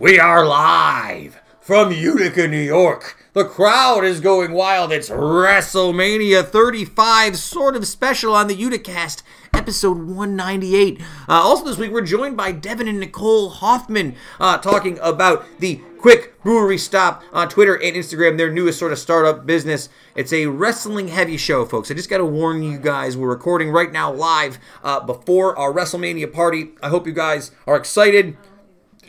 [0.00, 3.22] We are live from Utica, New York.
[3.34, 4.92] The crowd is going wild.
[4.92, 11.02] It's WrestleMania 35, sort of special on the Uticast, episode 198.
[11.02, 15.82] Uh, also, this week we're joined by Devon and Nicole Hoffman, uh, talking about the
[15.98, 19.90] Quick Brewery Stop on Twitter and Instagram, their newest sort of startup business.
[20.14, 21.90] It's a wrestling heavy show, folks.
[21.90, 25.74] I just got to warn you guys, we're recording right now live uh, before our
[25.74, 26.70] WrestleMania party.
[26.82, 28.38] I hope you guys are excited.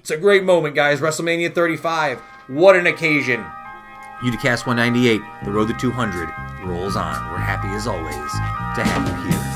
[0.01, 0.99] It's a great moment, guys.
[0.99, 2.19] WrestleMania 35.
[2.47, 3.45] What an occasion.
[4.21, 6.27] Uticast 198, the road to 200
[6.65, 7.31] rolls on.
[7.31, 9.50] We're happy as always to have you here.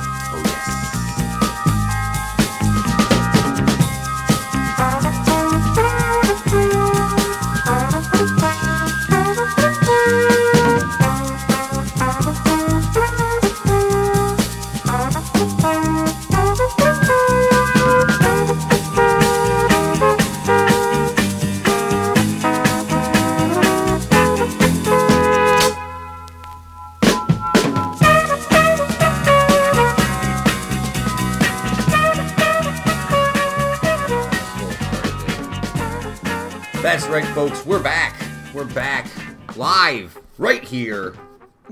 [36.95, 37.65] That's right, folks.
[37.65, 38.15] We're back.
[38.53, 39.11] We're back
[39.57, 41.13] live right here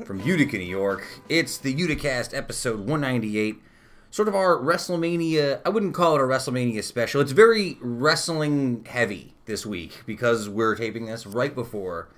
[0.05, 1.07] from Utica, New York.
[1.29, 3.55] It's the Uticast episode 198.
[4.11, 7.21] Sort of our WrestleMania, I wouldn't call it a WrestleMania special.
[7.21, 12.09] It's very wrestling heavy this week because we're taping this right before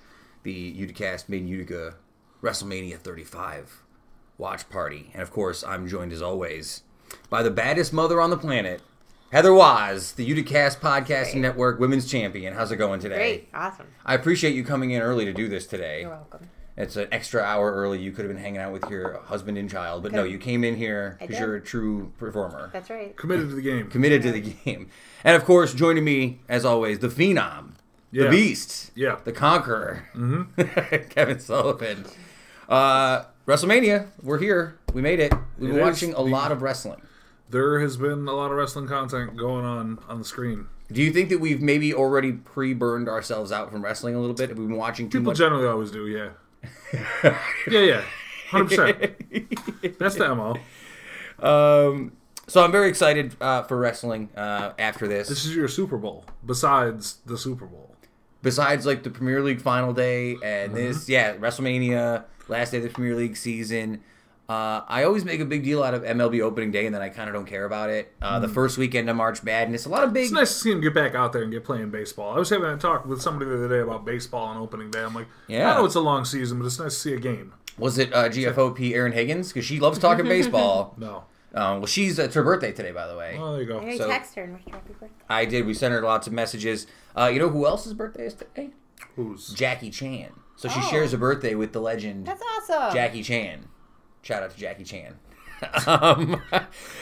[0.41, 1.97] the Uticast Made Utica
[2.41, 3.83] WrestleMania 35
[4.39, 5.11] watch party.
[5.13, 6.81] And of course, I'm joined as always
[7.29, 8.81] by the baddest mother on the planet,
[9.31, 12.53] Heather Waz, the Uticast Podcasting Network Women's Champion.
[12.53, 13.15] How's it going today?
[13.15, 13.87] Great, awesome.
[14.05, 16.01] I appreciate you coming in early to do this today.
[16.01, 16.49] You're welcome.
[16.77, 17.99] It's an extra hour early.
[18.01, 20.63] You could have been hanging out with your husband and child, but no, you came
[20.63, 23.15] in here because you're a true performer, That's right.
[23.15, 23.89] committed to the game.
[23.89, 24.89] committed to the game.
[25.23, 27.71] And of course, joining me as always, the Phenom,
[28.11, 28.29] the Yeah.
[28.29, 29.17] Beast, Yeah.
[29.23, 31.03] the Conqueror, mm-hmm.
[31.09, 32.05] Kevin Sullivan.
[32.67, 34.77] Uh, WrestleMania, we're here.
[34.93, 35.33] We made it.
[35.57, 37.01] We've been watching a the- lot of wrestling.
[37.49, 40.67] There has been a lot of wrestling content going on on the screen.
[40.91, 44.49] Do you think that we've maybe already pre-burned ourselves out from wrestling a little bit?
[44.49, 45.37] Have we been watching too People much?
[45.37, 46.29] generally always do, yeah.
[47.69, 48.03] yeah, yeah.
[48.49, 49.97] 100%.
[49.97, 50.55] That's the MO.
[51.39, 52.11] Um,
[52.47, 55.27] so I'm very excited uh, for wrestling uh, after this.
[55.27, 57.95] This is your Super Bowl, besides the Super Bowl.
[58.43, 62.89] Besides, like the Premier League final day and this, yeah, WrestleMania, last day of the
[62.89, 64.03] Premier League season.
[64.47, 67.09] Uh, I always make a big deal out of MLB opening day, and then I
[67.09, 68.13] kind of don't care about it.
[68.21, 70.25] Uh, The first weekend of March Madness, a lot of big.
[70.25, 72.35] It's nice to see him get back out there and get playing baseball.
[72.35, 75.03] I was having a talk with somebody the other day about baseball on opening day.
[75.03, 75.71] I'm like, Yeah.
[75.73, 77.53] I know it's a long season, but it's nice to see a game.
[77.79, 79.49] Was it uh, GFOP Aaron Higgins?
[79.51, 80.93] Because she loves talking baseball.
[80.97, 81.23] No.
[81.55, 83.37] Um, well, she's it's her birthday today, by the way.
[83.39, 83.79] Oh, there you go.
[83.79, 85.15] I So- text her and wish her happy birthday.
[85.27, 85.65] I did.
[85.65, 86.85] We sent her lots of messages.
[87.17, 88.69] Uh, you know who else's birthday is today?
[89.15, 89.49] Who's?
[89.53, 90.29] Jackie Chan.
[90.55, 90.87] So she Oh.
[90.89, 92.93] shares a birthday with the legend That's awesome.
[92.93, 93.69] Jackie Chan.
[94.25, 95.13] Shout out to Jackie Chan.
[95.85, 96.41] um,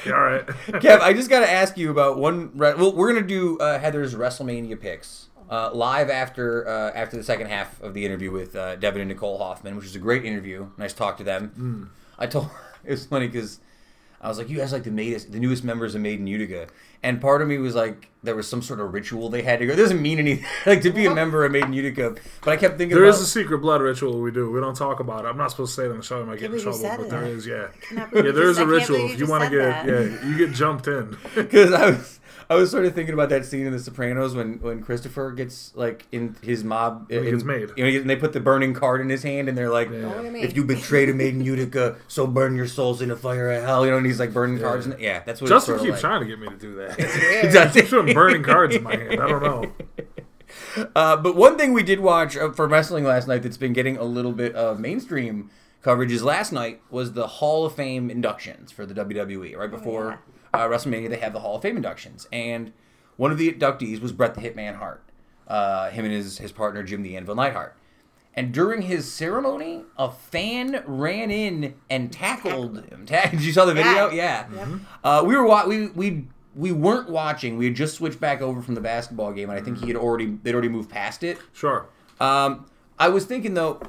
[0.06, 0.46] all right.
[0.68, 2.52] Kev, I just got to ask you about one.
[2.54, 7.24] Re- well, we're gonna do uh, Heather's WrestleMania picks uh, live after uh, after the
[7.24, 10.26] second half of the interview with uh, Devon and Nicole Hoffman, which was a great
[10.26, 10.70] interview.
[10.78, 11.94] Nice talk to them.
[12.20, 12.50] I told
[12.84, 13.62] it was funny because
[14.24, 16.68] I was like, "You guys like the latest, the newest members of Made in Utica,"
[17.04, 19.66] and part of me was like, there was some sort of ritual they had to
[19.68, 19.74] go.
[19.74, 22.56] It doesn't mean anything like to be a member of Made in Utica, but I
[22.56, 24.50] kept thinking There about is a secret blood ritual we do.
[24.50, 25.28] We don't talk about it.
[25.28, 26.22] I'm not supposed to say it on the show.
[26.22, 27.10] I might get in trouble, but it.
[27.10, 27.68] there is, yeah.
[27.94, 28.98] Yeah, there is just- a I can't ritual.
[28.98, 29.86] believe If you you want to get, that.
[29.88, 31.18] yeah, you get jumped in.
[31.36, 32.20] because I was
[32.54, 35.76] I was sort of thinking about that scene in The Sopranos when when Christopher gets
[35.76, 37.70] like in his mob When he in- gets made.
[37.76, 40.02] you know, and they put the burning card in his hand and they're like, Yeah.
[40.02, 40.42] Don't look at me.
[40.44, 43.64] if you betrayed a Made in Utica, so burn your souls in the fire of
[43.64, 43.86] hell.
[43.86, 44.86] You know, and he's like burning cards.
[44.86, 46.22] And, yeah, that's what Justin it's keeps sort of like.
[46.22, 47.46] trying to get me to do that.
[47.46, 47.74] He does.
[47.74, 49.20] Keeps putting burning cards in my hand.
[49.22, 49.72] I don't know.
[50.96, 53.98] Uh, but one thing we did watch uh, for wrestling last night that's been getting
[53.98, 55.50] a little bit of mainstream
[55.82, 59.56] coverage is last night was the Hall of Fame inductions for the WWE.
[59.58, 60.20] Right before
[60.54, 62.72] uh, WrestleMania, they have the Hall of Fame inductions, and
[63.18, 65.04] one of the inductees was Bret the Hitman Hart.
[65.48, 67.76] Uh, him and his his partner Jim the Anvil Neidhart.
[68.36, 73.06] And during his ceremony, a fan ran in and tackled him.
[73.06, 74.10] Ta- Did you saw the video?
[74.10, 74.48] Yeah.
[74.52, 74.68] Yep.
[75.04, 77.58] Uh, we were wa- we we we weren't watching.
[77.58, 79.96] We had just switched back over from the basketball game, and I think he had
[79.98, 81.38] already they'd already moved past it.
[81.52, 81.88] Sure.
[82.20, 82.66] Um,
[82.98, 83.82] I was thinking though,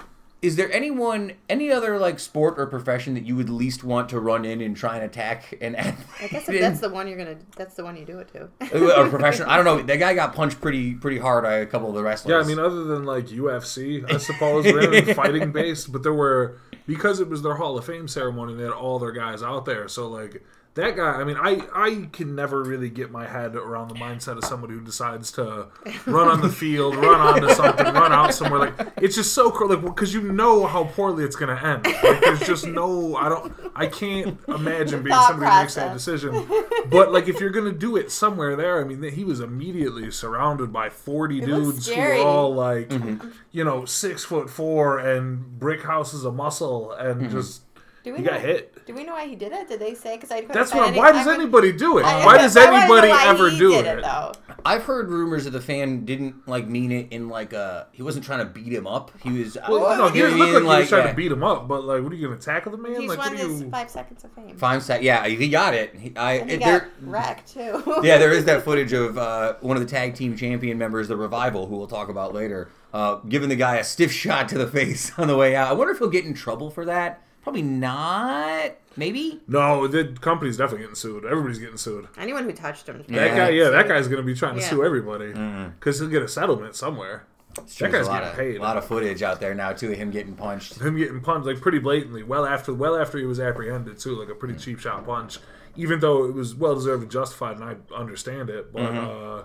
[0.44, 4.20] is there anyone, any other like sport or profession that you would least want to
[4.20, 6.06] run in and try and attack an athlete?
[6.20, 8.50] I guess if that's the one you're gonna, that's the one you do it to.
[8.60, 9.48] a professional.
[9.48, 9.82] I don't know.
[9.82, 12.30] That guy got punched pretty pretty hard by a couple of the wrestlers.
[12.30, 16.12] Yeah, I mean, other than like UFC, I suppose we're in fighting based, but there
[16.12, 19.64] were because it was their Hall of Fame ceremony, they had all their guys out
[19.64, 19.88] there.
[19.88, 20.42] So like
[20.74, 21.12] that guy.
[21.12, 24.74] I mean, I I can never really get my head around the mindset of somebody
[24.74, 25.68] who decides to
[26.06, 28.58] run on the field, run onto something, run out somewhere.
[28.58, 29.68] Like it's just so cool.
[29.68, 31.86] Like because you know how poorly it's gonna end.
[31.86, 33.14] Like there's just no.
[33.14, 33.54] I don't.
[33.76, 36.46] I can't imagine being thought somebody who makes that decision.
[36.90, 40.72] But like if you're gonna do it somewhere there, I mean, he was immediately surrounded
[40.72, 42.18] by forty was dudes who scary.
[42.18, 43.28] were all like, mm-hmm.
[43.52, 47.32] you know, six foot four and brick houses of muscle and mm-hmm.
[47.32, 47.62] just.
[48.04, 48.84] Do we He know, got hit.
[48.84, 49.66] Do we know why he did it?
[49.66, 50.16] Did they say?
[50.16, 50.88] Because I couldn't That's find what.
[50.90, 52.04] any- Why does I would- anybody do it?
[52.04, 54.02] I- Why does I wanna know anybody why ever do did it?
[54.02, 54.32] though.
[54.66, 57.86] I've heard rumors that the fan didn't like mean it in like a.
[57.92, 59.10] He wasn't trying to beat him up.
[59.22, 59.56] He was.
[59.68, 61.10] Well, uh, no, he you didn't know look what I like he was trying yeah.
[61.12, 63.00] to beat him up, but like, what are you gonna tackle the man?
[63.00, 63.70] He's like, won what his you?
[63.70, 64.54] five seconds of fame.
[64.56, 65.00] Five sec.
[65.02, 65.94] Yeah, he got it.
[65.96, 66.32] He, I.
[66.34, 67.82] And he it- got wrecked too.
[68.02, 71.16] yeah, there is that footage of uh, one of the tag team champion members, the
[71.16, 74.66] Revival, who we'll talk about later, uh, giving the guy a stiff shot to the
[74.70, 75.68] face on the way out.
[75.68, 77.22] I wonder if he'll get in trouble for that.
[77.44, 78.72] Probably not.
[78.96, 79.40] Maybe.
[79.46, 81.24] No, the company's definitely getting sued.
[81.24, 82.08] Everybody's getting sued.
[82.18, 83.04] Anyone who touched him.
[83.08, 83.36] That Yeah.
[83.36, 84.68] guy, yeah, that guy's gonna be trying to Yeah.
[84.70, 85.70] sue everybody Mm-hmm.
[85.78, 87.24] because he'll get a settlement somewhere.
[87.58, 88.56] It's true, That there's guy's a lot getting of, paid.
[88.56, 90.80] A lot of footage out there now too of him getting punched.
[90.80, 94.28] Him getting punched like pretty blatantly, well after, well after he was apprehended too, like
[94.28, 95.38] a pretty cheap shot punch.
[95.76, 99.38] Even though it was well deserved and justified, and I understand it, but Mm-hmm.
[99.40, 99.42] uh,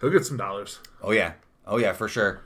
[0.00, 0.80] he'll get some dollars.
[1.02, 1.32] Oh yeah,
[1.66, 2.40] oh yeah, for sure.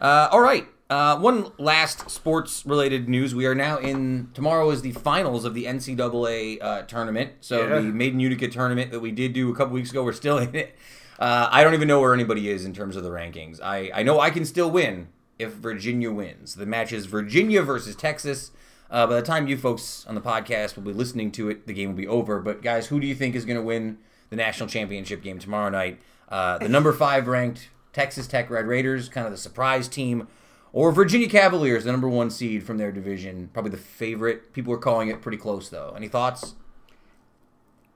[0.00, 0.66] Uh, all right.
[0.90, 4.30] Uh, one last sports-related news: We are now in.
[4.32, 7.32] Tomorrow is the finals of the NCAA uh, tournament.
[7.40, 7.74] So Yeah.
[7.76, 10.38] the Made in Utica tournament that we did do a couple weeks ago, we're still
[10.38, 10.74] in it.
[11.18, 13.60] Uh, I don't even know where anybody is in terms of the rankings.
[13.62, 15.08] I, I know I can still win
[15.38, 16.54] if Virginia wins.
[16.54, 18.50] The match is Virginia versus Texas.
[18.90, 21.74] Uh, by the time you folks on the podcast will be listening to it, the
[21.74, 22.40] game will be over.
[22.40, 23.98] But guys, who do you think is going to win
[24.30, 26.00] the national championship game tomorrow night?
[26.30, 30.28] Uh, the number five ranked Texas Tech Red Raiders, kind of the surprise team,
[30.72, 34.52] or Virginia Cavaliers, the number one seed from their division, probably the favorite.
[34.52, 35.92] People are calling it pretty close though.
[35.96, 36.54] Any thoughts?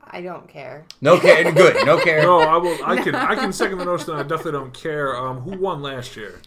[0.04, 0.84] I don't care.
[1.00, 1.50] No care.
[1.52, 1.86] Good.
[1.86, 2.22] No care.
[2.22, 2.76] No, I will.
[2.84, 3.14] I can.
[3.14, 4.10] I can second the notion.
[4.10, 5.16] I definitely don't care.
[5.16, 6.40] Um, who won last year?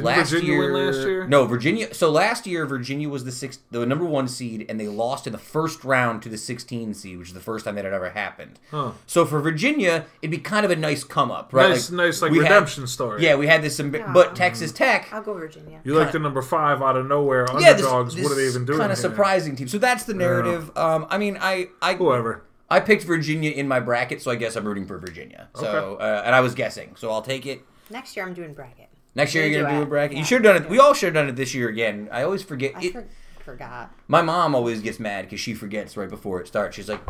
[0.00, 1.26] Did last Virginia year, win last year?
[1.26, 1.94] No, Virginia.
[1.94, 5.32] So last year, Virginia was the sixth, the number one seed, and they lost in
[5.32, 8.10] the first round to the 16 seed, which is the first time that had ever
[8.10, 8.58] happened.
[8.70, 8.92] Huh.
[9.06, 11.70] So for Virginia, it'd be kind of a nice come up, right?
[11.70, 13.22] Nice, nice, like we had- redemption story.
[13.22, 15.08] yeah, we had this, amb- but Texas Tech.
[15.12, 15.80] I'll go Virginia.
[15.84, 18.16] You like the number five out of nowhere Yeah, this, underdogs.
[18.22, 18.78] what are they even doing?
[18.78, 19.68] Kind of surprising team.
[19.68, 20.76] So that's the narrative.
[20.76, 22.44] Um, I mean, I, I, Whoever.
[22.72, 25.48] I picked Virginia in my bracket, so I guess I'm rooting for Virginia.
[25.56, 27.62] So, uh, and I was guessing, so I'll take it.
[27.90, 28.89] Next year I'm doing bracket.
[29.14, 30.18] Next year you're gonna do do a bracket.
[30.18, 30.70] You should have done it.
[30.70, 32.08] We all should have done it this year again.
[32.12, 32.72] I always forget.
[32.76, 33.06] I It, for-
[33.44, 33.90] forgot.
[34.06, 36.76] my mom always gets mad because she forgets right before it starts.
[36.76, 37.00] She's like,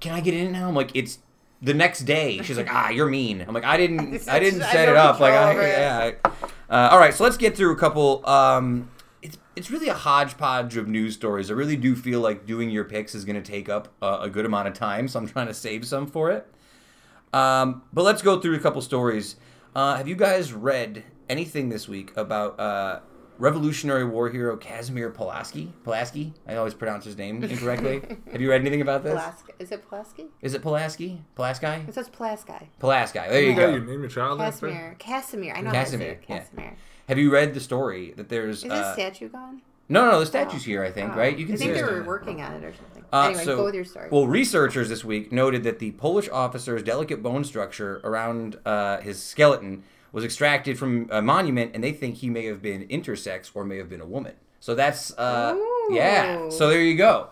[0.00, 1.18] "Can I get in now?" I'm like, "It's
[1.62, 4.74] the next day." She's like, "Ah, you're mean." I'm like, "I didn't, I didn't set
[4.74, 6.20] have it up." Like, I, control over it.
[6.24, 6.30] yeah.
[6.68, 8.28] Uh, all right, so let's get through a couple.
[8.28, 8.90] Um,
[9.22, 11.48] it's it's really a hodgepodge of news stories.
[11.50, 14.28] I really do feel like doing your picks is going to take up uh, a
[14.28, 16.46] good amount of time, so I'm trying to save some for it.
[17.32, 19.36] Um, but let's go through a couple stories.
[19.74, 23.00] Uh, have you guys read anything this week about uh,
[23.38, 25.72] Revolutionary War hero Casimir Pulaski?
[25.84, 26.32] Pulaski?
[26.46, 28.02] I always pronounce his name incorrectly.
[28.32, 29.14] have you read anything about this?
[29.14, 30.26] Plask- is it Pulaski?
[30.42, 31.22] Is it Pulaski?
[31.34, 31.66] Pulaski?
[31.88, 32.70] It says Pulaski.
[32.78, 33.18] Pulaski.
[33.28, 33.74] There you Yeah, go.
[33.74, 34.68] you name your child after?
[34.68, 34.96] Casimir.
[34.98, 35.54] Casimir.
[35.54, 36.38] I know Casimir, how to say yeah.
[36.38, 36.76] Casimir.
[37.08, 38.64] Have you read the story that there's?
[38.64, 39.62] Is uh, statue gone?
[39.88, 40.20] no, no, no.
[40.20, 40.82] The statue's here.
[40.82, 41.12] I think.
[41.12, 41.16] Oh.
[41.16, 41.36] Right?
[41.38, 41.72] You can see that.
[41.72, 41.98] I think they it.
[41.98, 43.04] were working on it or something.
[43.12, 44.08] Uh, anyway, so- go with your story.
[44.10, 49.22] Well, researchers this week noted that the Polish officer's delicate bone structure around uh, his
[49.22, 49.84] skeleton
[50.16, 53.76] was extracted from a monument, and they think he may have been intersex or may
[53.76, 54.32] have been a woman.
[54.60, 55.54] So that's uh,
[55.90, 56.48] yeah.
[56.48, 57.28] So there you go.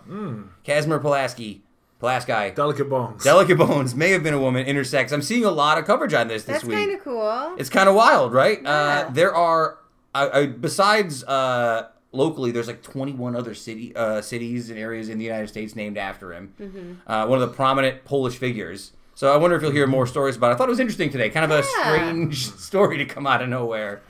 [0.64, 1.62] Casimir Pulaski,
[1.98, 3.24] Pulaski, Delicate bones.
[3.24, 5.12] delicate bones may have been a woman, intersex.
[5.12, 6.76] I'm seeing a lot of coverage on this this That's week.
[6.76, 7.56] That's kind of cool.
[7.58, 8.60] It's kind of wild, right?
[8.62, 9.78] Uh, there are,
[10.14, 15.16] uh, uh, besides uh, locally, there's like 21 other city uh, cities and areas in
[15.16, 16.52] the United States named after him.
[16.60, 17.10] Mm-hmm.
[17.10, 18.92] Uh, one of the prominent Polish figures.
[19.14, 20.54] So I wonder if you'll hear more stories about it.
[20.54, 21.30] I thought it was interesting today.
[21.30, 21.80] Kind of a Yeah.
[21.80, 24.02] strange story to come out of nowhere.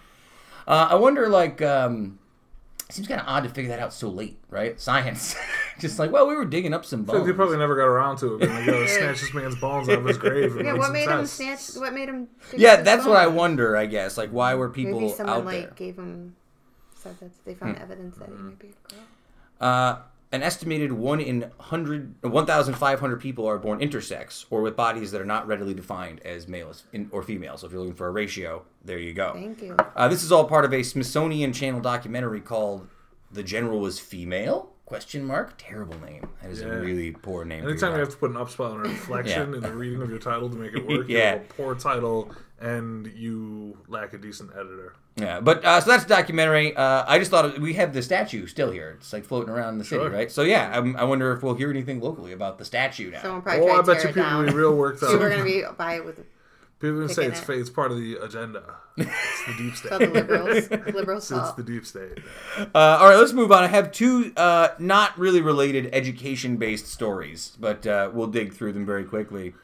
[0.67, 2.19] Uh, I wonder, like, um,
[2.89, 4.81] it seems kind of odd to figure that out so late, right?
[4.81, 5.37] Science.
[5.79, 7.33] Just like, well, we were digging up some I feel like bones.
[7.33, 8.41] they probably never got around to it.
[8.41, 10.57] But they gotta snatch this man's bones out of his grave.
[10.57, 11.75] And yeah, make what made him snatch?
[11.77, 12.29] What made him?
[12.57, 14.17] yeah, up his that's what I wonder, I guess.
[14.17, 15.73] Like, why were people Maybe someone out like there?
[15.77, 16.37] gave him
[16.95, 17.59] said that they Hmm.
[17.59, 19.03] found evidence that he might be a girl.
[19.61, 19.97] Uh,
[20.35, 25.25] an estimated one in 100, 1,500 people are born intersex or with bodies that are
[25.25, 27.57] not readily defined as males or female.
[27.57, 29.33] So if you're looking for a ratio, there you go.
[29.35, 29.77] Thank you.
[29.95, 32.89] Uh, this is all part of a Smithsonian Channel documentary called
[33.31, 36.29] "The General Was Female." question mark terrible name.
[36.43, 36.67] That is Yeah.
[36.67, 37.61] a really poor name.
[37.63, 39.57] for your Anytime you have to put an upspell and a reflection Yeah.
[39.57, 41.31] in the reading of your title to make it work, you Yeah.
[41.31, 42.31] have a poor title
[42.61, 44.95] and you lack a decent editor.
[45.17, 46.75] Yeah, but uh, so that's a documentary.
[46.75, 48.97] Uh, I just thought it- we have the statue still here.
[48.99, 50.11] It's like floating around in the city, Sure.
[50.11, 50.31] right?
[50.31, 53.23] So yeah, I'm, I wonder if we'll hear anything locally about the statue now.
[53.23, 55.11] Someone probably Oh, I bet you it people will be real worked up.
[55.13, 56.17] People are gonna be by it with
[56.81, 57.59] People are gonna say it's, it.
[57.61, 58.63] it's part of the agenda.
[58.97, 59.89] It's the deep state.
[59.91, 62.19] so the liberals, liberals It's the deep state.
[62.59, 63.63] Uh, all right, let's move on.
[63.65, 68.85] I have two uh, not really related education-based stories, but uh, we'll dig through them
[68.87, 69.55] very quickly.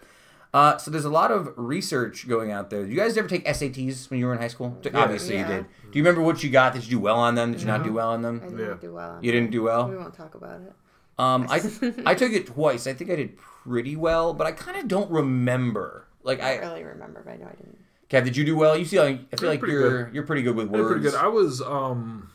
[0.53, 2.83] Uh, so there's a lot of research going out there.
[2.83, 4.77] Did you guys ever take SATs when you were in high school?
[4.95, 5.49] Obviously Yeah.
[5.49, 5.67] you did.
[5.93, 6.73] Do you remember what you got?
[6.73, 7.53] Did you do well on them?
[7.53, 8.41] Did you not do well on them?
[8.43, 8.75] I didn't Yeah.
[8.81, 9.11] do well.
[9.13, 9.89] on You didn't do well.
[9.89, 10.73] We won't talk about it.
[11.19, 11.57] Um, I
[12.07, 12.87] I took it twice.
[12.87, 16.07] I think I did pretty well, but I kind of don't remember.
[16.25, 17.79] Like I I, don't really remember, but I know I didn't.
[18.09, 18.77] Kev, did you do well?
[18.77, 20.87] You see, I feel like you're you're pretty good with I words.
[20.89, 21.15] pretty good.
[21.15, 22.31] I was um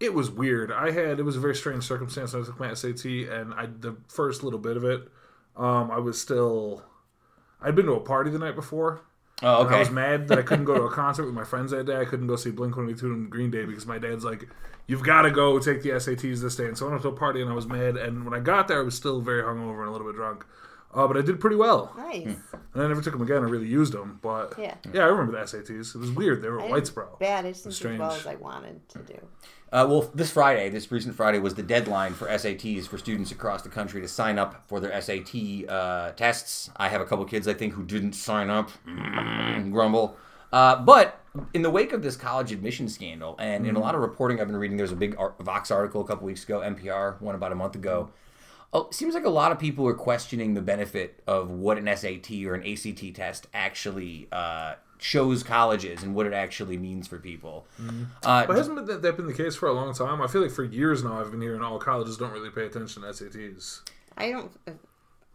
[0.00, 0.72] it was weird.
[0.72, 2.34] I had it was a very strange circumstance.
[2.34, 5.06] I took my SAT and I the first little bit of it,
[5.56, 6.82] um, I was still
[7.60, 9.00] I'd been to a party the night before.
[9.42, 11.70] oh, And I was mad that I couldn't go to a concert with my friends
[11.72, 11.96] that day.
[12.00, 14.48] I couldn't go see Blink 182 and Green Day because my dad's like,
[14.86, 16.64] You've got to go take the SATs this day.
[16.64, 17.96] And so I went to a party and I was mad.
[17.98, 20.46] And when I got there, I was still very hungover and a little bit drunk.
[20.94, 21.92] Uh, but I did pretty well.
[21.98, 22.24] Nice.
[22.72, 23.38] And I never took them again.
[23.44, 24.18] I really used them.
[24.22, 24.76] But Yeah.
[24.94, 25.94] yeah, I remember the SATs.
[25.94, 26.40] It was weird.
[26.40, 27.16] They were I whites, didn't- bro.
[27.20, 27.44] Bad.
[27.44, 29.18] I just didn't do as well as I wanted to do.
[29.70, 33.62] Uh, well, this Friday, this recent Friday, was the deadline for SATs for students across
[33.62, 36.70] the country to sign up for their SAT uh, tests.
[36.76, 38.70] I have a couple kids, I think, who didn't sign up.
[38.86, 40.16] Mm, grumble.
[40.50, 41.20] Uh, but
[41.52, 44.46] in the wake of this college admission scandal, and in a lot of reporting I've
[44.46, 47.54] been reading, there's a big Vox article a couple weeks ago, NPR, one about a
[47.54, 48.10] month ago.
[48.72, 51.94] Oh, it seems like a lot of people are questioning the benefit of what an
[51.94, 57.18] SAT or an ACT test actually uh, shows colleges and what it actually means for
[57.18, 57.66] people.
[58.24, 60.20] Uh, But hasn't that, that been the case for a long time?
[60.20, 63.02] I feel like for years now I've been hearing all colleges don't really pay attention
[63.02, 63.82] to SATs.
[64.16, 64.50] I don't.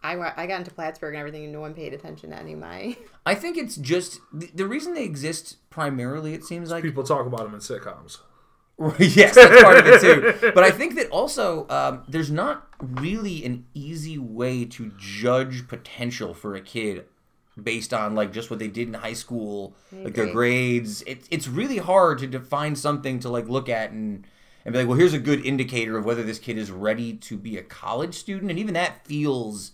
[0.03, 2.59] I, I got into Plattsburgh and everything, and no one paid attention to any of
[2.59, 2.97] my.
[3.25, 6.33] I think it's just the, the reason they exist primarily.
[6.33, 8.19] It seems like People talk about them in sitcoms.
[8.99, 10.51] yes, that's part of it too.
[10.55, 16.33] But I think that also um, there's not really an easy way to judge potential
[16.33, 17.05] for a kid
[17.61, 21.01] based on like just what they did in high school, like their grades.
[21.03, 24.25] It, it's really hard to define something to like look at and
[24.65, 27.37] and be like, well, here's a good indicator of whether this kid is ready to
[27.37, 29.73] be a college student, and even that feels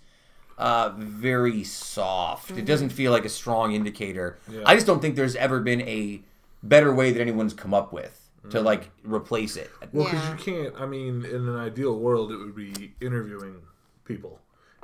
[0.57, 2.51] uh, very soft.
[2.51, 4.39] It doesn't feel like a strong indicator.
[4.49, 4.63] Yeah.
[4.65, 6.21] I just don't think there's ever been a
[6.63, 8.15] better way that anyone's come up with
[8.49, 9.69] to like replace it.
[9.93, 10.31] Well, because Yeah.
[10.31, 10.81] you can't.
[10.81, 13.57] I mean, in an ideal world, it would be interviewing
[14.05, 14.39] people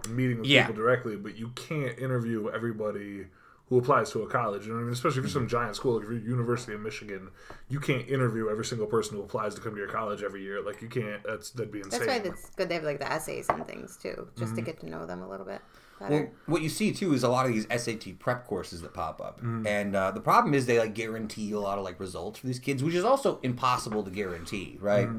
[0.06, 0.68] and meeting with Yeah.
[0.68, 3.28] people directly, but you can't interview everybody
[3.70, 4.64] who applies to a college.
[4.64, 4.94] You know what I mean?
[4.94, 5.50] Especially if you're some mm-hmm.
[5.50, 7.30] giant school, like if you're University of Michigan,
[7.68, 10.62] you can't interview every single person who applies to come to your college every year.
[10.62, 11.24] Like you can't.
[11.24, 12.06] That's that'd be insane.
[12.06, 14.66] That's why it's good they have like the essays and things too, just to mm-hmm.
[14.66, 15.62] get to know them a little bit
[16.00, 16.14] better.
[16.14, 19.20] Well, what you see too is a lot of these SAT prep courses that pop
[19.20, 19.66] up, mm-hmm.
[19.66, 22.60] and uh, the problem is they like guarantee a lot of like results for these
[22.60, 25.10] kids, which is also impossible to guarantee, right?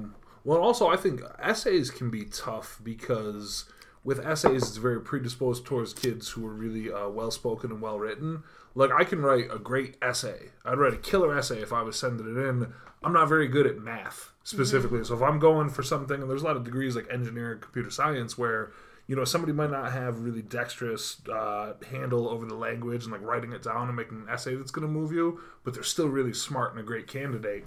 [0.45, 3.65] Well, also, I think essays can be tough because
[4.07, 7.99] with essays, it's very predisposed towards kids who are really uh, well spoken and well
[7.99, 8.45] written.
[8.77, 10.51] Like, I can write a great essay.
[10.65, 12.73] I'd write a killer essay if I was sending it in.
[13.03, 15.03] I'm not very good at math specifically.
[15.03, 17.91] So, if I'm going for something, and there's a lot of degrees like engineering, computer
[17.91, 18.71] science, where
[19.09, 23.23] you know somebody might not have really dexterous uh, handle over the language and like
[23.23, 26.09] writing it down and making an essay that's going to move you but they're still
[26.09, 27.65] really smart and a great candidate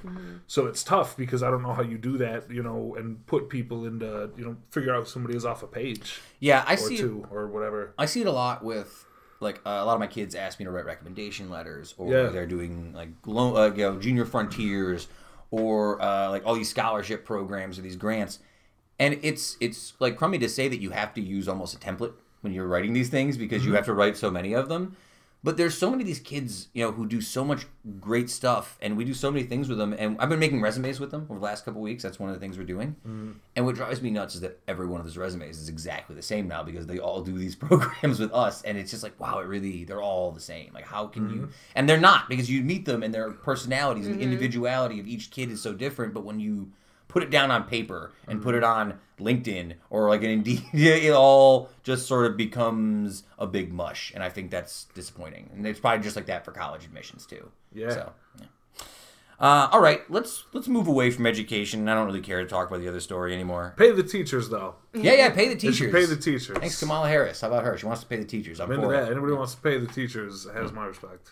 [0.48, 3.48] so it's tough because i don't know how you do that you know and put
[3.50, 6.77] people into you know figure out who somebody is off a page Yeah, I or
[6.77, 6.96] see.
[6.98, 9.05] It, or whatever I see it a lot with
[9.39, 12.27] like uh, a lot of my kids ask me to write recommendation letters, or Yeah.
[12.27, 15.08] they're doing like lo- uh, you know junior frontiers,
[15.51, 18.39] or uh, like all these scholarship programs or these grants,
[19.00, 22.13] and it's it's like crummy to say that you have to use almost a template
[22.41, 23.77] when you're writing these things because you mm-hmm.
[23.77, 24.96] have to write so many of them.
[25.41, 27.65] But there's so many of these kids, you know, who do so much
[28.01, 29.96] great stuff, and we do so many things with them.
[29.98, 32.03] And I've been making resumes with them over the last couple weeks.
[32.03, 32.98] That's one of the things we're doing.
[33.08, 33.32] Mm-hmm.
[33.56, 36.22] And what drives me nuts is that every one of those resumes is exactly the
[36.22, 39.39] same now because they all do these programs with us, and it's just like, wow,
[39.39, 40.72] it really they're all the same.
[40.74, 41.41] Like, how can you?
[41.44, 41.51] Mm-hmm.
[41.74, 45.32] And they're not because you meet them and their personalities and the individuality of each
[45.32, 46.13] kid is so different.
[46.13, 46.74] But when you
[47.10, 48.92] put it down on paper and put it mm-hmm.
[48.92, 54.13] on LinkedIn or like an Indeed, it all just sort of becomes a big mush,
[54.16, 55.50] and I think that's disappointing.
[55.54, 57.51] And it's probably just like that for college admissions too.
[57.74, 57.89] Yeah.
[57.89, 58.46] So, yeah.
[59.39, 61.88] Uh, all right, let's let's move away from education.
[61.88, 63.74] I don't really care to talk about the other story anymore.
[63.77, 64.75] Pay the teachers though.
[64.93, 65.91] Yeah, yeah, pay the teachers.
[65.93, 66.58] pay the teachers.
[66.58, 67.39] Thanks, Kamala Harris.
[67.39, 67.77] How about her?
[67.77, 68.60] She wants to pay the teachers.
[68.60, 69.03] I'm Into that.
[69.08, 69.12] it.
[69.12, 71.29] Anybody wants to pay the teachers has my respect.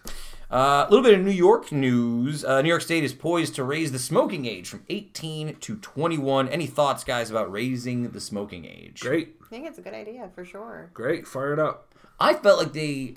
[0.49, 2.45] Uh, a little bit of New York news.
[2.45, 6.47] Uh, New York State is poised to raise the smoking age from 18 to 21.
[6.47, 9.01] Any thoughts, guys, about raising the smoking age?
[9.01, 10.89] Great, I think it's a good idea for sure.
[10.93, 11.27] great.
[11.27, 11.93] Fire it up.
[12.21, 13.13] I felt like they.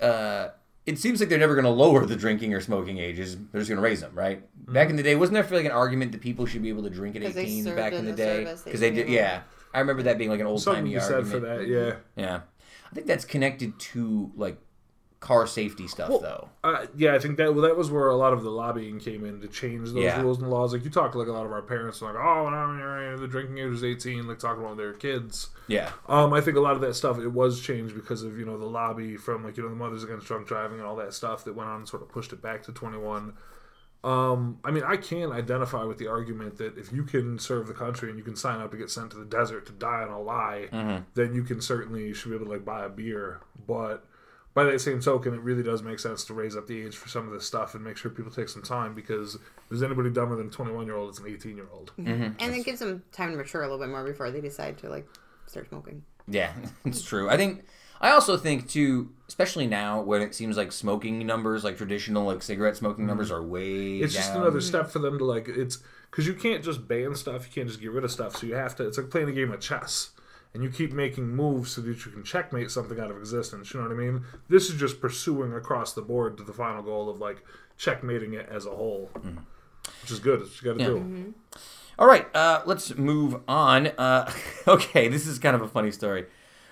[0.91, 3.37] It seems like they're never going to lower the drinking or smoking ages.
[3.37, 4.41] They're just going to raise them, right?
[4.43, 4.73] Mm-hmm.
[4.73, 6.83] Back in the day, wasn't there feel like an argument that people should be able
[6.83, 8.43] to drink at 18 back in in the the day?
[8.63, 9.41] Because they did, able- yeah.
[9.73, 11.43] I remember that being like an old Something to timey be said argument.
[11.43, 11.67] for that.
[11.67, 11.95] Yeah.
[12.17, 12.41] Yeah,
[12.91, 14.57] I think that's connected to like
[15.21, 16.49] car safety stuff, though.
[16.63, 19.23] Uh, yeah, I think that well, that was where a lot of the lobbying came
[19.23, 20.19] in to change those Yeah.
[20.21, 20.73] rules and laws.
[20.73, 23.59] Like you talk to like a lot of our parents, like, oh, no, the drinking
[23.59, 25.49] age is eighteen, like talking about their kids.
[25.67, 28.45] Yeah, Um, I think a lot of that stuff it was changed because of you
[28.45, 31.13] know the lobby from like you know the Mothers Against Drunk Driving and all that
[31.13, 33.33] stuff that went on and sort of pushed it back to twenty one.
[34.03, 37.75] Um, I mean, I can identify with the argument that if you can serve the
[37.75, 40.09] country and you can sign up to get sent to the desert to die on
[40.09, 41.03] a lie, Mm-hmm.
[41.13, 43.41] then you can certainly you should be able to like buy a beer.
[43.67, 44.03] But
[44.53, 47.07] by that same token, it really does make sense to raise up the age for
[47.07, 50.09] some of this stuff and make sure people take some time because if there's anybody
[50.09, 51.91] dumber than a 21 year old, it's an 18 year old.
[51.97, 54.89] And it gives them time to mature a little bit more before they decide to
[54.89, 55.07] like
[55.45, 56.03] start smoking.
[56.27, 56.51] Yeah,
[56.85, 57.29] it's true.
[57.29, 57.63] I think
[58.01, 62.41] I also think too, especially now when it seems like smoking numbers, like traditional like
[62.41, 64.03] cigarette smoking numbers, are way Mm-hmm.
[64.03, 64.23] It's down.
[64.23, 65.77] just another step for them to like it's
[66.09, 68.35] because you can't just ban stuff, you can't just get rid of stuff.
[68.35, 68.87] So you have to.
[68.87, 70.11] It's like playing a game of chess,
[70.53, 73.73] and you keep making moves so that you can checkmate something out of existence.
[73.73, 74.23] You know what I mean?
[74.49, 77.43] This is just pursuing across the board to the final goal of like
[77.77, 79.09] checkmating it as a whole,
[80.01, 80.41] which is good.
[80.41, 81.33] It's got to do.
[81.99, 83.87] All right, uh, let's move on.
[83.87, 84.31] Uh,
[84.67, 86.25] okay, this is kind of a funny story.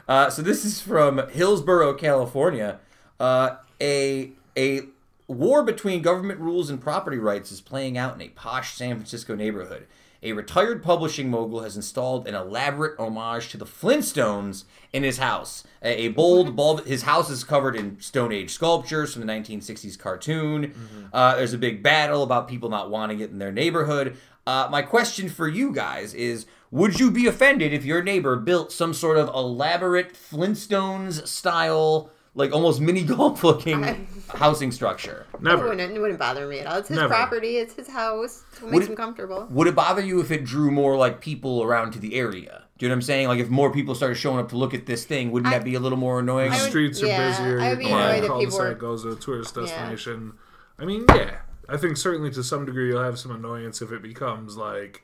[0.07, 2.79] Uh, so this is from Hillsborough, California.
[3.19, 4.81] Uh, a a
[5.27, 9.35] war between government rules and property rights is playing out in a posh San Francisco
[9.35, 9.85] neighborhood.
[10.21, 15.63] A retired publishing mogul has installed an elaborate homage to the Flintstones in his house.
[15.81, 16.85] A, a bold, bulb.
[16.85, 20.73] His house is covered in Stone Age sculptures from the 1960s cartoon.
[21.13, 24.17] Uh, there's a big battle about people not wanting it in their neighborhood.
[24.45, 28.71] Uh, my question for you guys is Would you be offended if your neighbor built
[28.73, 35.27] some sort of elaborate Flintstones style, like almost mini golf looking housing structure?
[35.35, 35.67] It Never.
[35.69, 36.77] wouldn't, it wouldn't bother me at all.
[36.79, 37.09] It's his Never.
[37.09, 37.57] property.
[37.57, 38.43] It's his house.
[38.51, 39.47] It's what Would makes it- him comfortable.
[39.51, 42.63] Would it bother you if it drew more like people around to the area?
[42.79, 43.27] Do you know what I'm saying?
[43.27, 45.65] Like if more people started showing up to look at this thing, wouldn't I- that
[45.65, 46.51] be a little more annoying?
[46.51, 47.59] I would- Streets are yeah, busier.
[47.59, 49.63] I would be your annoyed if people cul-de-sac were- goes to a tourist Yeah.
[49.63, 50.33] destination.
[50.79, 51.39] I mean, yeah.
[51.67, 55.03] I think certainly to some degree you'll have some annoyance if it becomes like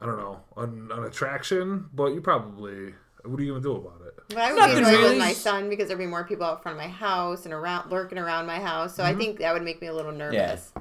[0.00, 4.00] I don't know an, an attraction, but you probably what are you gonna do about
[4.06, 4.14] it?
[4.28, 5.08] But I would Nothing be annoyed really.
[5.10, 7.90] with my son because there'd be more people out front of my house and around
[7.90, 8.94] lurking around my house.
[8.96, 9.14] So Mm-hmm.
[9.14, 10.72] I think that would make me a little nervous.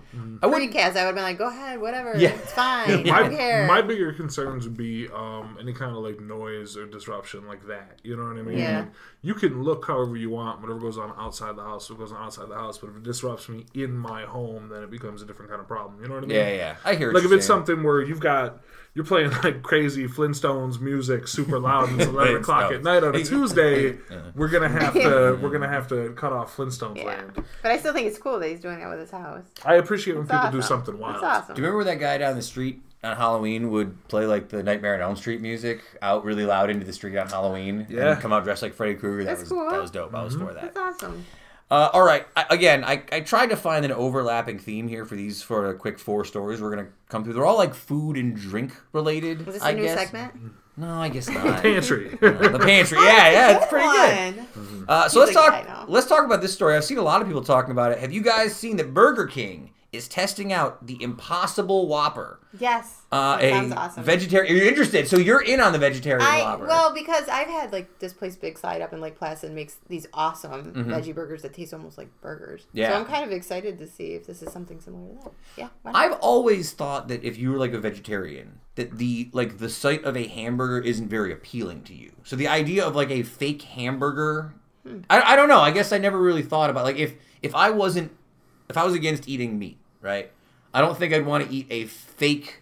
[0.42, 0.72] I wouldn't.
[0.72, 2.14] Pre-cast, I would have been like, "Go ahead, whatever.
[2.18, 2.30] Yeah.
[2.30, 2.90] It's fine.
[3.10, 6.78] I my, don't care." my bigger concerns would be um, any kind of like noise
[6.78, 8.00] or disruption like that.
[8.04, 8.58] You know what I mean?
[8.60, 8.80] Yeah.
[8.82, 8.90] Like,
[9.24, 10.62] you can look however you want.
[10.62, 12.78] Whatever goes on outside the house, what goes on outside the house.
[12.78, 15.68] But if it disrupts me in my home, then it becomes a different kind of
[15.68, 16.02] problem.
[16.02, 16.38] You know what I mean?
[16.38, 16.76] Yeah, yeah.
[16.86, 17.08] I hear.
[17.08, 17.66] What Like if you're it's saying.
[17.66, 18.62] something where you've got
[18.96, 23.16] you're playing like crazy Flintstones music super loud and it's eleven o'clock at night on
[23.16, 27.06] a Tuesday, uh, we're gonna have to we're gonna have to cut off Flintstones yeah.
[27.06, 27.44] land.
[27.62, 29.44] But I still think it's cool that he's doing that with his house.
[29.66, 31.16] I appreciate when It's people do something wild.
[31.16, 31.56] It's awesome.
[31.56, 34.96] Do you remember that guy down the street on Halloween would play like the Nightmare
[34.96, 37.88] on Elm Street music out really loud into the street on Halloween?
[37.90, 38.12] Yeah.
[38.12, 39.24] And come out dressed like Freddy Krueger.
[39.24, 39.70] That That's was cool.
[39.72, 40.14] that was dope.
[40.14, 40.48] I was mm-hmm.
[40.48, 40.74] for that.
[40.74, 41.26] That's awesome.
[41.74, 42.28] Uh, all right.
[42.36, 45.74] I, again, I, I tried to find an overlapping theme here for these for a
[45.74, 47.34] quick four stories we're gonna come through.
[47.34, 49.44] They're all like food and drink related.
[49.44, 49.98] Was this I a new guess.
[49.98, 50.34] segment?
[50.78, 51.64] No, I guess not.
[51.64, 52.10] Pantry.
[52.22, 53.00] the pantry.
[53.00, 54.46] Yeah, yeah, it's pretty good.
[54.88, 55.86] Uh, so let's He's talk.
[55.88, 56.76] Let's talk about this story.
[56.76, 57.98] I've seen a lot of people talking about it.
[57.98, 62.40] Have you guys seen that Burger King is testing out the Impossible Whopper?
[62.60, 63.02] Yes.
[63.12, 64.04] Uh, that a sounds awesome.
[64.04, 64.56] vegetarian.
[64.58, 66.66] You're interested, so you're in on the vegetarian I Whopper.
[66.66, 70.08] well because I've had like this place Big Side up in Lake Placid makes these
[70.14, 72.62] awesome veggie burgers that taste almost like burgers.
[72.64, 72.78] Mm-hmm.
[72.80, 72.90] Yeah.
[72.92, 75.32] So I'm kind of excited to see if this is something similar to that.
[75.58, 75.68] Yeah.
[75.86, 80.04] I've always thought that if you were like a vegetarian, that the like the sight
[80.04, 82.12] of a hamburger isn't very appealing to you.
[82.24, 85.00] So the idea of like a fake hamburger, Hmm.
[85.10, 85.60] I, I don't know.
[85.62, 88.12] I guess I never really thought about like if if I wasn't
[88.70, 90.30] if I was against eating meat, right?
[90.74, 92.62] I don't think I'd want to eat a fake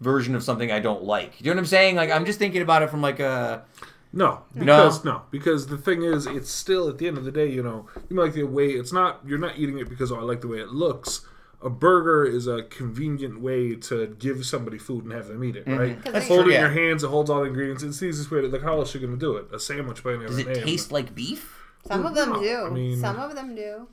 [0.00, 1.40] version of something I don't like.
[1.40, 1.96] You know what I'm saying?
[1.96, 3.64] Like I'm just thinking about it from like a
[4.12, 5.22] No, because no?
[5.30, 8.16] because the thing is, it's still at the end of the day, you know, you
[8.16, 9.20] like the way it's not.
[9.26, 11.26] You're not eating it because oh, I like the way it looks.
[11.62, 15.64] A burger is a convenient way to give somebody food and have them eat it,
[15.64, 15.78] mm-hmm.
[15.78, 16.04] right?
[16.04, 16.60] That's Hold true, in yeah.
[16.60, 17.82] your hands, it holds all the ingredients.
[17.82, 18.60] It's the easiest way to like.
[18.62, 19.46] How else are you going to do it?
[19.50, 20.64] A sandwich by any does other it name.
[20.66, 21.64] taste like beef?
[21.86, 22.64] Some of them No, do.
[22.66, 23.88] I mean- Some of them do.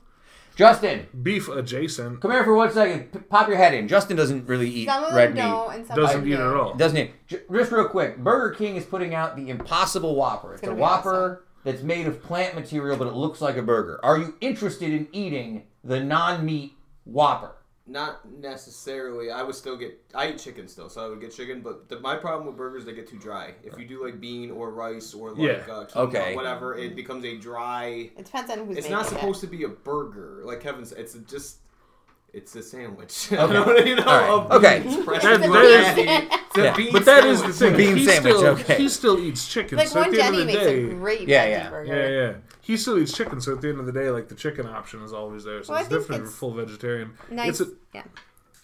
[0.56, 2.20] Justin, beef adjacent.
[2.20, 3.10] come here for one second.
[3.12, 3.88] P- pop your head in.
[3.88, 5.40] Justin doesn't really eat Some of red them meat.
[5.50, 6.50] don't, and some Doesn't of eat them it do.
[6.50, 6.74] at all.
[6.74, 7.10] Doesn't he?
[7.26, 10.54] J- Just real quick, Burger King is putting out the Impossible Whopper.
[10.54, 13.62] It's a gonna be Whopper that's made of plant material, but it looks like a
[13.62, 13.98] burger.
[14.04, 17.52] Are you interested in eating the non-meat Whopper?
[17.84, 19.30] Not necessarily.
[19.32, 20.00] I would still get.
[20.14, 21.62] I eat chicken still, so I would get chicken.
[21.62, 23.54] But the, my problem with burgers, they get too dry.
[23.64, 25.72] If you do like bean or rice or like Yeah.
[25.74, 26.36] uh, quinoa, Okay.
[26.36, 28.10] whatever, it becomes a dry.
[28.16, 29.48] It depends on who's It's making not supposed it.
[29.48, 30.98] to be a burger, like Kevin said.
[30.98, 31.58] It's just.
[32.32, 33.28] It's a sandwich.
[33.32, 33.42] Okay.
[33.42, 34.30] you know, you know, All right.
[34.30, 34.80] of Okay.
[34.80, 36.02] beans, fresh That- and that is- patty.
[36.46, 36.76] It's a Yeah.
[36.76, 37.76] bean But that is the sandwich.
[37.76, 37.88] thing.
[37.88, 38.76] Bean he sandwich, Still, okay.
[38.78, 39.76] He still eats chicken.
[39.76, 41.50] Like so at one the end Jenny of the makes day, a great Yeah, veggie
[41.50, 41.70] yeah.
[41.70, 41.94] burger.
[41.94, 42.51] Yeah, yeah.
[42.62, 45.02] He still eats chicken, so at the end of the day, like the chicken option
[45.02, 45.62] is always there.
[45.64, 47.12] So Well, it's think different if it's you're full vegetarian.
[47.30, 47.60] Nice.
[47.60, 48.02] It's a, yeah.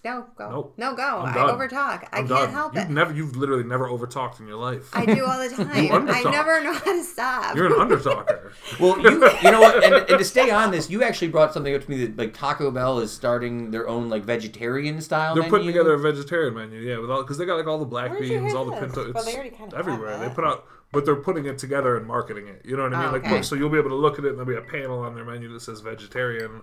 [0.04, 0.48] No, go.
[0.48, 0.74] Nope.
[0.76, 1.02] No, go.
[1.02, 1.58] I'm I done.
[1.58, 2.04] overtalk.
[2.12, 2.50] I I'm can't done.
[2.52, 2.90] help you've it.
[2.90, 4.88] never, you've literally never overtalked in your life.
[4.92, 5.68] I do all the time.
[6.08, 7.56] I never know how to stop.
[7.56, 8.52] You're an undertalker.
[8.80, 9.10] Well, you
[9.42, 9.82] you know what?
[9.82, 12.32] And, and to stay on this, you actually brought something up to me that like
[12.32, 15.34] Taco Bell is starting their own like vegetarian style.
[15.34, 17.84] They're putting together a vegetarian menu, yeah, with all because they got like all the
[17.84, 18.80] black Where'd beans, hear all the this?
[18.80, 19.06] pinto.
[19.06, 20.16] It's Well, they already kinda have everywhere.
[20.18, 22.62] They put out, but they're putting it together and marketing it.
[22.64, 23.08] You know what I mean?
[23.08, 23.42] Oh, Like, okay.
[23.42, 25.24] so you'll be able to look at it, and there'll be a panel on their
[25.24, 26.62] menu that says vegetarian.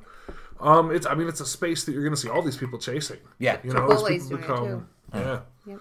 [0.59, 2.79] Um, it's I mean, it's a space that you're going to see all these people
[2.79, 3.19] chasing.
[3.39, 3.57] Yeah.
[3.63, 4.87] you know, as Chipotle's people doing it, become,
[5.67, 5.77] yeah.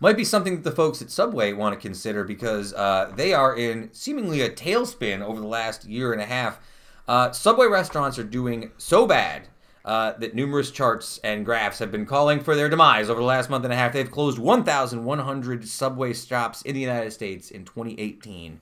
[0.00, 3.56] might be something that the folks at Subway want to consider because uh, they are
[3.56, 6.60] in seemingly a tailspin over the last year and a half.
[7.08, 9.48] Uh, Subway restaurants are doing so bad
[9.86, 13.48] uh, that numerous charts and graphs have been calling for their demise over the last
[13.48, 13.92] month and a half.
[13.92, 18.60] They've closed 1,100 Subway stops in the United States in 2018.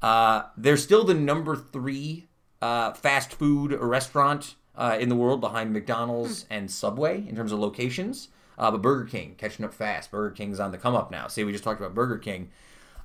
[0.00, 2.28] Uh, they're still the number three
[2.62, 7.58] uh, fast food restaurant uh, in the world behind McDonald's and Subway in terms of
[7.58, 8.28] locations.
[8.56, 10.10] Uh, but Burger King catching up fast.
[10.10, 11.26] Burger King's on the come up now.
[11.26, 12.50] See, we just talked about Burger King.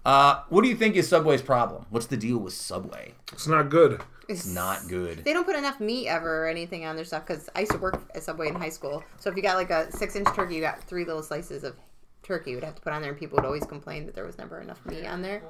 [0.05, 1.85] Uh, what do you think is Subway's problem?
[1.89, 3.15] What's the deal with Subway?
[3.33, 4.01] It's not good.
[4.29, 5.23] It's Not good.
[5.25, 7.77] They don't put enough meat ever or anything on their stuff because I used to
[7.79, 9.03] work at Subway in high school.
[9.19, 11.75] So if you got like a six inch turkey, you got three little slices of
[12.21, 14.25] turkey you would have to put on there, and people would always complain that there
[14.25, 15.41] was never enough meat on there.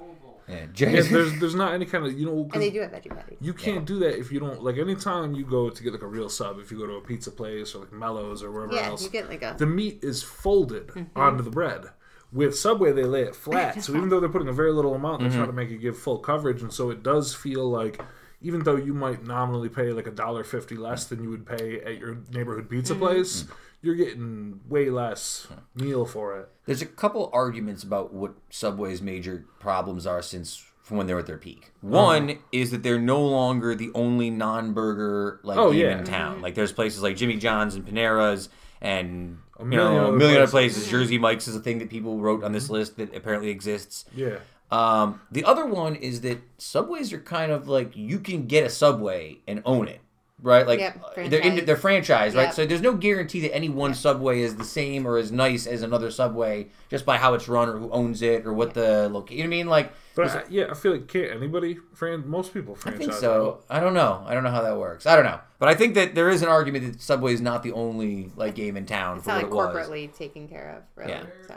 [0.47, 2.49] Yeah, Yeah, there's there's not any kind of you know.
[2.53, 3.37] And they do have veggie patties.
[3.41, 6.07] you can't do that if you don't like anytime you go to get like a
[6.07, 8.87] real sub if you go to a pizza place or like Mellows or wherever Yeah,
[8.87, 9.55] else you get like a.
[9.57, 11.19] the meat is folded Mm-hmm.
[11.19, 11.85] onto the bread.
[12.31, 13.83] With Subway, they lay it flat.
[13.83, 15.97] So even though they're putting a very little amount, they're trying to make it give
[15.97, 17.99] full coverage, and so it does feel like,
[18.41, 21.81] even though you might nominally pay like a dollar fifty less than you would pay
[21.81, 23.03] at your neighborhood pizza Mm-hmm.
[23.03, 23.51] place, mm.
[23.81, 26.49] you're getting way less meal for it.
[26.65, 31.27] There's a couple arguments about what Subway's major problems are since from when they're at
[31.27, 31.71] their peak.
[31.83, 31.89] Uh-huh.
[31.89, 35.97] One is that they're no longer the only non-burger like Oh, game yeah.
[35.99, 36.41] in town.
[36.41, 38.49] Like there's places like Jimmy John's and Panera's
[38.81, 40.77] and you million know, a million other places.
[40.79, 40.91] places.
[40.91, 42.73] Jersey Mike's is a thing that people wrote on this mm-hmm.
[42.73, 44.05] list that apparently exists.
[44.15, 44.37] Yeah.
[44.71, 48.69] Um, the other one is that subways are kind of like you can get a
[48.69, 49.99] subway and own it,
[50.43, 50.67] right?
[50.67, 52.43] Like Yep, uh, they're in, they're franchised, right?
[52.43, 52.53] Yep.
[52.53, 55.81] So there's no guarantee that any one subway is the same or as nice as
[55.81, 59.37] another subway just by how it's run or who owns it or what the location.
[59.37, 59.67] You know what I mean?
[59.67, 62.99] Like, But I, yeah, I feel like can't anybody fran- most people I franchise.
[63.07, 63.61] think so.
[63.71, 64.23] I don't know.
[64.27, 65.07] I don't know how that works.
[65.07, 65.39] I don't know.
[65.57, 68.53] But I think that there is an argument that Subway is not the only like
[68.55, 69.87] game in town It's for not what like it was.
[69.89, 71.11] corporately taken care of, really.
[71.11, 71.23] Yeah.
[71.47, 71.55] So.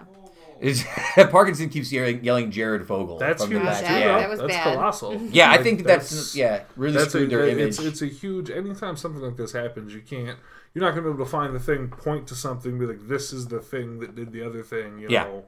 [0.63, 0.85] It's,
[1.31, 3.19] Parkinson keeps yelling, yelling Jared Fogle.
[3.19, 3.63] That's from huge.
[3.63, 3.89] the That- back.
[3.89, 4.19] too, that- yeah.
[4.21, 4.75] that was that's bad.
[4.75, 5.21] colossal.
[5.33, 7.69] Yeah, I think that's, yeah really that's screwed a, their image.
[7.69, 8.49] It's, it's a huge.
[8.51, 10.39] Anytime something like this happens, you can't.
[10.75, 13.07] You're not going to be able to find the thing, point to something, be like,
[13.09, 15.25] "This is the thing that did the other thing." You Yeah.
[15.25, 15.45] know,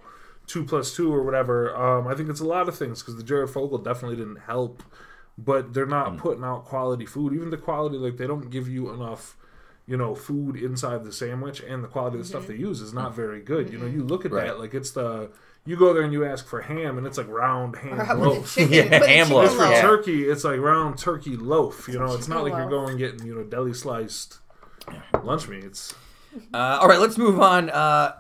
[0.47, 1.75] two plus two or whatever.
[1.75, 4.83] Um, I think it's a lot of things because the Jared Fogle definitely didn't help,
[5.39, 5.91] but they're Mm.
[5.91, 7.33] not putting out quality food.
[7.33, 9.37] Even the quality, like they don't give you enough.
[9.87, 12.95] You know, food inside the sandwich and the quality of the stuff they use is
[12.95, 13.71] not very good.
[13.71, 14.47] You know, you look at Right.
[14.47, 15.31] that like it's the
[15.67, 18.15] you go there and you ask for ham and it's like round ham Or how
[18.17, 18.55] about the loaf.
[18.55, 18.73] chicken?
[18.73, 19.81] Yeah, ham loaf, for Yeah.
[19.83, 21.87] turkey, it's like round turkey loaf.
[21.89, 24.39] You know, it's not like you're going getting you know deli sliced
[25.23, 25.95] lunch meats.
[26.53, 27.69] Uh, all right, let's move on.
[27.71, 28.13] Uh,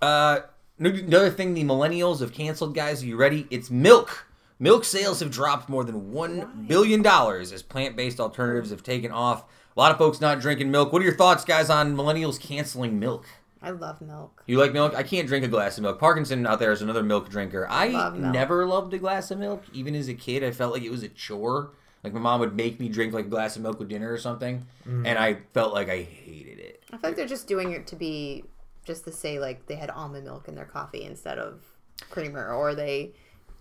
[0.00, 0.40] uh,
[0.78, 3.02] another thing the millennials have canceled, guys.
[3.02, 3.46] Are you ready?
[3.50, 4.26] It's milk.
[4.58, 9.44] Milk sales have dropped more than $1 billion as plant based alternatives have taken off.
[9.74, 10.92] A lot of folks not drinking milk.
[10.92, 13.26] What are your thoughts, guys, on millennials canceling milk?
[13.62, 14.42] I love milk.
[14.46, 14.94] You like milk?
[14.94, 15.98] I can't drink a glass of milk.
[15.98, 17.66] Parkinson out there is another milk drinker.
[17.70, 18.32] I Love milk.
[18.32, 19.62] never loved a glass of milk.
[19.72, 21.70] Even as a kid, I felt like it was a chore.
[22.02, 24.18] Like my mom would make me drink like a glass of milk with dinner or
[24.18, 25.06] something, mm.
[25.06, 26.82] and I felt like I hated it.
[26.92, 28.44] I feel like they're just doing it to be
[28.84, 31.62] just to say like they had almond milk in their coffee instead of
[32.10, 33.12] creamer, or they.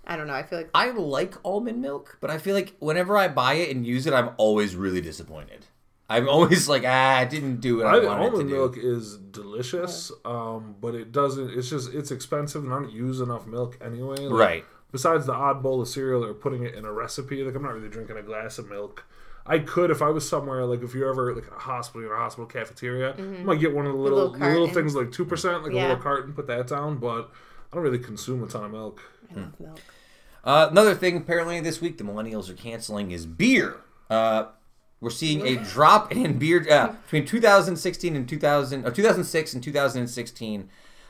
[0.07, 0.33] I don't know.
[0.33, 3.75] I feel like I like almond milk, but I feel like whenever I buy it
[3.75, 5.67] and use it, I'm always really disappointed.
[6.11, 8.55] I'm always like, ah, it didn't do what I, I, wanted it to almond do.
[8.55, 11.51] milk is delicious, um, but it doesn't.
[11.57, 14.17] It's just it's expensive, and I don't use enough milk anyway.
[14.17, 14.65] Like, Right.
[14.91, 17.73] Besides the odd bowl of cereal or putting it in a recipe, like I'm not
[17.73, 19.05] really drinking a glass of milk.
[19.45, 22.13] I could if I was somewhere like if you're ever like in a hospital or
[22.13, 24.83] a hospital cafeteria, I might get one of the little little the little carton.
[24.83, 26.97] things like two percent, like a little carton, put that down.
[26.97, 27.31] But
[27.71, 29.01] I don't really consume a ton of milk.
[29.31, 29.79] I love milk.
[30.43, 33.77] Uh, another thing, apparently this week the millennials are canceling is beer.
[34.09, 34.47] Uh,
[35.01, 40.69] we're seeing a drop in beer uh, between 2016 and 2000, or 2006 and 2016.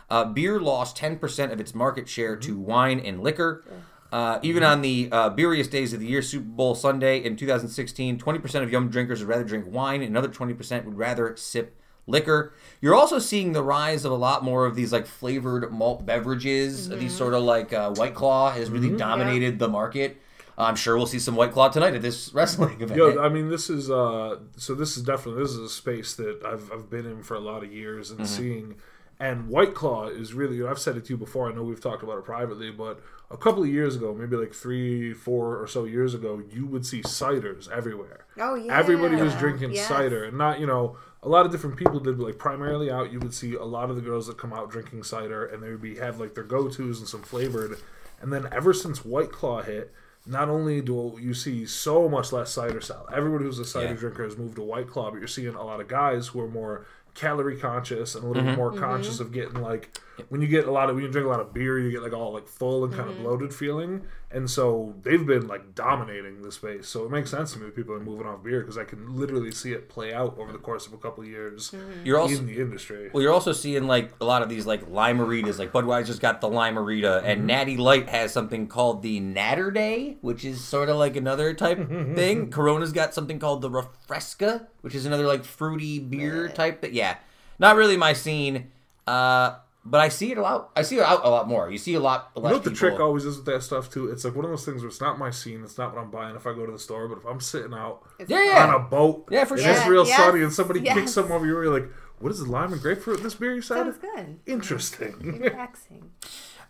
[0.09, 3.63] Uh, beer lost 10% of its market share to wine and liquor.
[4.11, 8.19] Uh, even on the uh, beeriest days of the year, Super Bowl Sunday in 2016,
[8.19, 11.77] 20% of young drinkers would rather drink wine, and another 20% would rather sip
[12.07, 12.53] liquor.
[12.81, 16.89] You're also seeing the rise of a lot more of these like flavored malt beverages.
[16.89, 20.21] These sort of like uh, White Claw has really dominated the market.
[20.57, 22.97] I'm sure we'll see some White Claw tonight at this wrestling event.
[22.97, 26.43] Yo, I mean, this is uh, so this is definitely this is a space that
[26.45, 28.75] I've I've been in for a lot of years and seeing,
[29.19, 30.65] and White Claw is really.
[30.65, 31.49] I've said it to you before.
[31.49, 32.99] I know we've talked about it privately, but
[33.31, 36.85] a couple of years ago, maybe like three, four or so years ago, you would
[36.85, 38.25] see ciders everywhere.
[38.37, 38.77] Oh yeah.
[38.77, 39.87] Everybody was drinking Yes.
[39.87, 43.11] cider, and not you know a lot of different people did, but like primarily out,
[43.11, 45.69] you would see a lot of the girls that come out drinking cider, and they
[45.69, 47.77] would be have like their go tos and some flavored,
[48.21, 49.93] and then ever since White Claw hit.
[50.25, 53.93] Not only do you see so much less cider sell, everybody who's a cider Yeah.
[53.93, 56.47] drinker has moved to White Claw, but you're seeing a lot of guys who are
[56.47, 58.57] more calorie conscious and a little bit mm-hmm.
[58.57, 58.81] more mm-hmm.
[58.81, 59.97] conscious of getting like
[60.29, 62.01] when you get a lot of when you drink a lot of beer, you get
[62.01, 63.23] like all like full and kind of mm-hmm.
[63.23, 66.87] bloated feeling, and so they've been like dominating the space.
[66.87, 69.15] So it makes sense to me that people are moving off beer because I can
[69.15, 72.05] literally see it play out over the course of a couple of years mm-hmm.
[72.05, 73.09] You're also in the industry.
[73.13, 75.59] well, you're also seeing like a lot of these like limeritas.
[75.59, 77.47] Like Budweiser's got the limerita, and mm-hmm.
[77.47, 81.77] Natty Light has something called the Naturday, which is sort of like another type
[82.15, 82.49] thing.
[82.49, 86.81] Corona's got something called the Refresca, which is another like fruity beer type.
[86.81, 87.17] But yeah,
[87.59, 88.71] not really my scene.
[89.07, 90.69] Uh, but I see it a lot.
[90.75, 91.71] I see it out a lot more.
[91.71, 92.31] You see a lot.
[92.35, 94.09] You Less know what the people- trick always is with that stuff too?
[94.09, 96.11] It's like one of those things where it's not my scene, it's not what I'm
[96.11, 98.67] buying if I go to the store, but if I'm sitting out Yeah, yeah.
[98.67, 99.71] on a boat, Yeah, for and sure.
[99.73, 100.95] it's real Yes, sunny, and somebody yes.
[100.97, 101.89] kicks something over you, you're like,
[102.19, 104.39] "What is it, lime and grapefruit in this beer you said?" Sounds good.
[104.45, 105.39] Interesting.
[105.41, 106.11] Relaxing.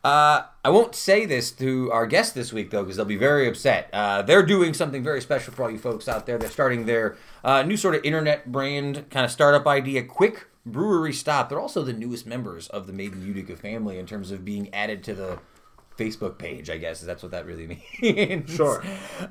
[0.03, 3.47] Uh, I won't say this to our guests this week though, because they'll be very
[3.47, 3.87] upset.
[3.93, 6.39] Uh, they're doing something very special for all you folks out there.
[6.39, 11.13] They're starting their uh, new sort of internet brand kind of startup idea, Quick Brewery
[11.13, 11.49] Stop.
[11.49, 14.73] They're also the newest members of the Made in Utica family in terms of being
[14.73, 15.39] added to the
[15.97, 16.69] Facebook page.
[16.69, 18.49] I guess that's what that really means.
[18.53, 18.83] Sure.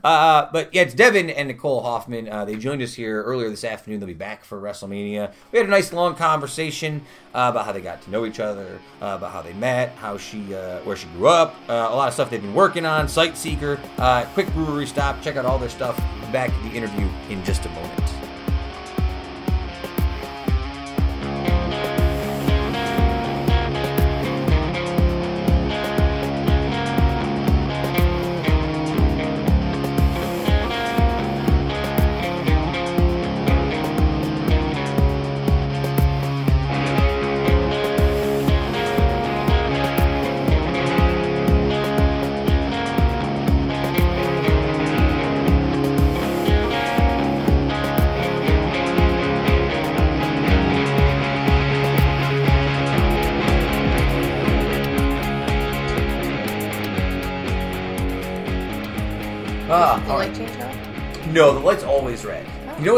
[0.05, 2.29] Uh, but yeah, it's Devon and Nicole Hoffman.
[2.29, 4.01] Uh, they joined us here earlier this afternoon.
[4.01, 5.33] They'll be back for WrestleMania.
[5.53, 7.03] We had a nice long conversation
[7.35, 10.17] uh, about how they got to know each other, uh, about how they met, how
[10.17, 13.09] she, uh, where she grew up, uh, a lot of stuff they've been working on.
[13.09, 15.21] Site Seeker, uh, quick brewery stop.
[15.23, 15.97] Check out all their stuff.
[16.33, 18.00] Back to the interview in just a moment.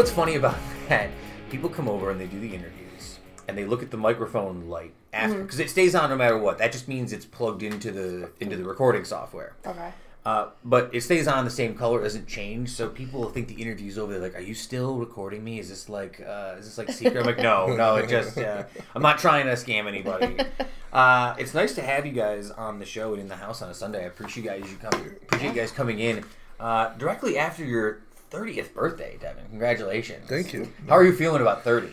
[0.03, 0.57] What's funny about
[0.89, 1.09] that?
[1.49, 4.93] People come over and they do the interviews, and they look at the microphone light
[5.13, 6.57] after because it stays on no matter what.
[6.57, 9.55] That just means it's plugged into the into the recording software.
[9.65, 9.93] Okay.
[10.25, 12.69] Uh, but it stays on the same color, doesn't change.
[12.69, 14.11] So people think the interview's over.
[14.11, 15.59] They're like, "Are you still recording me?
[15.59, 17.95] Is this like, uh, is this like secret?" I'm like, "No, no.
[17.95, 18.63] It just, uh,
[18.95, 20.37] I'm not trying to scam anybody."
[20.93, 23.69] Uh, it's nice to have you guys on the show and in the house on
[23.71, 24.03] a Sunday.
[24.03, 26.23] I appreciate you guys you come, appreciate you guys coming in
[26.59, 29.45] uh, directly after your 30th birthday, Devon.
[29.49, 30.27] Congratulations.
[30.27, 30.71] Thank you.
[30.89, 31.89] How are you feeling about 30?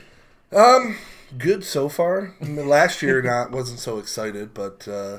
[0.52, 0.96] Um,
[1.36, 2.34] good so far.
[2.40, 5.18] I mean, Last year, not wasn't so excited, but uh,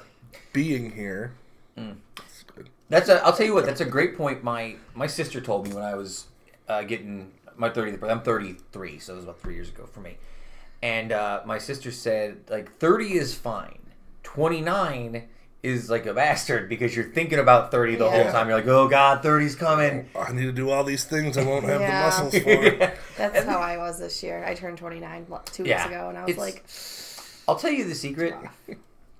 [0.51, 1.33] being here,
[1.77, 2.69] it's good.
[2.89, 3.23] That's a.
[3.23, 3.65] I'll tell you what.
[3.65, 4.43] That's a great point.
[4.43, 6.25] My my sister told me when I was
[6.67, 8.11] uh, getting my 30th birthday.
[8.11, 10.17] I'm 33, so it was about three years ago for me.
[10.81, 13.77] And uh, my sister said like 30 is fine.
[14.23, 15.27] 29
[15.63, 18.47] is like a bastard because you're thinking about 30 the whole time.
[18.47, 20.09] You're like, oh god, 30's coming.
[20.15, 22.09] I need to do all these things I won't have Yeah.
[22.09, 22.93] the muscles for.
[23.17, 24.43] That's how I was this year.
[24.43, 25.77] I turned 29 two Yeah.
[25.83, 26.63] weeks ago, and I was It's- like,
[27.47, 28.33] I'll tell you the secret.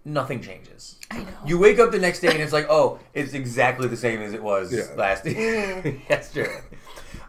[0.04, 0.96] Nothing changes.
[1.12, 1.26] I know.
[1.46, 4.34] You wake up the next day and it's like, oh, it's exactly the same as
[4.34, 4.86] it was Yeah.
[4.98, 5.26] last
[6.10, 6.62] yesterday.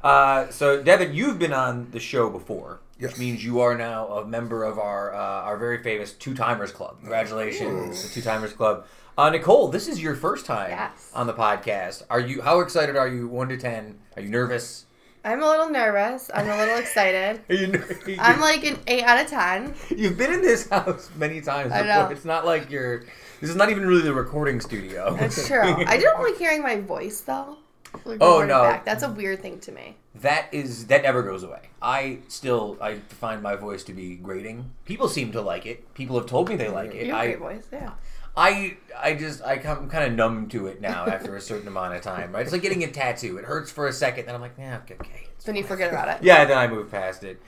[0.02, 4.24] Uh, so, Devon, you've been on the show before, which means you are now a
[4.26, 6.96] member of our uh, our very famous Two Timers Club.
[7.00, 8.86] Congratulations, the Two Timers Club.
[9.16, 11.10] Uh, Nicole, this is your first time Yes.
[11.14, 12.02] on the podcast.
[12.08, 12.40] Are you?
[12.42, 13.28] How excited are you?
[13.28, 13.98] One to ten?
[14.16, 14.86] Are you nervous?
[15.24, 16.30] I'm a little nervous.
[16.34, 17.40] I'm a little excited.
[17.48, 19.74] You, I'm like an eight out of ten.
[19.94, 22.04] You've been in this house many times I before.
[22.04, 22.08] know.
[22.08, 23.00] It's not like you're.
[23.40, 25.14] This is not even really the recording studio.
[25.18, 25.60] That's true.
[25.62, 27.58] I don't like hearing my voice though.
[28.06, 28.62] Like, Oh, no.
[28.62, 28.86] Back.
[28.86, 29.96] That's a weird thing to me.
[30.14, 31.60] That is that never goes away.
[31.82, 34.70] I still I find my voice to be grating.
[34.86, 35.92] People seem to like it.
[35.92, 37.06] People have told me they like it.
[37.06, 37.90] You have a I great voice, yeah.
[38.36, 41.68] I I just I come, I'm kind of numb to it now after a certain
[41.68, 42.32] amount of time.
[42.32, 42.42] Right?
[42.42, 43.36] It's like getting a tattoo.
[43.38, 45.28] It hurts for a second, then I'm like, yeah, okay, okay.
[45.34, 46.22] it's Then you forget about it.
[46.22, 47.40] Yeah, then I move past it.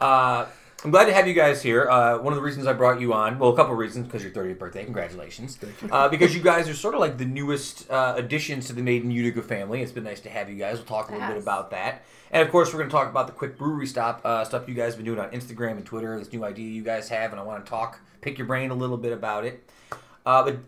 [0.00, 0.46] Uh,
[0.82, 1.90] I'm glad to have you guys here.
[1.90, 4.22] Uh, one of the reasons I brought you on, well, a couple of reasons, because
[4.22, 4.82] your 30th birthday.
[4.82, 5.56] Congratulations.
[5.56, 5.90] Thank you.
[5.90, 9.04] Uh, because you guys are sort of like the newest uh, additions to the Made
[9.04, 9.82] in Utica family.
[9.82, 10.76] It's been nice to have you guys.
[10.76, 12.02] We'll talk a little bit about that.
[12.30, 14.74] And of course, we're going to talk about the quick brewery stop uh, stuff you
[14.74, 16.18] guys have been doing on Instagram and Twitter.
[16.18, 18.74] This new idea you guys have, and I want to talk, pick your brain a
[18.74, 19.68] little bit about it.
[20.30, 20.58] Uh, but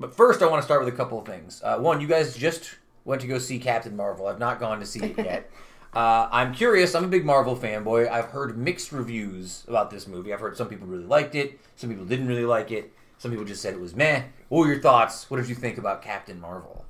[0.00, 1.62] but first, I want to start with a couple of things.
[1.64, 4.26] Uh, one, you guys just went to go see Captain Marvel.
[4.26, 5.50] I've not gone to see it yet.
[5.94, 6.94] Uh, I'm curious.
[6.94, 8.10] I'm a big Marvel fanboy.
[8.10, 10.32] I've heard mixed reviews about this movie.
[10.32, 11.60] I've heard some people really liked it.
[11.76, 12.94] Some people didn't really like it.
[13.18, 14.22] Some people just said it was meh.
[14.48, 15.30] What were your thoughts?
[15.30, 16.86] What did you think about Captain Marvel?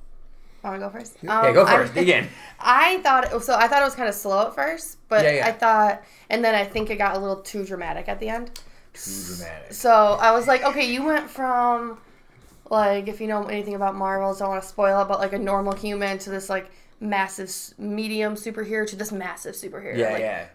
[0.63, 1.17] Want to go first?
[1.21, 1.97] Yeah, Um, go I- first.
[1.97, 2.29] Again.
[2.61, 3.55] I thought so.
[3.55, 5.47] I thought it was kind of slow at first, but Yeah, yeah.
[5.47, 8.51] I thought, and then I think it got a little too dramatic at the end.
[8.93, 9.73] Too dramatic.
[9.73, 9.91] So
[10.21, 11.97] I was like, okay, you went from
[12.73, 15.33] like if you know anything about Marvels, I don't want to spoil it, but like
[15.33, 19.97] a normal human to this like massive medium superhero to this massive superhero.
[19.97, 20.45] Yeah, like, yeah.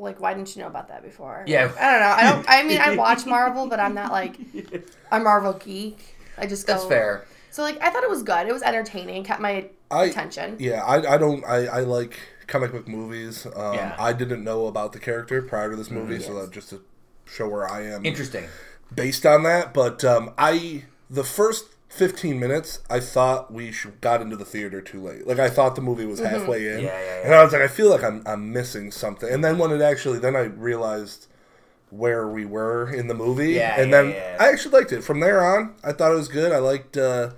[0.00, 1.42] Like, why didn't you know about that before?
[1.48, 1.64] Yeah.
[1.66, 2.06] Like, I don't know.
[2.06, 2.46] I don't.
[2.48, 4.36] I mean, I watch Marvel, but I'm not like
[5.10, 5.98] a Marvel geek.
[6.36, 6.74] I just go.
[6.74, 7.26] That's fair.
[7.50, 8.46] So like, I thought it was good.
[8.46, 9.24] It was entertaining.
[9.24, 10.56] Kept my I- attention.
[10.60, 13.46] Yeah, I, I don't I, I like comic book movies.
[13.56, 13.96] Um, Yeah.
[13.98, 16.22] I didn't know about the character prior to this movie, Mm-hmm.
[16.32, 16.80] so that just to
[17.26, 18.44] show where I am Interesting.
[18.94, 19.74] based on that.
[19.74, 24.80] But um, I the first fifteen minutes, I thought we sh- got into the theater
[24.80, 25.26] too late.
[25.26, 26.28] Like I thought the movie was Mm-hmm.
[26.34, 29.28] halfway in, Yeah, yeah, and I was like, I feel like I'm I'm missing something.
[29.32, 31.26] And then when it actually, then I realized
[31.90, 34.36] where we were in the movie, Yeah, and yeah, then yeah.
[34.38, 35.02] I actually liked it.
[35.02, 36.52] From there on, I thought it was good.
[36.52, 36.96] I liked.
[36.96, 37.30] Uh,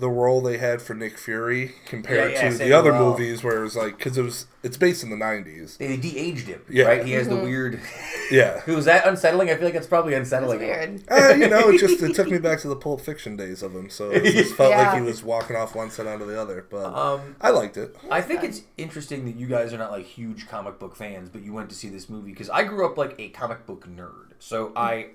[0.00, 3.10] the role they had for Nick Fury compared Yeah, yeah, to the other role.
[3.10, 5.76] movies, where it was like because it was it's based in the '90s.
[5.78, 6.86] They de-aged him, Yeah.
[6.86, 7.04] right?
[7.04, 7.36] He has Mm-hmm.
[7.36, 7.80] the weird.
[8.30, 9.50] Yeah, Was that unsettling?
[9.50, 10.60] I feel like it's probably It's unsettling.
[10.60, 11.02] weird.
[11.10, 13.74] uh, you know, it just it took me back to the Pulp Fiction days of
[13.74, 13.90] him.
[13.90, 16.64] So it just felt like he was walking off one side onto the other.
[16.70, 17.96] But Um, I liked it.
[18.10, 21.42] I think it's interesting that you guys are not like huge comic book fans, but
[21.42, 24.34] you went to see this movie because I grew up like a comic book nerd.
[24.38, 25.08] So I,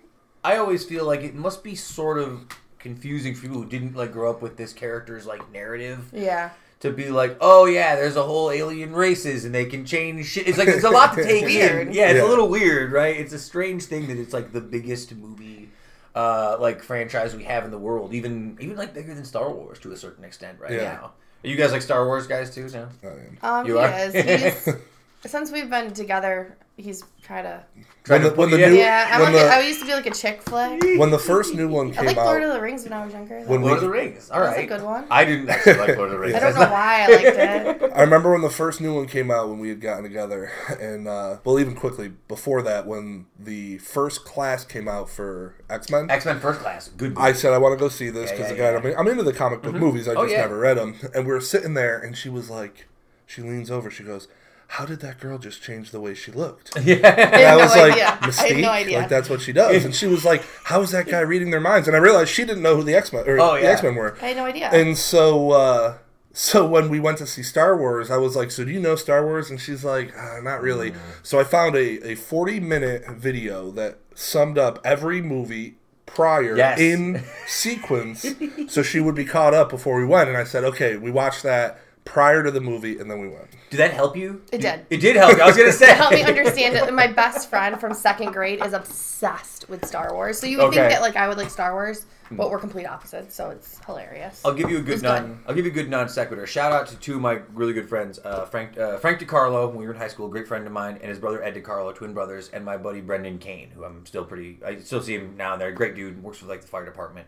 [0.43, 2.45] I always feel like it must be sort of
[2.89, 6.51] confusing for people who didn't like grow up with this character's like narrative Yeah.
[6.81, 10.47] to be like, oh yeah, there's a whole alien races and they can change shit.
[10.47, 11.91] It's like it's a lot to take in.
[11.91, 12.25] Yeah, it's Yeah.
[12.25, 13.15] a little weird, right?
[13.19, 15.69] It's a strange thing that it's like the biggest movie.
[16.13, 19.79] Uh, like franchise we have in the world, even even like bigger than Star Wars
[19.79, 20.93] to a certain extent right Yeah.
[20.93, 21.11] now.
[21.43, 22.69] Are you guys like Star Wars guys too?
[22.69, 22.87] No.
[23.03, 23.99] I mean, Um, You he are?
[23.99, 24.13] is.
[25.23, 27.63] He's since we've been together, he's tried to.
[28.03, 29.93] Trying When to the- when the new- Yeah, I'm like, the- I used to be
[29.93, 30.81] like a chick flick.
[30.99, 33.03] when the first new one I came like Lord out, of the Rings when I
[33.05, 33.39] was younger.
[33.41, 34.29] When Lord we- of the Rings.
[34.29, 35.05] All That a good one.
[35.09, 36.35] I didn't actually like Lord of the Rings.
[36.35, 37.91] I don't know why I liked it.
[37.95, 41.07] I remember when the first new one came out when we had gotten together, and
[41.07, 46.09] uh, well, even quickly before that, when the first class came out for X Men.
[46.11, 46.89] X Men First Class.
[46.89, 47.15] Good.
[47.17, 48.91] I said I want to go see this because yeah, again, yeah.
[48.91, 50.07] I'm, I'm into the comic book movies.
[50.07, 50.41] I just Oh, yeah.
[50.41, 50.95] never read them.
[51.15, 52.85] And we were sitting there, and she was like,
[53.25, 54.27] she leans over, she goes,
[54.67, 56.95] "How did that girl just change the way she looked?" yeah.
[56.95, 58.05] I And I had was no like, idea.
[58.05, 58.99] I had no idea.
[58.99, 59.85] like that's what she does.
[59.85, 62.45] And she was like, "How is that guy reading their minds?" And I realized she
[62.45, 63.67] didn't know who the X Men or Oh, the.
[63.67, 64.17] X Men were.
[64.21, 64.69] I had no idea.
[64.71, 65.97] And so, uh,
[66.33, 68.95] so when we went to see Star Wars, I was like, "So do you know
[68.95, 70.97] Star Wars?" And she's like, uh, "Not really." Mm.
[71.23, 75.75] So I found a, a 40 minute video that summed up every movie
[76.05, 76.79] prior Yes.
[76.79, 78.25] in sequence,
[78.67, 80.29] so she would be caught up before we went.
[80.29, 83.47] And I said, "Okay, we watched that prior to the movie, and then we went."
[83.69, 84.41] Did that help you?
[84.53, 84.85] It did.
[84.89, 85.41] It did help you.
[85.43, 85.93] I was gonna say.
[85.93, 86.93] Help me understand it.
[86.93, 90.39] My best friend from second grade is obsessed with Star Wars.
[90.39, 90.77] So you would Okay.
[90.77, 93.35] think that like I would like Star Wars, but we're complete opposites.
[93.35, 94.41] So it's hilarious.
[94.45, 95.27] I'll give you a good non.
[95.27, 95.37] good.
[95.47, 96.45] I'll give you a good non sequitur.
[96.47, 99.77] Shout out to two of my really good friends, uh, Frank uh, Frank DiCarlo when
[99.77, 101.93] we were in high school, a great friend of mine, and his brother Ed DiCarlo,
[101.95, 104.59] twin brothers, and my buddy Brendan Kane, who I'm still pretty.
[104.65, 105.71] I still see him now and there.
[105.71, 107.27] Great dude, works for like the fire department.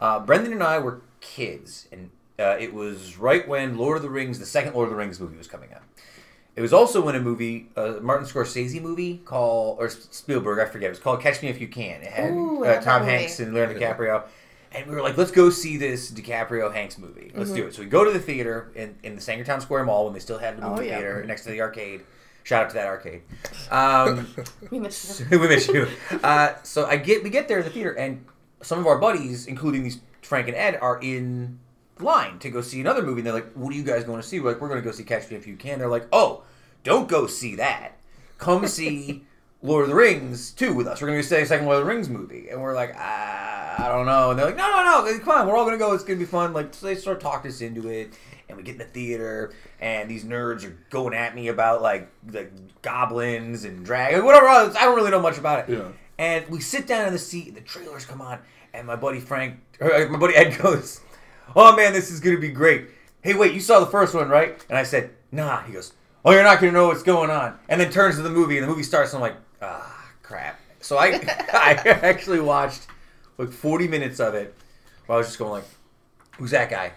[0.00, 4.10] Uh, Brendan and I were kids, and uh, it was right when Lord of the
[4.10, 5.82] Rings, the second Lord of the Rings movie, was coming out.
[6.56, 10.86] It was also when a movie, a Martin Scorsese movie called, or Spielberg, I forget.
[10.88, 12.02] It was called Catch Me If You Can.
[12.02, 13.12] It had Ooh, uh, Tom movie.
[13.12, 14.24] Hanks and Leonardo DiCaprio.
[14.72, 17.30] And we were like, let's go see this DiCaprio Hanks movie.
[17.34, 17.56] Let's Mm-hmm.
[17.60, 17.74] do it.
[17.74, 20.38] So we go to the theater in, in the Sangertown Square Mall when they still
[20.38, 20.96] had the movie Oh, yeah.
[20.98, 22.02] theater next to the arcade.
[22.42, 23.22] Shout out to that arcade.
[23.70, 24.26] Um,
[24.70, 25.30] we missed it.
[25.30, 25.86] we miss you.
[26.22, 28.24] Uh, so I get we get there in the theater, and
[28.62, 31.58] some of our buddies, including these Frank and Ed, are in
[32.02, 33.20] line to go see another movie.
[33.20, 34.84] And they're like, "What are you guys going to see?" We're like, "We're going to
[34.84, 36.42] go see Catch Me If You Can." They're like, "Oh,
[36.84, 37.92] don't go see that.
[38.38, 39.24] Come see
[39.62, 41.00] Lord of the Rings 2 with us.
[41.00, 42.48] We're going to see a second Lord of the Rings movie.
[42.48, 44.30] And we're like, ah, I don't know.
[44.30, 45.92] And they're like, no, no, no, come on, we're all going to go.
[45.92, 46.52] It's going to be fun.
[46.52, 48.14] Like, so they start talking us into it.
[48.48, 52.10] And we get in the theater, and these nerds are going at me about like
[52.32, 52.50] like
[52.82, 54.48] goblins and dragons, whatever.
[54.48, 54.74] else.
[54.74, 55.72] I don't really know much about it.
[55.72, 55.84] Yeah.
[56.18, 58.40] And we sit down in the seat, and the trailers come on,
[58.74, 61.00] and my buddy Frank, or my buddy Ed goes,
[61.54, 62.88] "Oh man, this is gonna be great."
[63.22, 64.62] Hey, wait, you saw the first one, right?
[64.68, 65.92] And I said, "Nah." He goes,
[66.24, 68.64] "Oh, you're not gonna know what's going on." And then turns to the movie, and
[68.64, 71.06] the movie starts, and I'm like, "Ah, crap." So I,
[71.52, 71.72] I
[72.02, 72.86] actually watched
[73.38, 74.54] like 40 minutes of it,
[75.06, 75.64] where I was just going like,
[76.38, 76.92] "Who's that guy?"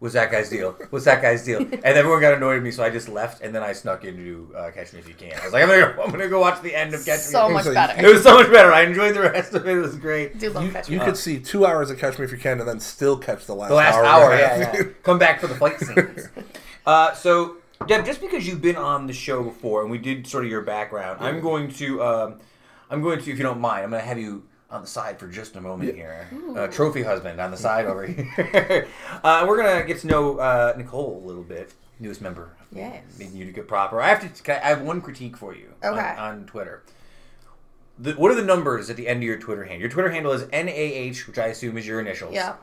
[0.00, 0.76] What's that guy's deal?
[0.90, 1.58] What's that guy's deal?
[1.58, 4.52] And everyone got annoyed at me, so I just left, and then I snuck into
[4.56, 5.32] uh, Catch Me If You Can.
[5.40, 7.22] I was like, I'm gonna, go, I'm gonna go watch the end of Catch Me.
[7.24, 8.06] So If much you- better.
[8.06, 8.72] it was so much better.
[8.72, 9.76] I enjoyed the rest of it.
[9.76, 10.38] It was great.
[10.38, 11.04] do love You, Catch you Me.
[11.04, 13.54] could see two hours of Catch Me If You Can and then still catch the
[13.56, 14.04] last The last hour.
[14.04, 14.82] hour, yeah, yeah.
[15.02, 16.28] Come back for the fight scenes.
[16.86, 20.44] Uh, so, Deb, just because you've been on the show before and we did sort
[20.44, 22.40] of your background, I'm going to, um,
[22.88, 25.18] I'm going to, if you don't mind, I'm going to have you on the side
[25.18, 26.26] for just a moment here.
[26.56, 28.86] Uh, trophy husband on the side over here.
[29.24, 32.50] uh, we're gonna get to know uh, Nicole a little bit, newest member.
[32.70, 33.02] Yes.
[33.18, 34.00] Making you to get proper.
[34.00, 34.52] I have to.
[34.52, 35.70] I, I have one critique for you.
[35.82, 36.14] on- Okay.
[36.18, 36.82] On, Twitter.
[37.98, 39.80] The, what are the numbers at the end of your Twitter handle?
[39.80, 42.32] Your Twitter handle is NAH, which I assume is your initials.
[42.34, 42.54] Yeah.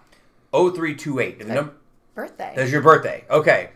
[0.53, 1.41] 0328.
[1.41, 1.71] And the num-
[2.13, 2.53] Birthday.
[2.55, 3.25] that's your birthday.
[3.29, 3.71] Okay.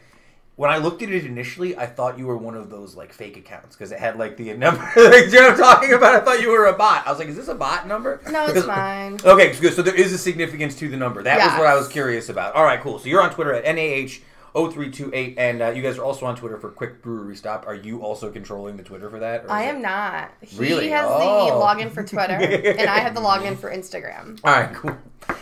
[0.59, 3.37] When I looked at it initially, I thought you were one of those like fake
[3.37, 4.81] accounts because it had like the number.
[4.97, 6.15] like, you know what I'm talking about?
[6.15, 7.07] I thought you were a bot.
[7.07, 8.19] I was like, is this a bot number?
[8.29, 9.19] No, it's Because- mine.
[9.23, 9.71] Okay, good.
[9.73, 11.23] So there is a significance to the number.
[11.23, 12.55] That was what I was curious about.
[12.55, 12.99] All right, cool.
[12.99, 14.15] So you're on Twitter at NAH.
[14.53, 17.67] 0328 and uh, you guys are also on Twitter for Quick Brewery Stop.
[17.67, 19.45] Are you also controlling the Twitter for that?
[19.49, 20.31] I am it- not.
[20.41, 20.89] He Really?
[20.89, 21.45] has Oh.
[21.45, 24.39] the login for Twitter, and I have the login for Instagram.
[24.43, 24.97] All right, cool.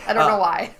[0.06, 0.74] I don't Uh, know why.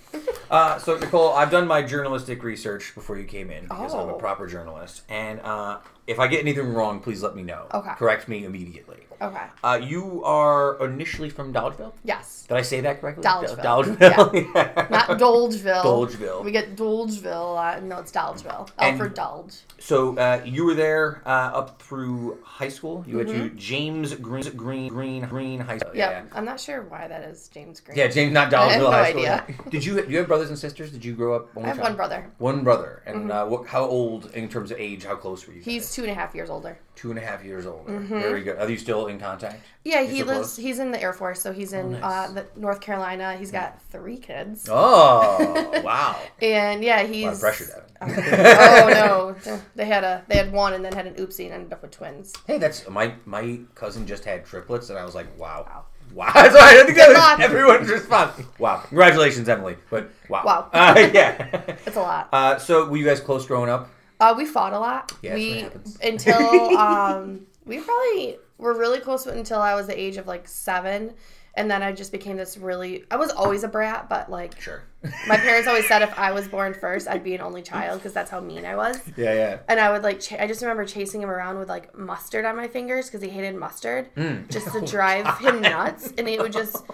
[0.50, 4.14] Uh, so Nicole, I've done my journalistic research before you came in because I'm a
[4.14, 4.18] Oh.
[4.18, 5.78] proper journalist, and uh,
[6.08, 7.66] if I get anything wrong, please let me know.
[7.72, 7.92] Okay.
[7.96, 8.96] Correct me immediately.
[9.20, 9.42] Okay.
[9.64, 11.92] Uh, you are initially from Dolgeville.
[12.04, 12.46] Yes.
[12.48, 13.24] Did I say that correctly?
[13.24, 13.64] Dolgeville.
[13.98, 14.90] Dolgeville.
[14.90, 15.82] Not Dolgeville.
[15.82, 16.44] Dolgeville.
[16.44, 17.58] We get Dolgeville.
[17.58, 18.68] Uh, no, it's Dolgeville.
[18.78, 19.62] And- Alfred Dolge.
[19.80, 23.04] So uh, you were there uh, up through high school.
[23.06, 23.38] You Mm-hmm.
[23.40, 25.94] went to James Green Green Green Green High School.
[25.94, 26.10] Yep.
[26.10, 26.36] Yeah.
[26.38, 27.96] I'm not sure why that is James Green.
[27.98, 29.20] Yeah, James, not I have Dolgeville no School.
[29.26, 29.44] idea.
[29.70, 30.90] Did you you have brothers and sisters?
[30.90, 31.48] Did you grow up?
[31.56, 31.88] Only I have child?
[31.88, 32.30] one brother.
[32.38, 33.66] One brother, and uh, what?
[33.66, 35.04] How old in terms of age?
[35.04, 35.60] How close were you?
[35.62, 35.92] He's?
[35.98, 36.78] Two and a half years older.
[36.94, 37.98] two and a half years older.
[37.98, 38.56] Very good.
[38.58, 39.64] Are you still in contact?
[39.84, 40.30] Yeah, he lives.
[40.54, 40.56] close?
[40.56, 42.02] He's in the Air Force, so he's in nice.
[42.04, 43.36] uh, the North Carolina.
[43.36, 46.16] He's got three kids, Oh wow!
[46.40, 47.24] and yeah, he's.
[47.24, 47.84] A lot of pressure, Devon.
[48.60, 51.72] oh no, they had a they had one, and then had an oopsie and ended
[51.72, 52.32] up with twins.
[52.46, 55.84] Hey, that's my my cousin just had triplets, and I was like, wow,
[56.14, 56.30] wow.
[56.32, 58.40] That's why I think that was everyone's response.
[58.60, 59.76] Wow, congratulations, Emily.
[59.90, 60.70] But wow, Wow.
[60.72, 61.74] Uh, yeah.
[61.86, 62.28] It's a lot.
[62.32, 63.90] Uh, so were you guys close growing up?
[64.20, 65.12] Uh, we fought a lot.
[65.22, 65.66] Yeah, we
[66.02, 71.14] until um, we probably were really close until I was the age of like seven,
[71.54, 73.04] and then I just became this really.
[73.10, 74.82] I was always a brat, but like Sure.
[75.28, 78.12] my parents always said, if I was born first, I'd be an only child because
[78.12, 79.00] that's how mean I was.
[79.16, 79.58] Yeah, yeah.
[79.68, 80.18] And I would like.
[80.20, 83.28] Ch- I just remember chasing him around with like mustard on my fingers because he
[83.28, 84.50] hated mustard, Mm.
[84.50, 86.12] just to drive him nuts.
[86.18, 86.84] And it would just.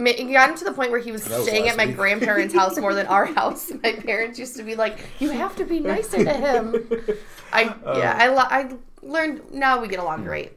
[0.00, 1.96] Ma- It got him to the point where he was was staying at my week.
[1.96, 3.70] grandparents' house more than our house.
[3.82, 6.74] My parents used to be like, "You have to be nicer to him."
[7.52, 8.70] I yeah, I, lo- I
[9.02, 9.52] learned.
[9.52, 10.52] Now we get along great.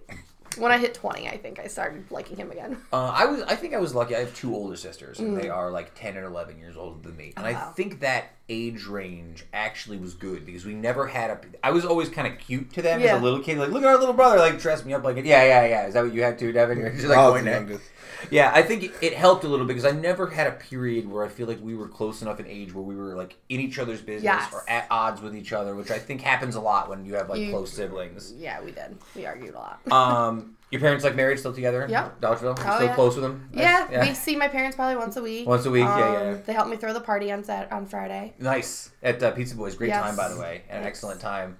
[0.59, 2.77] When I hit twenty, I think I started liking him again.
[2.93, 3.41] Uh, I was.
[3.43, 4.15] I think I was lucky.
[4.15, 7.17] I have two older sisters, and they are like ten and eleven years older than
[7.17, 7.33] me.
[7.35, 7.55] And I Mm.
[7.55, 7.73] wow.
[7.75, 11.39] think that age range actually was good because we never had a.
[11.63, 13.15] I was always kind of cute to them Yeah.
[13.15, 13.57] as a little kid.
[13.57, 14.37] Like, look at our little brother.
[14.37, 15.25] Like, dress me up like it.
[15.25, 15.87] Yeah, yeah, yeah.
[15.87, 16.77] Is that what you had too, Devon?
[16.81, 17.89] You're just like I was pointing the at- youngest.
[18.32, 21.09] Yeah, I think it, it helped a little bit because I never had a period
[21.09, 23.59] where I feel like we were close enough in age where we were like in
[23.59, 24.53] each other's business Yes.
[24.53, 27.30] or at odds with each other, which I think happens a lot when you have
[27.30, 28.34] like You- close siblings.
[28.38, 28.97] Yeah, we did.
[29.15, 29.80] We argued a lot.
[29.91, 31.84] Um, your parents like married, still together?
[31.84, 32.19] in Yep.
[32.19, 32.57] Dolgeville.
[32.57, 32.95] You Oh, still yeah.
[32.95, 33.47] close with them?
[33.53, 35.47] yeah, we see my parents probably once a week.
[35.47, 36.34] Once a week, yeah, Um, yeah.
[36.45, 38.34] They help me throw the party on Sat on Friday.
[38.39, 39.76] Nice at uh, Pizza Boys.
[39.76, 40.01] Great Yes.
[40.01, 40.97] time, by the way, and an Thanks.
[40.97, 41.57] excellent time.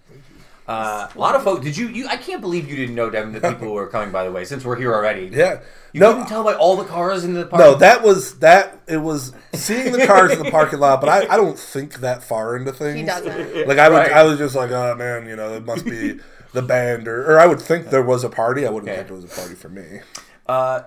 [0.68, 1.64] Uh, a lot of folks.
[1.66, 2.07] Did you, you?
[2.07, 4.11] I can't believe you didn't know, Devon, that people were coming.
[4.11, 5.59] By the way, since we're here already, Yeah.
[5.91, 7.59] you no, couldn't tell by all the cars in the park.
[7.59, 8.80] no, that was that.
[8.88, 12.24] It was seeing the cars in the parking lot, but I, I don't think that
[12.24, 12.97] far into things.
[12.99, 13.68] He doesn't.
[13.68, 14.11] Like I would, Right.
[14.14, 16.20] I was just like, oh man, you know, it must be
[16.53, 18.66] the band, or, or I would think there was a party.
[18.66, 18.99] I wouldn't Okay.
[18.99, 19.99] think it was a party for me.
[20.47, 20.84] Uh,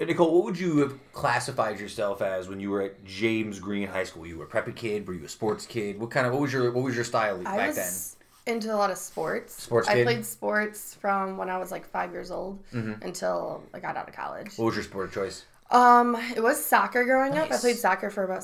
[0.00, 4.04] Nicole, what would you have classified yourself as when you were at James Green High
[4.04, 4.22] School?
[4.22, 5.06] Were you were a preppy kid.
[5.06, 6.00] Were you a sports kid?
[6.00, 8.19] What kind of what was your what was your style I back was then?
[8.50, 9.62] Into a lot of sports.
[9.62, 10.04] Sports I kid?
[10.06, 13.02] played sports from when I was like five years old Mm-hmm.
[13.02, 14.56] until I got out of college.
[14.56, 15.44] What was your sport of choice?
[15.70, 17.50] Um, it was soccer growing up.
[17.50, 18.42] I played soccer for about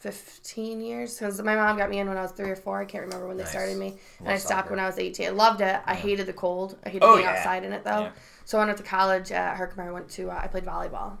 [0.00, 2.80] 15 years because my mom got me in when I was three or four.
[2.80, 3.96] I can't remember when they started me.
[4.20, 4.70] And I stopped soccer.
[4.70, 5.26] when I was 18.
[5.26, 5.80] I loved it.
[5.86, 6.76] I hated the cold.
[6.84, 7.32] I hated Oh, being yeah.
[7.36, 8.00] outside in it though.
[8.02, 8.10] Yeah.
[8.44, 9.88] So I went to college at Herkimer.
[9.88, 11.16] I went to, uh, I played volleyball.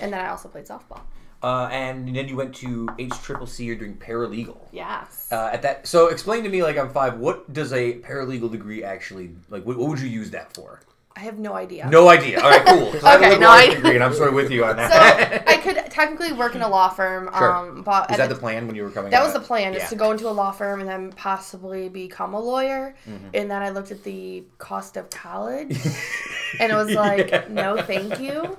[0.00, 1.00] And then I also played softball.
[1.42, 3.64] Uh, and then you went to H Triple C.
[3.64, 4.58] You're doing paralegal.
[4.72, 5.28] Yes.
[5.30, 7.18] Uh, at that, so explain to me, like I'm five.
[7.18, 9.64] What does a paralegal degree actually like?
[9.64, 10.80] What, what would you use that for?
[11.18, 11.88] I have no idea.
[11.90, 12.40] No idea.
[12.40, 12.86] All right, cool.
[12.92, 14.52] 'Cause I have a Okay, liberal no, arts I- degree, and I'm sort of with
[14.52, 14.92] you on that.
[14.92, 15.42] So.
[15.52, 17.28] I could technically work in a law firm.
[17.36, 17.52] Sure.
[17.56, 19.10] Um, but Is that the plan when you were coming?
[19.10, 19.24] That out?
[19.24, 22.40] was the plan, is to go into a law firm and then possibly become a
[22.40, 22.94] lawyer.
[23.08, 23.28] Mm-hmm.
[23.34, 25.76] And then I looked at the cost of college,
[26.60, 27.44] and it was like, Yeah.
[27.50, 28.56] no, thank you.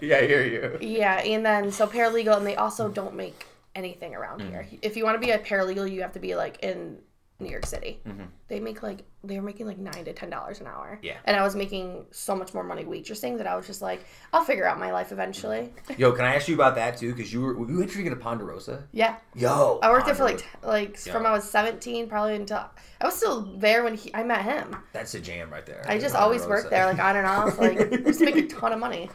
[0.00, 0.78] yeah, I hear you.
[0.80, 3.46] Yeah, and then so paralegal, and they also don't make
[3.76, 4.64] anything around here.
[4.66, 4.76] Mm-hmm.
[4.82, 6.98] If you want to be a paralegal, you have to be like in
[7.40, 8.00] New York City.
[8.06, 8.24] Mm-hmm.
[8.48, 10.98] They make like they were making like nine to ten dollars an hour.
[11.02, 11.16] Yeah.
[11.24, 14.44] and I was making so much more money waitressing that I was just like, I'll
[14.44, 15.72] figure out my life eventually.
[15.96, 17.12] Yo, can I ask you about that too?
[17.14, 18.84] Because you were were you interviewing at Ponderosa?
[18.92, 19.16] yeah.
[19.34, 20.60] Yo, I worked there for like Ponderosa.
[20.62, 22.64] t- like from I was 17 probably until
[23.00, 24.76] I was still there when he, I met him.
[24.92, 25.84] That's a jam right there.
[25.88, 28.78] I just always worked there like on and off like just make a ton of
[28.78, 29.08] money.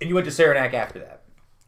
[0.00, 1.22] And you went to Saranac after that.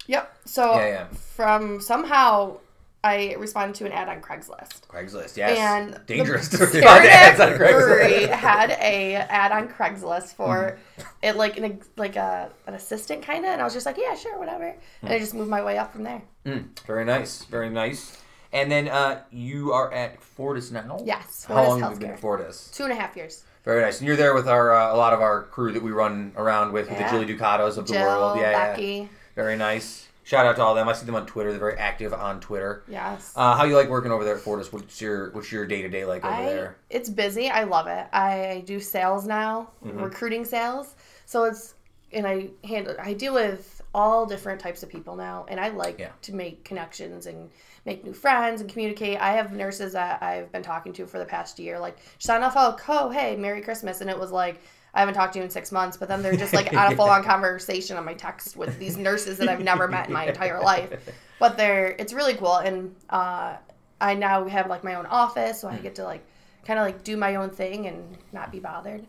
[0.07, 0.37] Yep.
[0.47, 1.07] So Yeah, yeah.
[1.09, 2.59] from somehow
[3.03, 4.83] I responded to an ad on Craigslist.
[4.87, 5.59] Craigslist, yes.
[5.59, 8.29] And dangerous the to respond to ads on Craigslist.
[8.29, 11.09] had a ad on Craigslist for Mm-hmm.
[11.23, 14.15] it like an like a an assistant kind of, and I was just like, yeah,
[14.15, 16.23] sure, whatever, and I just moved my way up from there.
[16.45, 18.19] Mm, very nice, very nice.
[18.53, 21.01] And then uh, you are at Fortis now.
[21.05, 22.71] Yes, How Fortis long have you been at Fortis?
[22.75, 23.45] Two and a half years.
[23.65, 23.99] Very nice.
[24.01, 26.73] And you're there with our uh, a lot of our crew that we run around
[26.73, 28.39] with, with the Julie Ducatos of the Jill, world.
[28.39, 29.07] Yeah, yeah.
[29.37, 30.09] Very nice.
[30.31, 30.89] Shout out to all them.
[30.89, 31.51] I see them on Twitter.
[31.51, 32.85] They're very active on Twitter.
[32.87, 33.33] yes.
[33.35, 34.73] Uh, how you like working over there at Fortis?
[34.73, 36.77] What's your what's your day to day like over I, there?
[36.89, 37.51] It's busy.
[37.51, 38.07] I love it.
[38.13, 40.01] I do sales now, Mm-hmm.
[40.01, 40.95] recruiting sales.
[41.27, 41.75] So it's
[42.13, 42.95] and I handle.
[43.03, 46.11] I deal with all different types of people now, and I like Yeah.
[46.23, 47.51] to make connections and
[47.85, 49.21] make new friends and communicate.
[49.21, 52.53] I have nurses that I've been talking to for the past year, like sign off,
[52.57, 54.61] oh, co, hey, Merry Christmas, and it was like.
[54.95, 56.97] I haven't talked to you in six months, but then they're just like on a
[56.97, 60.27] full on conversation on my text with these nurses that I've never met in my
[60.27, 60.91] entire life.
[61.39, 63.57] But they're it's really cool, and uh,
[64.01, 66.25] I now have like my own office, so I get to like
[66.65, 69.07] kind of like do my own thing and not be bothered.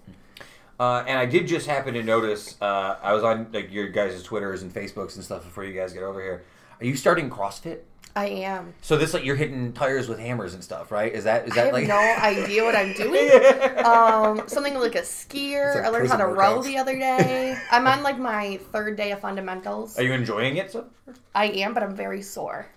[0.79, 2.57] Uh, and I did just happen to notice.
[2.61, 5.93] Uh, I was on like your guys' Twitters and Facebooks and stuff before you guys
[5.93, 6.43] get over here.
[6.79, 7.79] Are you starting CrossFit?
[8.15, 8.73] I am.
[8.81, 11.13] So this like you're hitting tires with hammers and stuff, right?
[11.13, 13.85] Is that is I that have like no idea what I'm doing.
[13.85, 15.75] Um, something like a skier.
[15.75, 17.57] like I learned how to prison row the other day.
[17.71, 19.97] I'm on like my third day of fundamentals.
[19.97, 20.71] Are you enjoying it?
[20.71, 20.85] So
[21.33, 22.67] I am, but I'm very sore.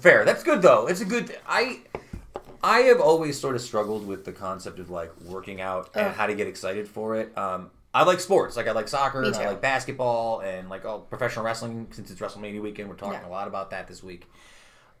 [0.00, 0.24] fair.
[0.24, 0.86] That's good though.
[0.86, 1.36] It's a good.
[1.48, 1.80] I
[2.62, 6.26] I have always sort of struggled with the concept of like working out and how
[6.26, 7.36] to get excited for it.
[7.36, 8.56] Um, I like sports.
[8.56, 11.86] Like I like soccer and I like basketball and like all professional wrestling.
[11.92, 13.28] Since it's WrestleMania weekend, we're talking Yeah.
[13.28, 14.28] a lot about that this week.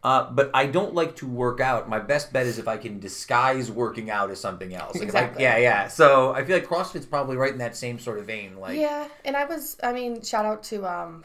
[0.06, 1.88] Uh, but I don't like to work out.
[1.88, 4.94] My best bet is if I can disguise working out as something else.
[4.94, 5.42] Like if I- Exactly.
[5.42, 5.88] yeah, yeah.
[5.88, 8.56] So I feel like CrossFit's probably right in that same sort of vein.
[8.60, 9.76] Like, Yeah, and I was.
[9.82, 11.24] I mean, shout out to um,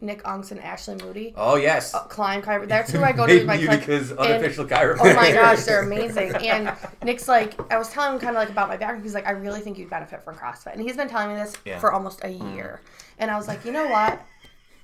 [0.00, 1.34] Nick Unks and Ashley Moody.
[1.36, 2.68] oh yes, Climb Kyber.
[2.68, 3.44] That's who I go to.
[3.44, 4.98] My Utica's unofficial chiropractor.
[5.00, 6.32] Oh my gosh, they're amazing.
[6.36, 9.02] And Nick's like, I was telling him kind of like about my background.
[9.02, 10.74] He's like, I really think you'd benefit from CrossFit.
[10.74, 11.80] And he's been telling me this Yeah.
[11.80, 12.80] for almost a year.
[13.18, 14.20] And I was like, you know what?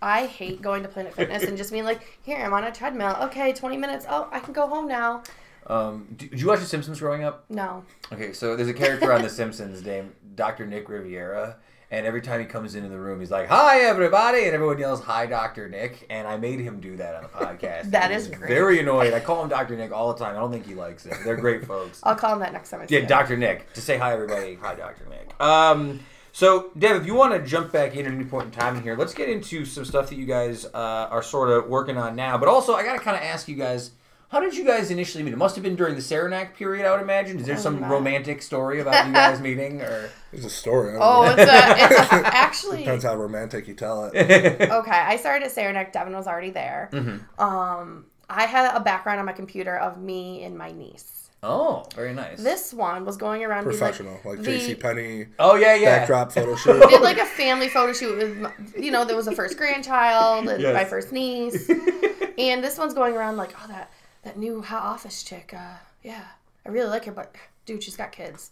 [0.00, 3.16] I hate going to Planet Fitness and just being like, here, I'm on a treadmill.
[3.22, 4.06] Okay, 20 minutes.
[4.08, 5.22] Oh, I can go home now.
[5.66, 7.44] Um, did did you watch The Simpsons growing up?
[7.50, 7.84] No.
[8.12, 10.66] Okay, so there's a character on The Simpsons named Dr.
[10.66, 11.56] Nick Riviera,
[11.90, 15.02] and every time he comes into the room, he's like, "Hi, everybody," and everyone yells,
[15.02, 15.68] "Hi, Dr.
[15.68, 17.90] Nick," and I made him do that on the podcast.
[17.90, 18.48] That is great.
[18.48, 19.12] Very annoyed.
[19.12, 19.76] I call him Dr.
[19.76, 20.36] Nick all the time.
[20.36, 21.14] I don't think he likes it.
[21.22, 22.00] They're great folks.
[22.02, 23.04] I'll call him that next time I see Yeah.
[23.06, 23.36] Dr.
[23.36, 23.70] Nick.
[23.74, 24.54] To say hi, everybody.
[24.62, 25.04] Hi, Dr.
[25.10, 25.38] Nick.
[25.38, 26.00] Um,
[26.32, 28.82] so, Dev, if you want to jump back in at any point in time in
[28.82, 32.14] here, let's get into some stuff that you guys uh, are sort of working on
[32.16, 32.38] now.
[32.38, 33.90] But also, I got to kind of ask you guys,
[34.30, 35.32] how did you guys initially meet?
[35.32, 37.38] It must have been during the Saranac period, I would imagine.
[37.40, 37.88] Is there some my.
[37.88, 39.80] romantic story about you guys meeting?
[39.80, 40.90] or There's a story.
[40.90, 41.30] I don't Oh, know.
[41.32, 42.78] it's a, it's a, actually.
[42.80, 44.70] Depends how romantic you tell it.
[44.70, 45.92] Okay, I started at Saranac.
[45.94, 46.90] Devon was already there.
[46.92, 47.42] Mm-hmm.
[47.42, 51.17] Um, I had a background on my computer of me and my niece.
[51.42, 52.42] Oh, very nice.
[52.42, 54.74] This one was going around being Professional, like, the- J.C.
[54.74, 55.98] Penney oh, yeah, yeah.
[56.00, 56.80] backdrop photo shoot.
[56.88, 60.60] did like a family photo shoot with, you know, there was a first grandchild and
[60.60, 60.74] Yes.
[60.74, 61.70] my first niece,
[62.38, 63.92] and this one's going around like, oh, that
[64.24, 65.54] that new hot office chick.
[65.56, 66.24] Uh, yeah,
[66.66, 67.32] I really like her, but
[67.66, 68.50] dude, she's got kids.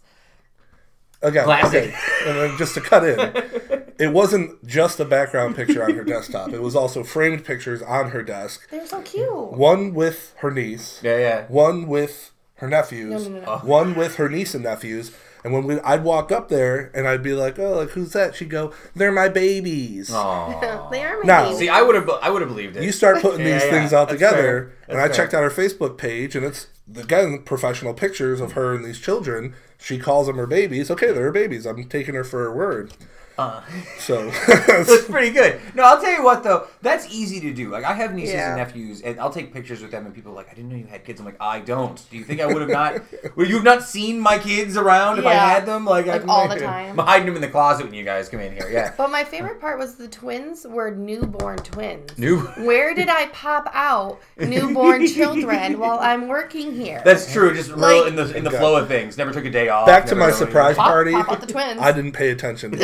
[1.21, 1.83] Again, Classic.
[1.89, 1.95] okay,
[2.27, 3.19] and then just to cut in,
[3.99, 6.53] it wasn't just a background picture on her desktop.
[6.53, 8.69] It was also framed pictures on her desk.
[8.69, 9.27] They were so cute.
[9.51, 11.45] One with her niece, Yeah, yeah.
[11.47, 13.51] one with her nephews, No, no, no, no.
[13.53, 13.65] Uh-huh.
[13.67, 15.11] one with her niece and nephews,
[15.43, 18.35] And when we, I'd walk up there and I'd be like, "Oh, like who's that?"
[18.35, 20.89] She'd go, "They're my babies." Aw.
[20.91, 21.59] they are my Now- babies.
[21.59, 22.83] See, I would have, I would have believed it.
[22.83, 25.15] You start putting Yeah, these yeah, things out that's together, and That's I fair.
[25.15, 29.53] checked out her Facebook page, and it's again professional pictures of her and these children.
[29.77, 30.89] She calls them her babies.
[30.89, 31.65] Okay, they're her babies.
[31.67, 32.93] I'm taking her for her word.
[33.37, 33.61] Uh.
[33.99, 35.59] So That's pretty good.
[35.75, 37.69] No, I'll tell you what though, that's easy to do.
[37.69, 38.49] Like I have nieces Yeah.
[38.49, 40.75] and nephews, and I'll take pictures with them, and people are like, "I didn't know
[40.77, 43.01] you had kids." I'm like, "I don't." Do you think I would have not?
[43.35, 45.85] Would you have not seen my kids around if I had them?
[45.85, 46.99] Like, Like, I'm all the time.
[46.99, 48.69] I'm hiding them in the closet when you guys come in here.
[48.71, 48.93] Yeah.
[48.97, 52.17] But my favorite part was the twins were newborn twins.
[52.17, 52.39] New.
[52.39, 57.01] Where did I pop out newborn children while I'm working here?
[57.05, 57.53] That's true.
[57.53, 59.17] Just real Like- in the in the flow of things.
[59.17, 59.85] Never took a day off.
[59.85, 61.11] back to my really- surprise party.
[61.11, 61.79] pop out the twins.
[61.81, 62.77] I didn't pay attention to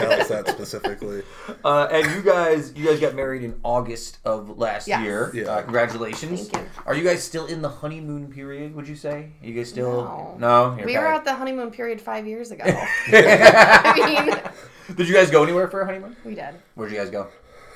[0.00, 1.22] the details that specifically.
[1.64, 5.02] Uh, and you guys, you guys got married in August of last Yes.
[5.02, 5.30] year.
[5.34, 5.44] Yeah.
[5.44, 6.48] Uh, congratulations.
[6.48, 6.70] Thank you.
[6.86, 8.74] Are you guys still in the honeymoon period?
[8.74, 9.30] Would you say?
[9.42, 10.02] Are you guys still?
[10.04, 10.36] No.
[10.38, 10.74] No.
[10.76, 10.98] we Okay.
[10.98, 12.64] were at the honeymoon period five years ago.
[13.12, 16.16] I mean, Did you guys go anywhere for a honeymoon?
[16.24, 16.54] we did.
[16.74, 17.28] Where'd you guys go?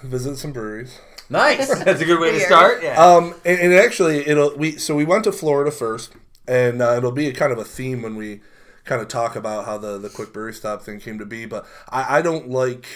[0.02, 0.98] Visit some breweries.
[1.30, 1.82] Nice.
[1.84, 2.82] That's a good way to start.
[2.82, 3.02] Yeah.
[3.02, 6.12] Um, and, and actually, it'll we so we went to Florida first,
[6.46, 8.42] and uh, it'll be a kind of a theme when we
[8.84, 11.46] kind of talk about how the the quick brewery stop thing came to be.
[11.46, 12.86] But I, I don't like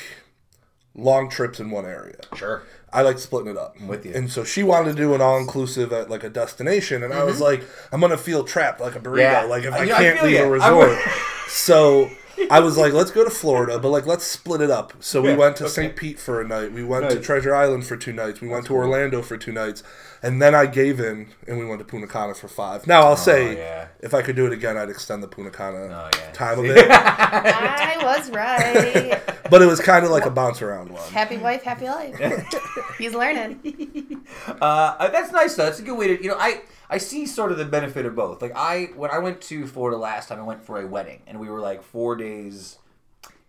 [0.94, 2.20] long trips in one area.
[2.34, 2.62] sure.
[2.90, 3.76] I like splitting it up.
[3.78, 4.14] I'm with you.
[4.14, 7.22] And so she wanted to do an all inclusive at like a destination, and I
[7.24, 7.44] was mm-hmm.
[7.44, 9.42] like, I'm gonna feel trapped like a burrito, Yeah.
[9.42, 10.44] like if I- I, I can't feel leave ya.
[10.44, 10.98] a resort.
[11.48, 12.10] so
[12.50, 14.94] I was like, let's go to Florida, but like let's split it up.
[15.00, 15.72] So we went to okay.
[15.72, 15.96] St.
[15.96, 16.72] Pete for a night.
[16.72, 18.40] We went to Treasure Island for two nights.
[18.40, 19.82] We went to Orlando for two nights,
[20.22, 22.86] and then I gave in and we went to Punta Cana for five.
[22.86, 23.88] Now I'll say, Oh, yeah.
[24.00, 26.32] if I could do it again, I'd extend the Punta Cana Oh, yeah.
[26.32, 26.86] time of it.
[26.90, 29.20] I was right.
[29.50, 31.10] but it was kind of like a bounce around one.
[31.12, 32.16] Happy wife, happy life.
[32.98, 34.24] He's learning.
[34.60, 35.64] Uh, that's nice though.
[35.66, 38.14] That's a good way to you know I I see sort of the benefit of
[38.16, 38.42] both.
[38.42, 41.38] Like I when I went to Florida last time, I went for a wedding, and
[41.40, 42.78] we were like four days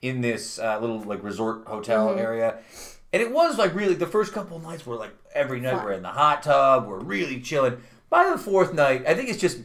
[0.02, 2.60] in this uh, little like resort hotel area.
[3.12, 5.86] And it was like really the first couple of nights were like every night Fun.
[5.86, 7.82] we're in the hot tub, we're really chilling.
[8.10, 9.60] By the fourth night, I think it's just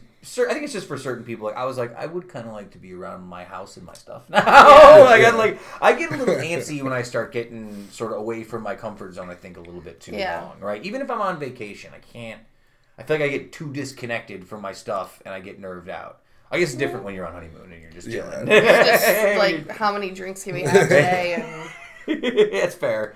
[0.49, 1.45] I think it's just for certain people.
[1.45, 3.85] Like I was like I would kind of like to be around my house and
[3.85, 4.39] my stuff now.
[4.39, 8.43] like I like I get a little antsy when I start getting sort of away
[8.43, 9.29] from my comfort zone.
[9.29, 10.41] I think a little bit too Yeah.
[10.41, 10.83] long, right?
[10.83, 12.41] Even if I'm on vacation, I can't.
[12.97, 16.21] I feel like I get too disconnected from my stuff and I get nerved out.
[16.49, 18.21] I guess it's different when you're on honeymoon and you're just Yeah.
[18.31, 18.47] chilling.
[18.47, 21.33] Just like how many drinks can we have today?
[21.35, 21.69] And
[22.53, 23.15] That's fair.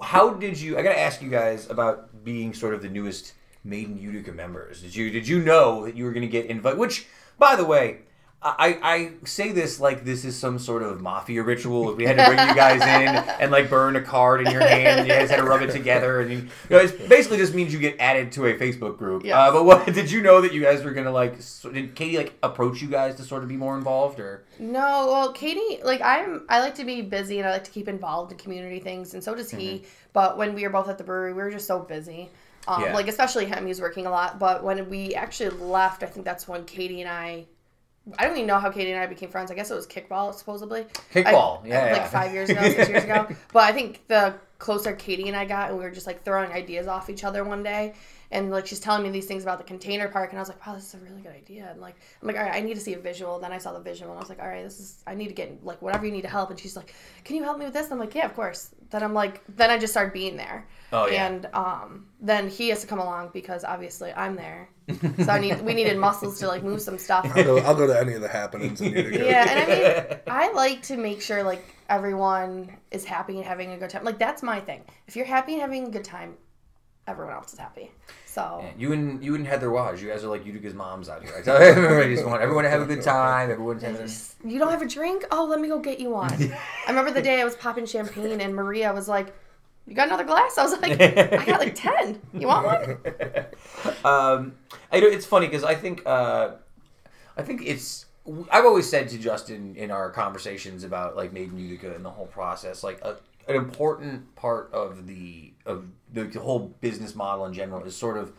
[0.00, 0.78] How did you?
[0.78, 3.34] I gotta ask you guys about being sort of the newest
[3.64, 4.80] Made in Utica members.
[4.80, 6.78] Did you did you know that you were gonna get invited?
[6.78, 7.06] Which,
[7.38, 7.98] by the way,
[8.40, 11.90] I I say this like this is some sort of mafia ritual.
[11.90, 13.08] If we had to bring you guys in
[13.40, 15.72] and like burn a card in your hand, and you guys had to rub it
[15.72, 18.96] together, and you, you know, it basically just means you get added to a Facebook
[18.96, 19.24] group.
[19.24, 19.34] Yes.
[19.34, 21.36] Uh, but what did you know that you guys were gonna like?
[21.72, 25.32] Did Katie like approach you guys to sort of be more involved, or No, well,
[25.32, 28.38] Katie, like I'm, I like to be busy and I like to keep involved in
[28.38, 29.82] community things, and so does he.
[30.12, 32.30] But when we were both at the brewery, we were just so busy.
[32.68, 32.94] Um, Yeah.
[32.94, 34.38] Like especially him, he's working a lot.
[34.38, 37.46] But when we actually left, I think that's when Katie and I.
[38.18, 39.50] I don't even know how Katie and I became friends.
[39.50, 40.86] I guess it was kickball, supposedly.
[41.12, 42.08] Kickball, I- yeah, Like yeah.
[42.08, 43.26] five years ago, six years ago.
[43.52, 46.50] But I think the closer Katie and I got, and we were just like throwing
[46.52, 47.94] ideas off each other one day.
[48.30, 50.66] And like she's telling me these things about the container park, and I was like,
[50.66, 52.74] "Wow, this is a really good idea." And like, I'm like, "All right, I need
[52.74, 54.62] to see a visual." Then I saw the visual, and I was like, "All right,
[54.64, 56.92] this is I need to get like whatever you need to help." And she's like,
[57.24, 59.42] "Can you help me with this?" And I'm like, "Yeah, of course." Then I'm like,
[59.56, 60.66] then I just started being there.
[60.92, 61.26] Oh, yeah.
[61.26, 64.68] And um, then he has to come along because obviously I'm there.
[65.24, 67.30] So I need we needed muscles to like move some stuff.
[67.34, 70.52] I'll go, I'll go to any of the happenings in Yeah, and I mean, I
[70.52, 74.04] like to make sure like everyone is happy and having a good time.
[74.04, 74.82] Like that's my thing.
[75.06, 76.36] If you're happy and having a good time,
[77.06, 77.90] everyone else is happy.
[78.26, 81.34] So You and you and Heather Waj, you guys are like Utica's moms out here.
[81.36, 83.50] I tell everybody just want everyone to have a good time.
[83.50, 84.08] Everyone's having.
[84.50, 85.24] you don't have a drink?
[85.30, 86.32] Oh, let me go get you one.
[86.32, 89.34] I remember the day I was popping champagne and Maria was like,
[89.88, 92.20] "You got another glass?" I was like, "I got like ten.
[92.32, 92.98] You want one?"
[94.04, 94.54] Um,
[94.92, 96.52] I know it's funny because I think uh,
[97.36, 98.06] I think it's.
[98.50, 102.10] I've always said to Justin in our conversations about like Made in Utica and the
[102.10, 103.16] whole process, like a,
[103.48, 108.18] an important part of the of the, the whole business model in general is sort
[108.18, 108.32] of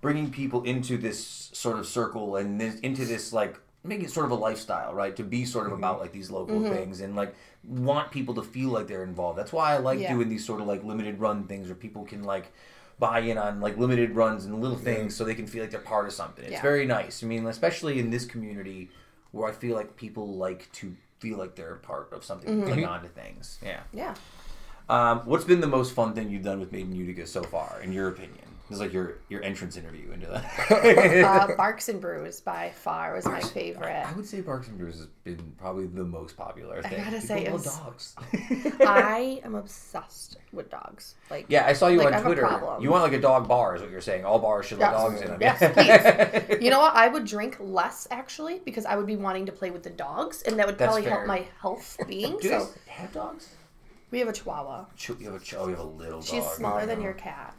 [0.00, 4.24] bringing people into this sort of circle and this, into this like making it sort
[4.26, 5.14] of a lifestyle, right?
[5.16, 8.70] To be sort of about like these local things and like want people to feel
[8.70, 9.38] like they're involved.
[9.38, 10.12] That's why I like Yeah.
[10.14, 12.50] doing these sort of like limited run things where people can like
[12.98, 15.80] buy in on like limited runs and little things so they can feel like they're
[15.80, 16.44] part of something.
[16.44, 16.62] It's Yeah.
[16.62, 17.22] very nice.
[17.22, 18.90] I mean, especially in this community
[19.32, 22.66] where I feel like people like to feel like they're a part of something, Mm-hmm.
[22.72, 23.58] cling on to things.
[23.62, 23.80] Yeah.
[23.92, 24.14] Yeah.
[24.88, 27.80] Um, what's been the most fun thing you've done with Made in Utica so far,
[27.82, 28.43] in your opinion?
[28.74, 30.44] This is like your your entrance interview into that.
[31.24, 33.86] Uh, Barks and Brews by far was my favorite.
[33.88, 34.16] I favorite.
[34.16, 37.00] would say Barks and Brews has been probably the most popular thing.
[37.00, 38.16] I gotta People say, love dogs.
[38.80, 41.14] I am obsessed with dogs.
[41.30, 42.42] Like yeah, I saw you Like, on Twitter.
[42.80, 44.24] You want like a dog bar, is what you're saying.
[44.24, 45.00] All bars should let Yes.
[45.02, 45.38] dogs in them.
[45.40, 46.62] Yes, please.
[46.64, 46.94] You know what?
[46.94, 50.42] I would drink less actually because I would be wanting to play with the dogs,
[50.42, 51.12] and that would That's probably fair.
[51.14, 52.38] help my health being.
[52.38, 53.48] Do so they have dogs?
[54.10, 54.86] we have a Chihuahua.
[54.96, 56.28] Ch- You have a, oh, you have a little dog.
[56.28, 57.54] She's smaller than your cat.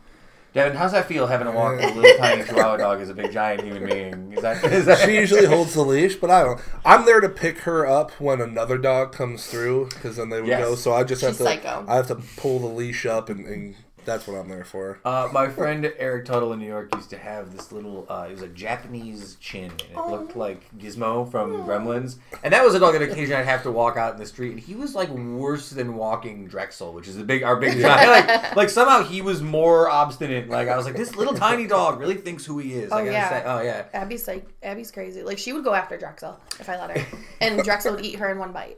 [0.56, 3.30] Devon, how's that feel having to walk a little tiny Chihuahua dog as a big
[3.34, 4.32] giant human being?
[4.32, 5.00] Is that is that?
[5.06, 6.62] She usually holds the leash, but I don't.
[6.86, 10.48] I'm there to pick her up when another dog comes through, because then they would
[10.50, 10.62] Yes.
[10.62, 10.76] go.
[10.76, 11.44] So I just have to.
[11.44, 11.84] psycho.
[11.90, 13.76] I have to pull the leash up, and, and
[14.06, 15.00] that's what I'm there for.
[15.04, 18.06] Uh, my friend Eric Tuttle in New York used to have this little.
[18.10, 22.18] Uh, it was a Japanese chin, and it looked like Gizmo from Gremlins.
[22.44, 24.52] And that was a dog that occasionally I'd have to walk out in the street,
[24.52, 28.28] and he was like worse than walking Drexel, which is the big our big giant.
[28.28, 30.50] Like, like somehow he was more obstinate.
[30.50, 32.92] Like I was like, this little tiny dog really thinks who he is.
[32.92, 33.30] I Oh, gotta yeah.
[33.30, 33.86] say, oh yeah.
[33.94, 35.24] Abby's like Abby's crazy.
[35.24, 38.30] Like she would go after Drexel if I let her, and Drexel would eat her
[38.32, 38.78] in one bite.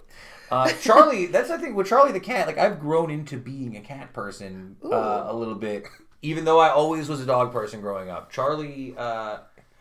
[0.50, 2.48] Uh, Charlie, that's the thing with Charlie the cat.
[2.48, 5.86] Like I've grown into being a cat person uh, a little bit,
[6.22, 8.32] even though I always was a dog person growing up.
[8.32, 9.40] Charlie, uh,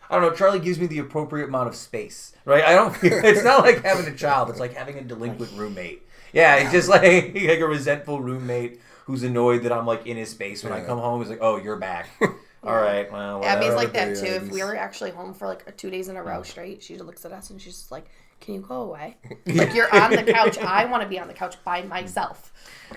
[0.09, 0.35] I don't know.
[0.35, 2.63] Charlie gives me the appropriate amount of space, right?
[2.63, 2.95] I don't.
[3.01, 4.49] It's not like having a child.
[4.49, 6.03] It's like having a delinquent roommate.
[6.33, 7.03] Yeah, it's just like
[7.33, 10.99] like a resentful roommate who's annoyed that I'm like in his space when I come
[10.99, 11.21] home.
[11.21, 12.09] He's like, "Oh, you're back."
[12.63, 13.09] All right.
[13.11, 14.25] Well, Abby's like that too.
[14.25, 17.05] If we were actually home for like two days in a row straight, she just
[17.05, 18.09] looks at us and she's just like,
[18.39, 19.17] "Can you go away?
[19.47, 20.57] Like you're on the couch.
[20.57, 22.53] I want to be on the couch by myself."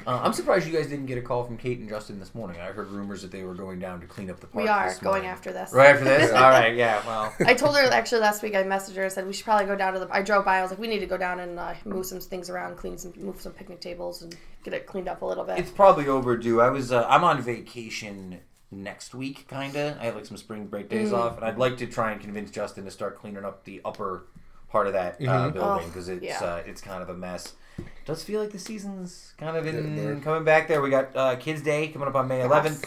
[0.06, 2.60] Uh, I'm surprised you guys didn't get a call from Kate and Justin this morning.
[2.60, 4.62] I heard rumors that they were going down to clean up the park.
[4.62, 5.72] We are going after this.
[5.72, 6.32] Right after this?
[6.34, 7.34] All right, yeah, well.
[7.44, 8.54] I told her actually last week.
[8.54, 9.04] I messaged her.
[9.04, 10.08] I said we should probably go down to the.
[10.10, 10.58] I drove by.
[10.58, 12.98] I was like, we need to go down and uh, move some things around, clean
[12.98, 15.58] some, move some picnic tables, and get it cleaned up a little bit.
[15.58, 16.60] It's probably overdue.
[16.60, 19.98] I was uh, I'm on vacation next week, kinda.
[20.00, 22.50] I have like some spring break days off, and I'd like to try and convince
[22.50, 24.26] Justin to start cleaning up the upper
[24.70, 26.38] part of that uh, building Oh, because it's yeah.
[26.42, 27.54] uh, it's kind of a mess.
[27.78, 30.80] It does feel like the season's kind of in coming back there.
[30.82, 32.84] We got uh, Kids Day coming up on May 11th.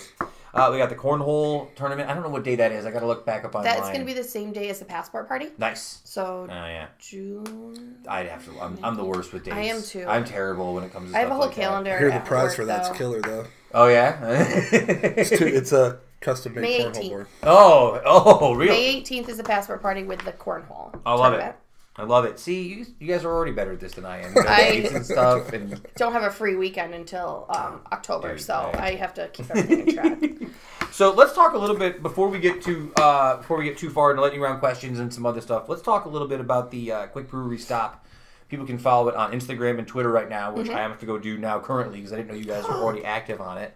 [0.54, 2.08] Uh, we got the cornhole tournament.
[2.08, 2.86] I don't know what day that is.
[2.86, 3.74] I got to look back up online.
[3.76, 5.48] That's going to be the same day as the passport party.
[5.58, 6.02] nice.
[6.04, 6.88] So Oh yeah.
[7.00, 7.98] June.
[8.08, 8.60] I'd have to.
[8.62, 9.58] I'm, I'm the worst with dates.
[9.58, 10.06] I am too.
[10.08, 11.18] I'm terrible when it comes to.
[11.18, 11.62] I have a whole like that.
[11.62, 11.96] calendar.
[11.96, 12.96] I hear the at prize work, for that's though.
[12.96, 13.46] killer though.
[13.74, 14.20] Oh yeah.
[14.72, 17.10] It's, two, it's a custom made May cornhole 18th.
[17.10, 17.28] board.
[17.44, 18.72] oh oh really?
[18.78, 21.00] May 18th is the passport party with the cornhole.
[21.06, 21.38] I love it.
[21.38, 21.56] tournament.
[21.96, 22.40] I love it.
[22.40, 24.34] See, you, you guys are already better at this than I am.
[24.36, 28.32] You know, I- dates and stuff, and Don't have a free weekend until um, October,
[28.32, 30.20] Dude, so I- I have to keep everything in track.
[30.92, 33.92] so let's talk a little bit before we get to uh, before we get too
[33.92, 35.70] far into lightning round questions and some other stuff.
[35.70, 38.06] Let's talk a little bit about the uh, Quick Brewery Stop.
[38.50, 41.18] People can follow it on Instagram and Twitter right now, which I have to go
[41.18, 43.76] do now currently because I didn't know you guys were already active on it.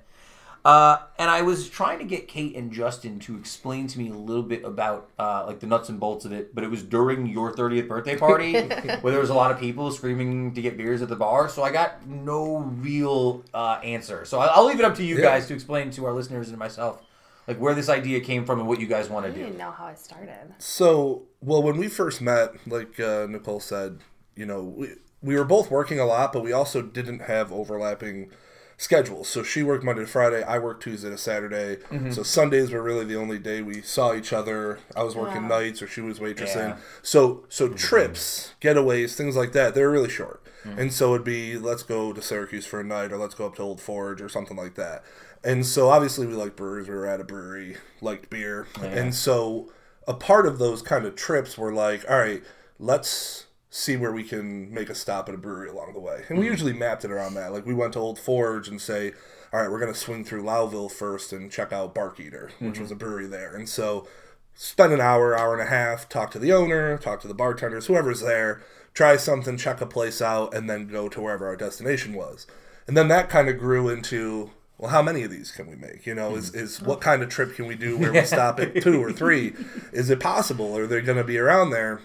[0.65, 4.13] Uh, and I was trying to get Kate and Justin to explain to me a
[4.13, 7.25] little bit about uh, like the nuts and bolts of it, but it was during
[7.27, 8.53] your 30th birthday party
[9.01, 11.47] where there was a lot of people screaming to get beers at the bar.
[11.47, 14.25] So I got no real uh, answer.
[14.25, 15.21] So I- I'll leave it up to you Yeah.
[15.23, 17.01] guys to explain to our listeners and myself
[17.47, 19.39] like where this idea came from and what you guys want to do.
[19.39, 20.53] I didn't know how it started.
[20.57, 23.99] So, well, when we first met, like uh, Nicole said,
[24.35, 24.87] you know, we,
[25.21, 28.31] we were both working a lot, but we also didn't have overlapping
[28.78, 29.28] schedules.
[29.28, 31.78] So she worked Monday to Friday, I worked Tuesday to Saturday.
[31.91, 32.11] Mm-hmm.
[32.11, 34.80] So Sundays were really the only day we saw each other.
[34.95, 35.59] I was working Wow.
[35.59, 36.69] nights, or she was waitressing.
[36.69, 36.78] Yeah.
[37.01, 40.43] So, so trips, getaways, things like that, they're really short.
[40.63, 40.80] Mm-hmm.
[40.80, 43.55] And so it'd be let's go to Syracuse for a night, or let's go up
[43.55, 45.03] to Old Forge, or something like that.
[45.43, 46.88] And so obviously we liked brewers.
[46.88, 49.71] We were at a brewery, liked beer, and so
[50.07, 52.43] a part of those kind of trips were like, all right,
[52.80, 56.24] let's see where we can make a stop at a brewery along the way.
[56.30, 56.51] And we hmm.
[56.51, 57.51] usually mapped it around that.
[57.51, 59.13] Like we went to Old Forge and say,
[59.51, 62.80] all right, we're going to swing through Loudville first and check out Bark Eater, which
[62.80, 62.93] was mm-hmm.
[62.93, 63.55] a brewery there.
[63.55, 64.07] And so
[64.53, 67.88] spend an hour, hour and a half, talk to the owner, talk to the bartenders,
[67.88, 68.61] whoever's there,
[68.93, 72.47] try something, check a place out, and then go to wherever our destination was.
[72.88, 76.05] And then that kind of grew into well, how many of these can we make?
[76.05, 76.59] You know, is, hmm.
[76.59, 76.86] is oh.
[76.89, 79.53] what kind of trip can we do where we stop at two or three?
[79.91, 80.78] Is it possible?
[80.78, 82.01] Are they going to be around there?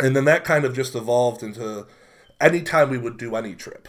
[0.00, 1.86] And then that kind of just evolved into
[2.40, 3.88] anytime we would do any trip.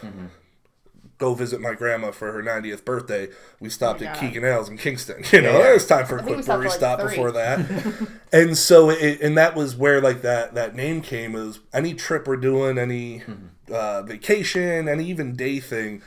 [1.18, 3.28] Go visit my grandma for her 90th birthday.
[3.58, 4.20] We stopped at God.
[4.20, 5.24] Keegan Ales in Kingston.
[5.32, 5.70] You know, Yeah.
[5.70, 7.08] it was time for a quick stopped brewery like, stop three.
[7.10, 8.08] before that.
[8.32, 11.34] and so, it, and that was where like that that name came.
[11.34, 13.22] Is any trip we're doing, any
[13.72, 16.02] uh, vacation, any even day thing,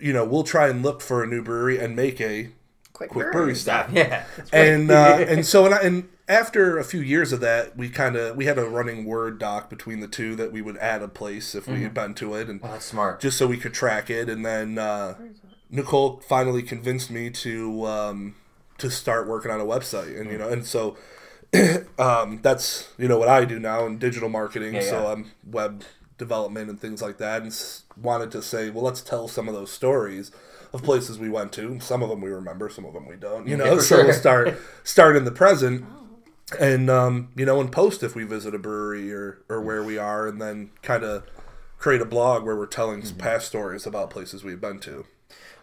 [0.00, 2.48] you know, we'll try and look for a new brewery and make a
[2.92, 3.32] Quick, quick brewery.
[3.32, 4.24] brewery stop Yeah.
[4.52, 8.16] and uh, and so and, I, and after a few years of that, we kind
[8.16, 11.08] of we had a running word doc between the two that we would add a
[11.08, 13.20] place if we had been to it, and Oh, that's smart.
[13.20, 14.28] just so we could track it.
[14.28, 15.14] And then uh,
[15.70, 18.34] Nicole finally convinced me to um,
[18.78, 20.96] to start working on a website, and you know, and so
[21.98, 24.74] um, that's you know what I do now in digital marketing.
[24.74, 25.06] Yeah, So.
[25.08, 25.82] I'm web
[26.18, 29.54] development and things like that, and s- wanted to say, well, let's tell some of
[29.54, 30.30] those stories
[30.72, 31.78] of places we went to.
[31.80, 33.46] Some of them we remember, some of them we don't.
[33.46, 34.04] You know, for so sure.
[34.04, 35.84] we'll start start in the present.
[36.60, 39.96] And um, you know, and post if we visit a brewery or, or where we
[39.96, 41.24] are, and then kind of
[41.78, 43.18] create a blog where we're telling Mm-hmm.
[43.18, 45.04] past stories about places we've been to.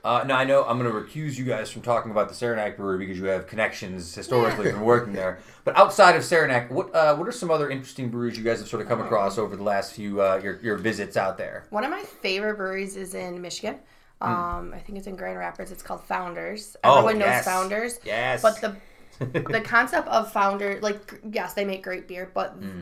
[0.04, 2.78] Uh, now I know I'm going to recuse you guys from talking about the Saranac
[2.78, 5.40] Brewery because you have connections historically from working there.
[5.66, 8.68] But outside of Saranac, what uh, what are some other interesting breweries you guys have
[8.70, 11.66] sort of come across over the last few uh, your your visits out there?
[11.70, 13.80] One of my favorite breweries is in Michigan.
[14.22, 15.72] Um, I think it's in Grand Rapids.
[15.72, 16.76] It's called Founders.
[16.84, 17.46] Oh, Everyone knows yes.
[17.46, 18.00] Founders.
[18.04, 18.42] Yes.
[18.42, 18.76] But the
[19.50, 22.82] the concept of Founder, like yes, they make great beer, but Hmm.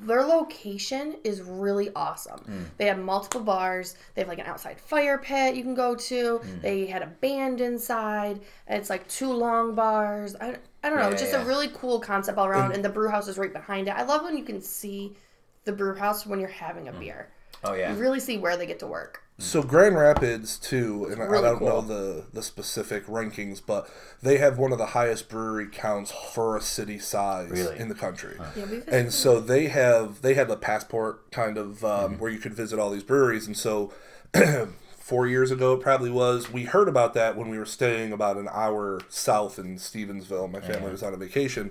[0.00, 2.40] their location is really awesome.
[2.40, 2.62] Hmm.
[2.78, 3.96] They have multiple bars.
[4.14, 6.38] They have like an outside fire pit you can go to.
[6.38, 6.60] Hmm.
[6.60, 8.40] They had a band inside.
[8.66, 10.34] And it's like two long bars.
[10.40, 11.06] I, I don't know.
[11.06, 11.42] Yeah, it's just yeah.
[11.42, 12.72] a really cool concept all around.
[12.72, 13.92] And the brew house is right behind it.
[13.92, 15.16] I love when you can see
[15.64, 17.28] the brew house when you're having a beer.
[17.64, 17.92] Oh yeah.
[17.92, 19.21] You really see where they get to work.
[19.38, 23.88] So Grand Rapids too, and I don't know the the specific rankings, but
[24.22, 27.78] they have one of the highest brewery counts for a city size Really?
[27.78, 28.36] in the country.
[28.56, 32.20] Yeah, And so they have they had a passport kind of um, Mm-hmm.
[32.20, 33.92] where you could visit all these breweries, and so
[35.12, 36.50] four years ago it probably was.
[36.50, 40.50] We heard about that when we were staying about an hour south in Stevensville.
[40.50, 41.70] My family was on a vacation,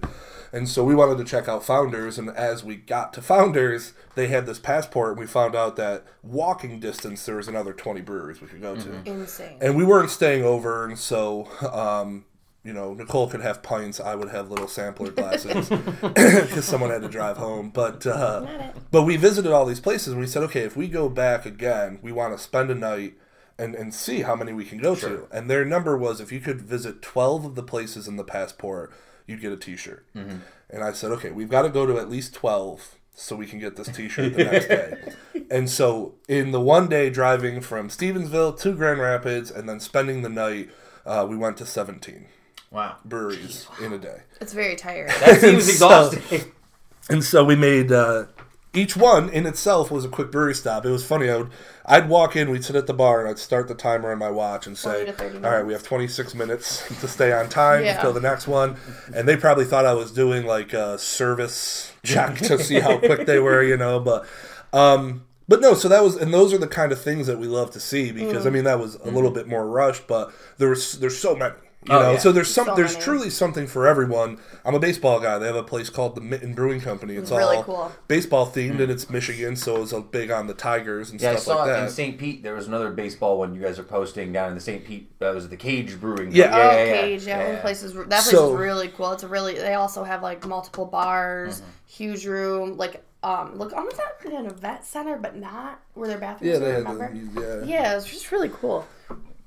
[0.54, 2.20] and so we wanted to check out Founders.
[2.20, 6.06] And as we got to Founders, they had this passport, and we found out that
[6.22, 9.58] walking distance there was another twenty breweries we could go to insane.
[9.60, 12.26] and we weren't staying over, and so um,
[12.64, 15.68] you know Nicole could have pints, I would have little sampler glasses
[16.02, 17.72] because someone had to drive home.
[17.72, 21.10] But uh, but we visited all these places, and we said, okay, if we go
[21.10, 23.16] back again, we want to spend a night.
[23.64, 25.28] And, and see how many we can go to.
[25.32, 28.92] And their number was if you could visit 12 of the places in the passport,
[29.28, 30.06] you'd get a t shirt.
[30.16, 33.60] And I said, okay, we've got to go to at least 12 so we can
[33.60, 35.14] get this t shirt the next day.
[35.52, 40.22] And so, in the one day driving from Stevensville to Grand Rapids and then spending
[40.24, 40.70] the night,
[41.06, 42.26] uh, we went to 17
[42.72, 42.96] Wow.
[43.06, 44.22] breweries in a day.
[44.40, 45.08] It's very tiring.
[45.20, 46.52] That seems So- exhausting.
[47.10, 48.26] And so we made uh,
[48.74, 50.86] each one in itself was a quick brewery stop.
[50.86, 51.30] It was funny.
[51.30, 51.50] I would
[51.86, 54.30] I'd walk in, we'd sit at the bar, and I'd start the timer on my
[54.30, 57.96] watch and say, "All right, we have 26 minutes to stay on time Yeah.
[57.96, 58.78] until the next one."
[59.14, 63.26] And they probably thought I was doing like a service check to see how quick
[63.26, 64.00] they were, you know.
[64.00, 64.26] But
[64.72, 67.48] um, but no, so that was, and those are the kind of things that we
[67.48, 68.54] love to see because I Mm.
[68.54, 71.56] mean that was a little bit more rushed, but there was there's so many.
[71.84, 72.18] You Oh, know, yeah.
[72.20, 73.04] so there's some So there's many.
[73.04, 74.38] truly something for everyone.
[74.64, 75.40] I'm a baseball guy.
[75.40, 77.16] They have a place called the Mitten Brewing Company.
[77.16, 77.92] It's Really all cool.
[78.08, 81.44] baseball themed, and it's Michigan, so it's big on the Tigers and Yeah, I stuff
[81.58, 81.90] saw like it in.
[81.90, 82.18] St.
[82.20, 82.44] Pete.
[82.44, 84.86] There was another baseball one you guys are posting down in the St.
[84.86, 85.18] Pete.
[85.20, 86.32] That was the Cage Brewing.
[86.32, 86.52] Yeah.
[86.56, 86.70] oh,
[87.02, 87.62] Cage, yeah, one yeah.
[87.62, 89.12] place is that place So- is really cool.
[89.14, 89.56] It's a really.
[89.56, 91.70] They also have like multiple bars, Mm-hmm.
[91.88, 96.52] huge room, like um, look almost like an event center, but not where their bathrooms
[96.52, 96.60] yeah, are.
[96.60, 97.12] they had Remember?
[97.42, 97.80] the, yeah.
[97.82, 98.86] Yeah, it was just really cool.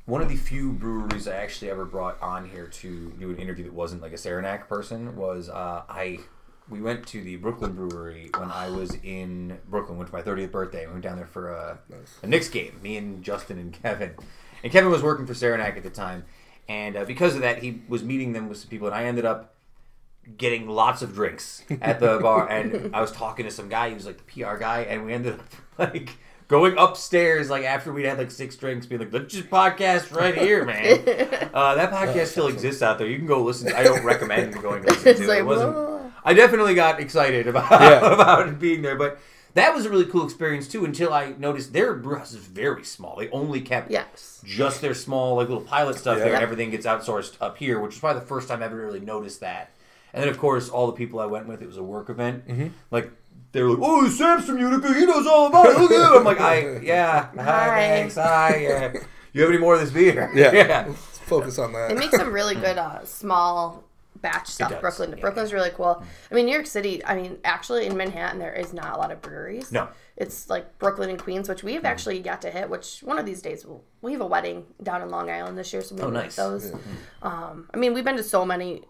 [0.07, 3.65] One of the few breweries I actually ever brought on here to do an interview
[3.65, 6.19] that wasn't like a Saranac person was uh, I.
[6.69, 9.99] We went to the Brooklyn Brewery when I was in Brooklyn.
[9.99, 10.83] Went for my 30th birthday.
[10.83, 11.79] And we went down there for a,
[12.23, 12.81] a Knicks game.
[12.83, 14.13] Me and Justin and Kevin.
[14.63, 16.25] And Kevin was working for Saranac at the time,
[16.69, 19.27] and uh, because of that, he was meeting them with some people, and I ended
[19.27, 19.55] up
[20.39, 23.95] getting lots of drinks at the bar and I was talking to some guy he
[23.95, 25.41] was like the PR guy and we ended up
[25.79, 26.17] like
[26.49, 30.37] going upstairs like after we'd had like six drinks being like let's just podcast right
[30.37, 30.99] here man
[31.55, 34.53] uh, that podcast still exists out there you can go listen to, I don't recommend
[34.63, 35.29] going to listen It's to it.
[35.29, 36.13] like, it wasn't whoa.
[36.25, 38.13] I definitely got excited about Yeah.
[38.15, 39.19] about being there but
[39.55, 42.85] that was a really cool experience too until I noticed their brew house is very
[42.85, 44.43] small they only kept Yes.
[44.45, 46.35] just their small like little pilot stuff there Yeah.
[46.35, 49.01] and everything gets outsourced up here which is probably the first time I ever really
[49.01, 49.71] noticed that
[50.13, 52.47] and then of course all the people I went with it was a work event
[52.49, 52.67] Mm-hmm.
[52.91, 53.11] like
[53.55, 56.19] they were like oh Sam's from Utica he knows all about it look at him
[56.19, 57.87] I'm like I yeah hi, Hi.
[57.89, 58.93] thanks hi yeah
[59.33, 60.53] you have any more of this beer Yeah.
[60.53, 61.89] yeah Let's focus on that.
[61.89, 63.83] They make some really good uh, small
[64.21, 64.79] batch stuff.
[64.81, 65.21] Brooklyn, yeah.
[65.21, 66.03] Brooklyn's really cool.
[66.31, 67.03] I mean, New York City.
[67.05, 69.73] I mean, actually, in Manhattan, there is not a lot of breweries.
[69.73, 69.89] No.
[70.19, 72.69] it's like Brooklyn and Queens, which we've actually got to hit.
[72.71, 75.73] Which one of these days we'll we have a wedding down in Long Island this
[75.73, 76.37] year, so maybe Oh, we'll nice.
[76.37, 76.73] hit those.
[77.23, 78.83] Um, I mean, we've been to so many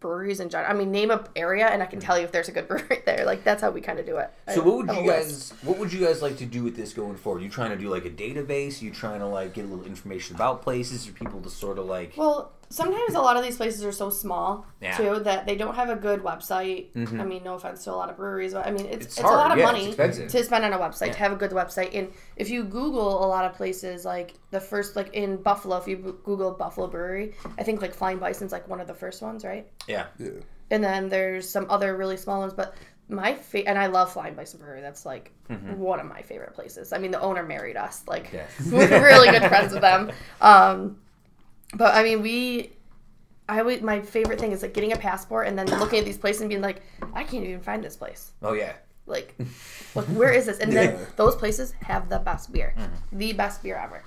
[0.00, 0.70] breweries in general.
[0.70, 3.02] I mean, name a area, and I can tell you if there's a good brewery
[3.06, 3.24] there.
[3.24, 4.30] Like that's how we kind of do it.
[4.52, 6.92] so I what would you guys what would you guys like to do with this
[6.92, 9.68] going forward you trying to do like a database you trying to like get a
[9.68, 13.42] little information about places for people to sort of like Well, sometimes a lot of
[13.42, 14.96] these places are so small Yeah.
[14.96, 16.96] too that they don't have a good website.
[16.96, 19.20] I mean, no offense to a lot of breweries, but I mean it's It's it's,
[19.20, 21.90] a lot of yeah, money to spend on a website to have a good website.
[21.98, 25.88] And if you Google a lot of places, like the first like in Buffalo, if
[25.88, 29.44] you Google Buffalo Brewery, I think like Flying Bison's like one of the first ones,
[29.44, 29.66] right?
[29.88, 30.06] Yeah.
[30.18, 30.30] Yeah.
[30.70, 32.74] And then there's some other really small ones, but
[33.08, 34.80] my fa- and I love Flying Bison Brewery.
[34.80, 35.32] That's like
[35.76, 36.92] one of my favorite places.
[36.92, 38.04] I mean, the owner married us.
[38.06, 38.46] Like Yeah.
[38.70, 40.12] we're really good friends with them.
[40.40, 40.98] Um,
[41.74, 42.72] but I mean, we.
[43.48, 43.82] I would.
[43.82, 46.48] My favorite thing is like getting a passport and then looking at these places and
[46.48, 46.82] being like,
[47.14, 48.32] I can't even find this place.
[48.42, 48.74] Oh yeah.
[49.06, 49.34] Like,
[49.94, 50.58] like where is this?
[50.58, 53.18] And then those places have the best beer, mm-hmm.
[53.18, 54.04] the best beer ever.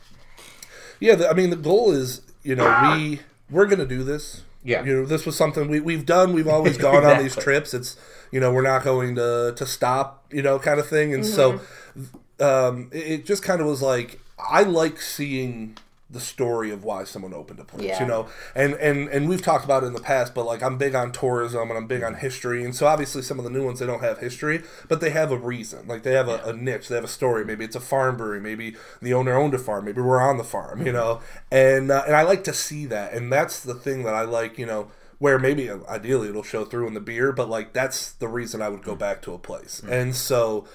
[0.99, 3.23] Yeah, the, I mean the goal is, you know, we ah.
[3.49, 4.43] we're gonna do this.
[4.63, 4.83] Yeah.
[4.85, 6.31] You know, this was something we we've done.
[6.31, 7.73] We've always gone on these trips.
[7.73, 7.97] It's
[8.31, 10.25] you know we're not going to to stop.
[10.31, 11.13] You know, kind of thing.
[11.13, 11.59] And so,
[11.97, 12.43] mm-hmm.
[12.43, 15.77] um, it, it just kind of was like I like seeing
[16.13, 17.85] the story of why someone opened a place.
[17.85, 18.01] Yeah.
[18.01, 20.77] You know, and and and we've talked about it in the past, but like I'm
[20.77, 23.65] big on tourism and I'm big on history, and so obviously some of the new
[23.65, 25.87] ones they don't have history, but they have a reason.
[25.87, 27.43] Like they have a, a niche, they have a story.
[27.43, 30.43] Maybe it's a farm brewery, maybe the owner owned a farm, maybe we're on the
[30.43, 31.19] farm, you know.
[31.51, 34.57] And uh, and I like to see that, and that's the thing that I like,
[34.57, 34.91] you know.
[35.19, 38.61] Where maybe uh, ideally it'll show through in the beer, but like that's the reason
[38.61, 39.81] I would go back to a place.
[39.87, 40.67] And so,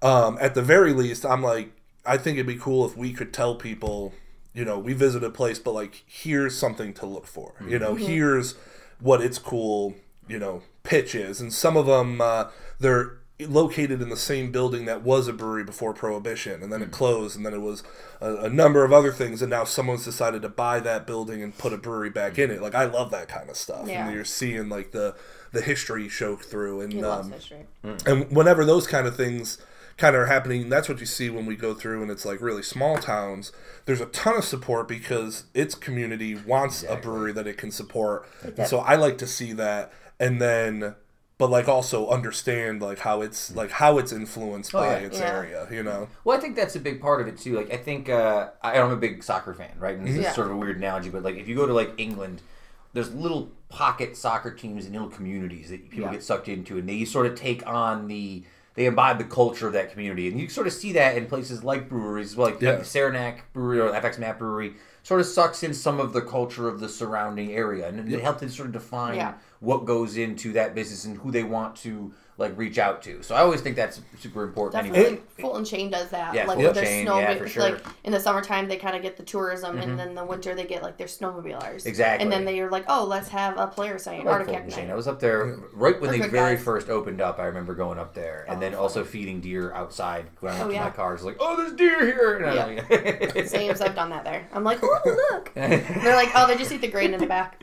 [0.00, 1.72] um, at the very least, I'm like,
[2.06, 4.12] I think it'd be cool if we could tell people,
[4.52, 7.54] you know, we visit a place, but like, here's something to look for.
[7.66, 8.54] You know, here's
[9.00, 9.94] what its cool,
[10.28, 11.40] you know, pitch is.
[11.40, 12.46] And some of them, uh,
[12.78, 16.90] they're located in the same building that was a brewery before Prohibition, and then it
[16.90, 17.82] closed, and then it was
[18.20, 21.56] a, a number of other things, and now someone's decided to buy that building and
[21.56, 22.60] put a brewery back in it.
[22.60, 23.88] Like, I love that kind of stuff.
[23.88, 24.06] Yeah.
[24.06, 25.14] And you're seeing like the
[25.52, 27.66] the history show through, and He loves um, history.
[28.06, 29.58] and whenever those kind of things
[30.00, 32.40] kind of are happening, that's what you see when we go through and it's like
[32.40, 33.52] really small towns.
[33.84, 38.26] There's a ton of support because its community wants a brewery that it can support.
[38.56, 40.94] And so I like to see that and then
[41.36, 45.06] but like also understand like how it's like how it's influenced by yeah.
[45.06, 45.32] its Yeah.
[45.36, 46.08] area, you know.
[46.24, 47.56] Well, I think that's a big part of it too.
[47.56, 49.96] Like, I think uh, I, I'm a big soccer fan, right?
[49.96, 50.28] And this Yeah.
[50.28, 52.42] is sort of a weird analogy, but like if you go to like England,
[52.92, 56.12] there's little pocket soccer teams and little communities that people Yeah.
[56.12, 58.44] get sucked into, and they sort of take on the
[58.80, 61.62] they imbibe the culture of that community, and you sort of see that in places
[61.62, 62.70] like breweries, like, Yeah.
[62.70, 64.72] like the Saranac Brewery or FX Matt Brewery,
[65.02, 68.40] sort of sucks in some of the culture of the surrounding area, and it helps
[68.40, 69.34] to sort of define Yeah.
[69.58, 73.22] what goes into that business and who they want to like reach out to.
[73.22, 74.82] So I always think that's super important.
[74.84, 75.22] Definitely, Anyway.
[75.40, 76.34] Fulton Chain does that.
[76.34, 77.62] Yeah, like Fulton with their Chain, snow, yeah, for sure.
[77.62, 80.64] like in the summertime they kind of get the tourism, and then the winter they
[80.64, 81.86] get like their snowmobilers.
[81.86, 82.24] Exactly.
[82.24, 84.90] And then they're like, oh, let's have a player sign, I like artifact Fulton Chain.
[84.90, 86.64] I was up there right when They're they very guys.
[86.64, 87.38] first opened up.
[87.38, 90.26] I remember going up there, and then also feeding deer outside.
[90.40, 90.84] Going up Oh, to yeah.
[90.84, 92.36] my car, it's like, oh, there's deer here.
[92.38, 94.48] And I'm like- Same as I've done that there.
[94.52, 94.98] I'm like, oh
[95.30, 95.52] look.
[95.54, 97.62] they're like, oh, they just eat the grain in the back.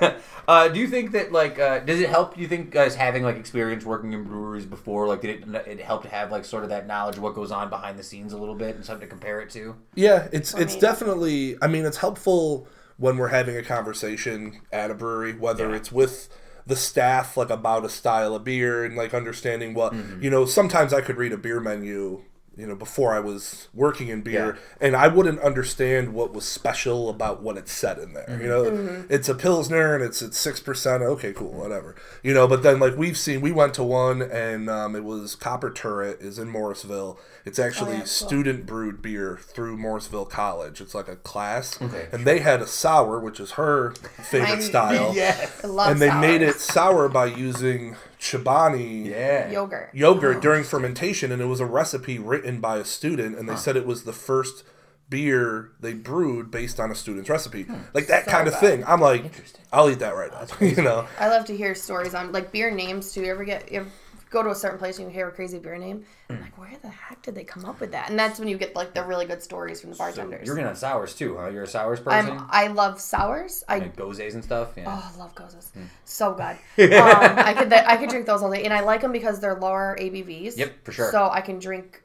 [0.48, 2.34] uh, do you think that like uh, does it help?
[2.34, 5.80] Do you think guys having like experience working in breweries before, like did it it
[5.80, 8.32] help to have like sort of that knowledge of what goes on behind the scenes
[8.32, 9.76] a little bit and something to compare it to?
[9.94, 10.80] Yeah, it's it's me.
[10.80, 11.56] definitely.
[11.62, 12.66] I mean, it's helpful
[12.98, 15.76] when we're having a conversation at a brewery, whether Yeah.
[15.76, 16.28] it's with
[16.66, 20.22] the staff, like about a style of beer, and like understanding what Mm-hmm.
[20.22, 20.44] you know.
[20.46, 22.22] Sometimes I could read a beer menu,
[22.56, 24.86] you know, before I was working in beer, Yeah.
[24.86, 28.38] and I wouldn't understand what was special about what it said in there.
[28.40, 29.12] You know, Mm-hmm.
[29.12, 31.02] it's a pilsner and it's it's six percent.
[31.02, 31.94] Okay, cool, whatever.
[32.22, 35.34] You know, but then like we've seen, we went to one and um, it was
[35.34, 37.18] Copper Turret is in Morrisville.
[37.44, 38.06] It's actually Oh, yeah, cool.
[38.06, 40.80] student brewed beer through Morrisville College.
[40.80, 42.08] It's like a class, Okay.
[42.10, 43.92] and they had a sour, which is her
[44.30, 45.12] favorite style.
[45.14, 45.60] Yes.
[45.62, 47.94] I love And they made it sour by using
[48.30, 49.50] Chobani Yeah.
[49.50, 49.90] yogurt.
[49.92, 50.64] yogurt during oh.
[50.64, 54.04] fermentation, and it was a recipe written by a student, and they said it was
[54.04, 54.64] the first
[55.08, 57.64] beer they brewed based on a student's recipe,
[57.94, 58.60] like that So kind of good.
[58.60, 58.84] thing.
[58.86, 59.30] I'm like,
[59.72, 60.46] I'll eat that right now.
[60.66, 63.22] you know, I love to hear stories on like beer names too.
[63.22, 63.88] You ever get you ever
[64.30, 66.04] go to a certain place and you hear a crazy beer name?
[66.28, 68.10] I'm like, where the heck did they come up with that?
[68.10, 70.46] And that's when you get like the really good stories from the So bartenders.
[70.46, 71.48] you're in on sours too, huh?
[71.48, 72.32] You're a sours person.
[72.38, 73.64] I'm I love sours.
[73.68, 74.70] I and gozes and stuff.
[74.76, 74.84] Yeah.
[74.88, 75.70] Oh, I love gozas.
[76.04, 76.92] So good.
[76.94, 79.54] um, I could I could drink those all day, and I like them because they're
[79.54, 80.56] lower ABVs.
[80.56, 81.10] Yep, for sure.
[81.10, 82.02] So I can drink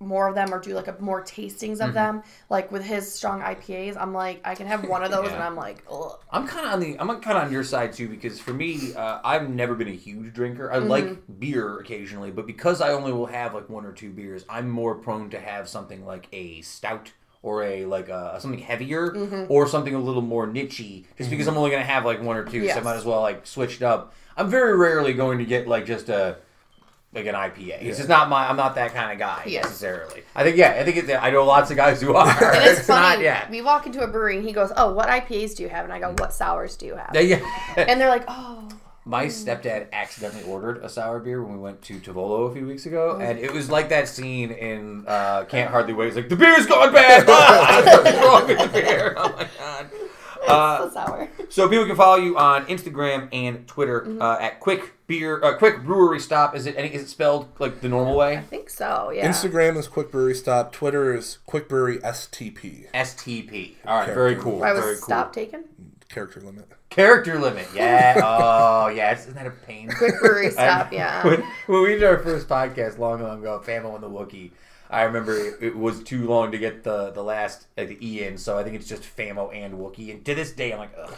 [0.00, 1.88] more of them or do like a more tastings Mm-hmm.
[1.88, 2.22] of them.
[2.48, 5.34] Like with his strong IPAs, I'm like I can have one of those, Yeah.
[5.34, 6.12] and I'm like, Ugh.
[6.30, 8.94] I'm kind of on the I'm kind of on your side too because for me,
[8.94, 10.70] uh, I've never been a huge drinker.
[10.72, 14.44] I like beer occasionally, but because I only will have like one or two beers,
[14.48, 19.46] I'm more prone to have something like a stout or a like uh, something heavier
[19.48, 21.04] or something a little more nichey.
[21.16, 23.20] Just because I'm only gonna have like one or two, so I might as well
[23.20, 24.12] like switch it up.
[24.36, 26.36] I'm very rarely going to get like just a
[27.14, 27.82] like an IPA.
[27.82, 28.48] It's just not my.
[28.48, 29.64] I'm not that kind of guy He is.
[29.64, 30.22] necessarily.
[30.34, 30.76] I think yeah.
[30.78, 32.28] I think it, I know lots of guys who are.
[32.28, 33.00] And it's, funny.
[33.16, 33.50] not yeah.
[33.50, 35.92] We walk into a brewery and he goes, "Oh, what IPAs do you have?" And
[35.92, 37.38] I go, "What sours do you have?" Yeah, yeah.
[37.76, 38.68] And they're like, "Oh,
[39.06, 42.84] My stepdad accidentally ordered a sour beer when we went to Tovolo a few weeks
[42.84, 46.08] ago, and it was like that scene in uh, Can't Hardly Wait.
[46.08, 47.24] It's like the beer's gone bad.
[47.28, 48.00] Ah!
[48.04, 49.14] What's wrong with the beer?
[49.16, 49.90] Oh my god.
[50.46, 54.92] Uh, so sour." so people can follow you on Instagram and Twitter uh, at Quick
[55.08, 56.54] Beer, uh, Quick Brewery Stop.
[56.54, 56.92] Is it any?
[56.92, 58.36] Is it spelled like the normal way?
[58.36, 59.10] I think so.
[59.12, 59.26] Yeah.
[59.26, 60.70] Instagram is Quick Brewery Stop.
[60.70, 62.90] Twitter is Quick Brewery STP.
[62.92, 63.74] STP.
[63.86, 64.58] All right, very cool.
[64.60, 65.06] Why very was cool.
[65.06, 65.64] stop taken?
[66.10, 66.68] Character limit.
[66.90, 67.66] Character limit.
[67.74, 68.20] Yeah.
[68.22, 69.12] Oh, yeah.
[69.14, 69.90] Isn't that a pain?
[69.98, 70.92] Quick brewery stop.
[70.92, 71.24] Yeah.
[71.24, 74.50] When, when we did our first podcast long, long ago, Famo and the Wookiee,
[74.90, 78.24] I remember it, it was too long to get the the last like the E
[78.24, 80.10] in, so I think it's just Famo and Wookiee.
[80.12, 81.14] And to this day, I'm like, ugh,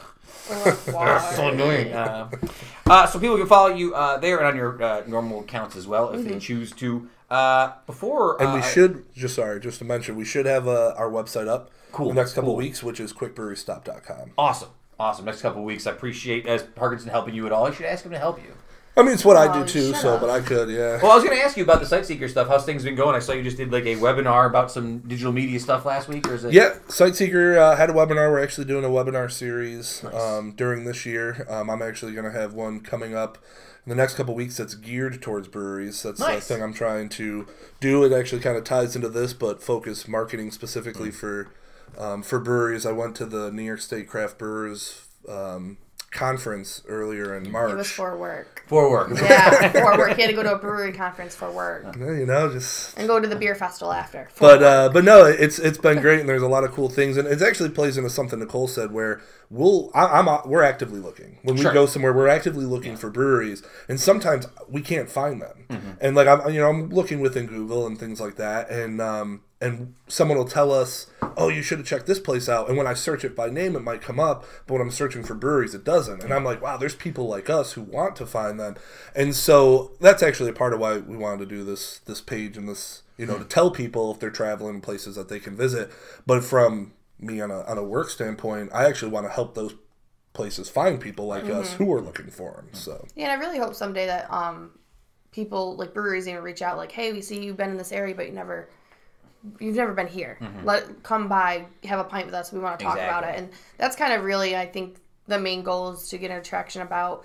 [0.93, 1.33] Why?
[1.37, 1.93] so annoying.
[1.93, 2.31] Uh,
[2.87, 5.87] uh, so people can follow you uh, there and on your uh, normal accounts as
[5.87, 7.09] well if they choose to.
[7.31, 10.95] Uh, before And we uh, should just sorry, just to mention, we should have uh,
[10.97, 12.57] our website up Cool, the next couple cool.
[12.57, 14.33] weeks, which is quickbrewerystop.com.
[14.37, 15.25] awesome, awesome.
[15.27, 17.67] Next couple weeks, I appreciate as Parkinson helping you at all.
[17.67, 18.53] I should ask him to help you.
[19.01, 20.21] I mean, it's what I Oh, do too, so up.
[20.21, 21.01] but I could, yeah.
[21.03, 22.49] Well, I was going to ask you about the Sightseeker stuff.
[22.49, 23.17] How's things been going?
[23.17, 26.29] I saw you just did like a webinar about some digital media stuff last week,
[26.29, 26.53] or is it?
[26.53, 28.31] Yeah, Sightseeker uh, had a webinar.
[28.31, 31.47] We're actually doing a webinar series um, during this year.
[31.49, 33.39] Um, I'm actually going to have one coming up
[33.87, 36.03] in the next couple weeks that's geared towards breweries.
[36.03, 36.47] That's Nice.
[36.47, 37.47] the thing I'm trying to
[37.81, 38.05] do.
[38.05, 41.49] It actually kind of ties into this, but focus marketing specifically for
[41.97, 42.85] um, for breweries.
[42.85, 45.79] I went to the New York State Craft Brewers um,
[46.11, 47.73] conference earlier in March.
[47.73, 48.65] It was for work.
[48.67, 49.11] For work.
[49.23, 50.17] Yeah, for work.
[50.17, 53.07] He had to go to a brewery conference for work Yeah, you know, just and
[53.07, 54.29] go to the beer festival after.
[54.39, 54.69] But work.
[54.69, 57.29] uh, but no, it's it's been great, and there's a lot of cool things, and
[57.29, 61.39] it actually plays into something Nicole said, where we'll I, I'm uh, we're actively looking
[61.43, 61.73] when we Sure.
[61.73, 65.91] go somewhere, we're actively looking for breweries, and sometimes we can't find them, Mm-hmm.
[66.01, 69.43] and like I'm you know I'm looking within Google and things like that, and um
[69.61, 71.07] and someone will tell us,
[71.37, 73.77] oh, you should have checked this place out, and when I search it by name,
[73.77, 76.63] it might come up, but when I'm searching for breweries, it doesn't, and I'm like,
[76.63, 78.77] wow, there's people like us who want to find them,
[79.15, 82.57] and so that's actually a part of why we wanted to do this this page
[82.57, 85.93] and this you know, to tell people if they're traveling places that they can visit.
[86.27, 89.75] But from me on a, on a work standpoint, I actually want to help those
[90.33, 92.69] places find people like us who are looking for them.
[92.73, 94.71] So Yeah, and I really hope someday that um,
[95.33, 98.15] people like breweries even reach out like, "Hey, we see you've been in this area,
[98.15, 98.71] but you never,
[99.59, 100.39] you've never been here.
[100.41, 100.65] Mm-hmm.
[100.67, 102.53] Let come by, have a pint with us.
[102.53, 105.63] We want to talk about it." And that's kind of really, I think, the main
[105.63, 107.25] goal is to get an attraction about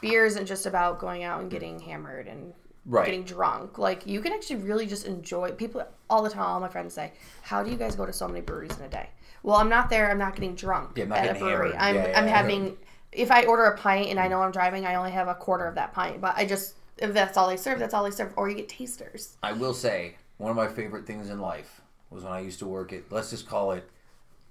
[0.00, 2.52] beer isn't just about going out and getting hammered and
[2.88, 3.06] Right.
[3.06, 3.78] getting drunk.
[3.78, 5.50] Like you can actually really just enjoy.
[5.52, 7.12] People all the time, all my friends say,
[7.42, 9.10] "How do you guys go to so many breweries in a day?"
[9.42, 10.08] Well, I'm not there.
[10.10, 11.72] I'm not getting drunk Yeah, I'm not at a brewery.
[11.72, 11.74] hammered.
[11.80, 12.76] I'm Yeah, yeah, I'm having
[13.10, 15.66] if I order a pint and I know I'm driving, I only have a quarter
[15.66, 16.20] of that pint.
[16.20, 18.32] But I just if that's all they serve, that's all they serve.
[18.36, 19.36] Or you get tasters.
[19.42, 21.80] I will say one of my favorite things in life
[22.10, 23.88] was when I used to work at let's just call it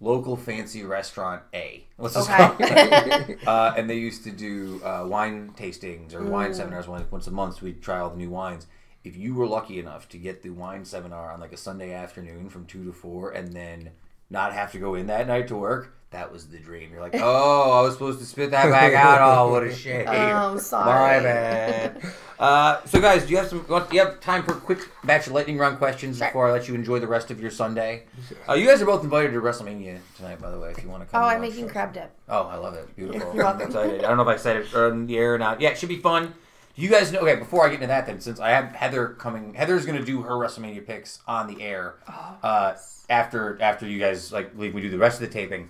[0.02, 1.86] local fancy restaurant A.
[1.98, 3.40] Let's just call it.
[3.48, 6.56] uh, and they used to do uh, wine tastings or wine Mm.
[6.56, 7.56] seminars once once a month.
[7.60, 8.68] So we'd try all the new wines.
[9.04, 12.50] If you were lucky enough to get the wine seminar on like a Sunday afternoon
[12.50, 13.92] from two to four, and then
[14.30, 16.92] not have to go in that night to work, that was the dream.
[16.94, 19.20] You're like, oh, I was supposed to spit that back out.
[19.22, 20.08] Oh, what a shame.
[20.08, 21.18] Oh, I'm sorry.
[21.18, 22.02] My bad.
[22.40, 23.66] Uh, so, guys, do you have some?
[23.68, 26.68] Do you have time for a quick batch of lightning round questions before I let
[26.70, 28.04] you enjoy the rest of your Sunday?
[28.48, 30.72] Uh, you guys are both invited to WrestleMania tonight, by the way.
[30.72, 31.22] If you want to come.
[31.22, 31.72] Oh, I'm watch making us.
[31.72, 32.12] crab dip.
[32.30, 32.94] Oh, I love it.
[32.96, 33.34] Beautiful.
[33.36, 33.68] You're I'm welcome.
[33.68, 34.04] excited.
[34.04, 35.60] I don't know if I said it on the air or not.
[35.62, 36.34] Yeah, it should be fun.
[36.76, 37.20] Do you guys know?
[37.20, 40.06] Okay, before I get into that, then, since I have Heather coming, Heather's going to
[40.06, 42.78] do her WrestleMania picks on the air Oh, uh,
[43.10, 44.74] after after you guys like leave.
[44.74, 45.70] We do the rest of the taping.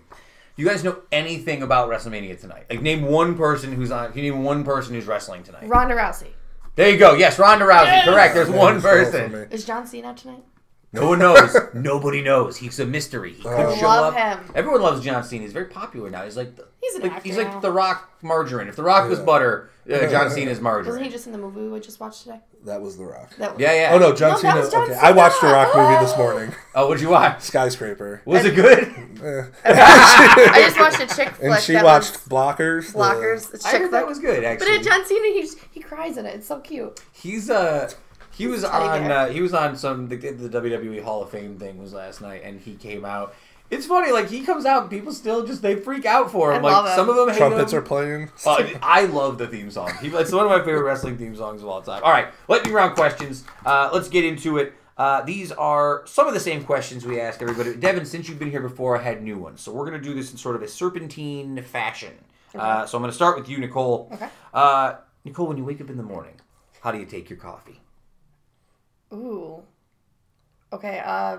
[0.56, 2.66] Do you guys know anything about WrestleMania tonight?
[2.70, 4.14] Like, name one person who's on.
[4.14, 5.68] Can you name one person who's wrestling tonight?
[5.68, 6.30] Ronda Rousey.
[6.76, 7.14] There you go.
[7.14, 8.04] Yes, Ronda Rousey.
[8.06, 8.34] Correct.
[8.34, 9.48] There's Yeah, one it's all for person.
[9.52, 10.44] Is John Cena tonight?
[10.96, 11.56] No one knows.
[11.74, 12.58] Nobody knows.
[12.58, 13.34] He's a mystery.
[13.34, 13.76] He could Oh.
[13.76, 14.40] show Love up.
[14.46, 14.52] him.
[14.56, 15.44] Everyone loves John Cena.
[15.44, 16.24] He's very popular now.
[16.24, 17.60] He's like the, He's an like, actor he's like now.
[17.60, 18.68] the Rock margarine.
[18.68, 20.88] If the Rock was butter, uh, John is margarine.
[20.88, 22.40] Wasn't he just in the movie we just watched today?
[22.66, 23.36] That was The Rock.
[23.38, 23.90] That yeah, yeah.
[23.94, 24.70] Oh no, John No, Cena.
[24.72, 26.54] John okay, I watched the Rock movie this morning.
[26.74, 27.42] Oh, what'd you watch?
[27.42, 28.22] Skyscraper.
[28.26, 28.94] Was it good?
[29.66, 31.52] I just watched a chick flick.
[31.52, 32.92] and she that watched was Blockers.
[32.92, 33.54] the- Blockers.
[33.54, 34.44] It's I chick heard that was good.
[34.44, 34.68] Actually.
[34.68, 36.36] But in John Cena, he just, he cries in it.
[36.36, 37.00] It's so cute.
[37.14, 37.92] he's uh
[38.36, 41.78] he was on uh, he was on some the, the WWE Hall of Fame thing
[41.78, 43.34] was last night, and he came out.
[43.72, 46.60] It's funny, like he comes out, and people still just they freak out for him.
[46.64, 47.80] I like love some of them hate Trumpets him.
[47.80, 48.30] are playing.
[48.46, 49.92] Uh, I love the theme song.
[50.02, 52.04] He- It's one of my favorite wrestling theme songs of all time.
[52.04, 53.44] All right, lightning round questions.
[53.66, 54.74] Uh, let's get into it.
[54.98, 57.76] Uh, these are some of the same questions we asked everybody.
[57.76, 59.60] Devon, since you've been here before, I had new ones.
[59.62, 62.14] So we're going to do this in sort of a serpentine fashion.
[62.54, 64.10] Uh, so I'm going to start with you, Nicole.
[64.14, 64.30] Okay.
[64.54, 64.94] Uh,
[65.26, 66.36] Nicole, when you wake up in the morning,
[66.82, 67.82] How do you take your coffee?
[69.14, 69.62] Ooh.
[70.74, 71.02] Okay.
[71.04, 71.38] Uh,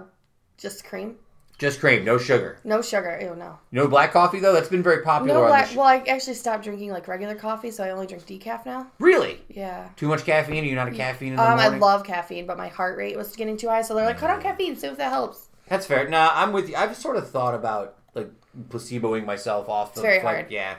[0.59, 1.16] just cream.
[1.59, 2.59] Just cream, no sugar.
[2.64, 3.18] No sugar.
[3.18, 3.59] Ew, no.
[3.72, 4.52] No black coffee though.
[4.52, 5.40] That's been very popular.
[5.40, 5.68] No black.
[5.68, 8.88] sh- Well, I actually stopped drinking like regular coffee, so I only drink decaf now.
[8.98, 9.40] really?
[9.48, 9.88] Yeah.
[9.97, 10.64] Too much caffeine?
[10.64, 13.34] You're not a caffeine in the Um, I love caffeine, but my heart rate was
[13.36, 15.48] getting too high, so they're like, cut out caffeine, see if that helps.
[15.68, 16.06] That's fair.
[16.09, 16.76] Nah, I'm with you.
[16.76, 18.30] I've sort of thought about like
[18.68, 19.93] placeboing myself off.
[19.93, 20.51] It's very like, hard.
[20.51, 20.74] Yeah,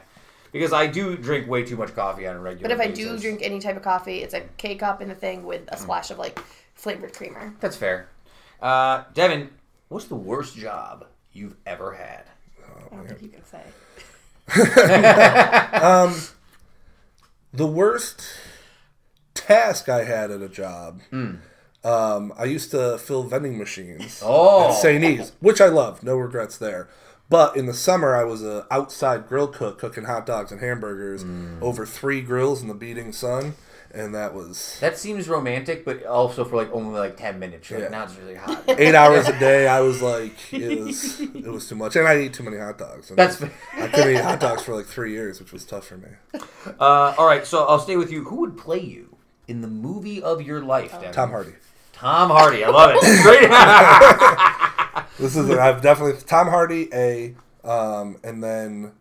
[0.57, 2.67] because I do drink way too much coffee on a regular.
[2.69, 5.15] But if I do drink any type of coffee, it's a K cup in the
[5.15, 5.73] thing with Mm.
[5.73, 6.39] a splash of like
[6.75, 7.53] flavored creamer.
[7.59, 8.07] that's fair.
[8.61, 9.49] Uh, Devon,
[9.89, 12.23] what's the worst job you've ever had?
[12.91, 13.63] I don't think you can say.
[17.53, 18.21] The worst
[19.33, 20.99] task I had at a job.
[21.83, 24.69] Um, I used to fill vending machines Oh.
[24.69, 25.03] at St.
[25.03, 26.03] E's, which I love.
[26.03, 26.89] No regrets there.
[27.29, 31.25] But in the summer, I was a outside grill cook cooking hot dogs and hamburgers
[31.61, 33.55] over three grills in the beating sun,
[33.91, 37.69] and that was That seems romantic, but also for like only like ten minutes.
[37.69, 37.97] You're like, Yeah.
[37.97, 38.63] now it's really hot.
[38.69, 39.67] eight hours a day.
[39.67, 42.77] I was like, it was it was too much, and I eat too many hot
[42.77, 43.09] dogs.
[43.09, 45.97] And That's I couldn't eat hot dogs for like three years, which was tough for
[45.97, 46.09] me.
[46.79, 47.45] uh, all right.
[47.45, 48.23] So I'll stay with you.
[48.23, 49.17] Who would play you
[49.49, 50.91] in the movie of your life?
[50.93, 51.11] Devon?
[51.11, 51.53] Tom Hardy.
[51.91, 52.63] Tom Hardy.
[52.63, 54.63] I love it.
[55.17, 55.23] Great.
[55.25, 58.93] This is I've definitely Tom Hardy a um, and then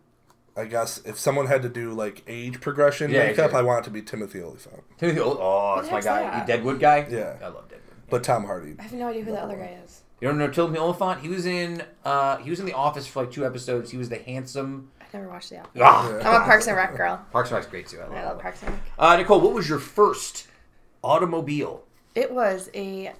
[0.55, 3.59] I guess if someone had to do like age progression Yeah, makeup, sure.
[3.59, 4.83] I want it to be Timothy Olyphant.
[4.97, 5.19] Timothy.
[5.21, 6.21] Oh, oh that's my heck's guy.
[6.23, 6.41] that?
[6.41, 7.07] You Deadwood guy.
[7.09, 7.37] Yeah.
[7.41, 7.81] I love Deadwood.
[8.09, 8.75] But Tom Hardy.
[8.79, 10.01] I have no idea who the other guy is.
[10.19, 11.21] You don't know Timothy Olyphant?
[11.21, 11.83] He was in.
[12.03, 13.91] Uh, he was in The Office for like two episodes.
[13.91, 14.89] He was the handsome.
[14.99, 15.81] I never watched the Office.
[15.81, 17.23] Ah, I'm a Parks and Rec girl.
[17.31, 17.99] Parks and Rec's great too.
[17.99, 18.39] I love, I love.
[18.39, 18.81] Parks and Rec.
[18.97, 20.47] Uh, Nicole, what was your first
[21.03, 21.83] automobile?
[22.15, 23.13] It was a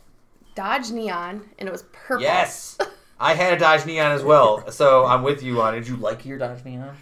[0.58, 2.24] Dodge Neon, and it was purple.
[2.24, 2.80] Yes,
[3.20, 5.76] I had a Dodge Neon as well, so I'm with you on.
[5.76, 5.82] it.
[5.82, 6.98] Did you like your Dodge Neon?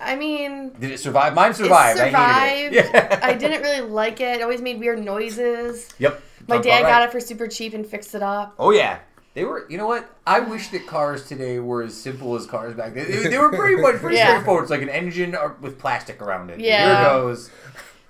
[0.00, 1.34] I mean, Did it survive?
[1.34, 2.00] Mine survived.
[2.00, 2.86] it I hated it.
[2.86, 3.08] survived.
[3.12, 3.20] Yeah.
[3.22, 4.40] I didn't really like it.
[4.40, 5.88] It always made weird noises.
[5.98, 6.20] Yep.
[6.48, 8.54] My dad about got it for super cheap and fixed it up.
[8.58, 8.98] Oh yeah.
[9.34, 10.10] They were, you know what?
[10.26, 13.08] I wish that cars today were as simple as cars back then.
[13.08, 14.28] They, they were pretty much pretty Yeah.
[14.30, 14.62] straightforward.
[14.64, 16.58] It's like an engine uh, with plastic around it.
[16.58, 16.96] Yeah.
[16.96, 17.50] Here goes.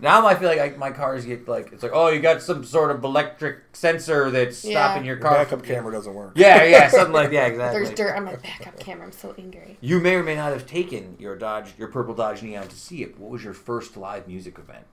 [0.01, 2.65] Now I feel like I, my cars get like it's like oh you got some
[2.65, 4.73] sort of electric sensor that's Yeah.
[4.89, 5.31] stopping your car.
[5.31, 5.45] Your car.
[5.45, 6.33] backup from- camera doesn't work.
[6.37, 7.83] Yeah, yeah, something like yeah, exactly.
[7.83, 9.07] There's dirt on my backup camera.
[9.07, 9.77] I'm so angry.
[9.81, 13.03] You may or may not have taken your Dodge, your purple Dodge Neon to see
[13.03, 13.19] it.
[13.19, 14.87] What was your first live music event?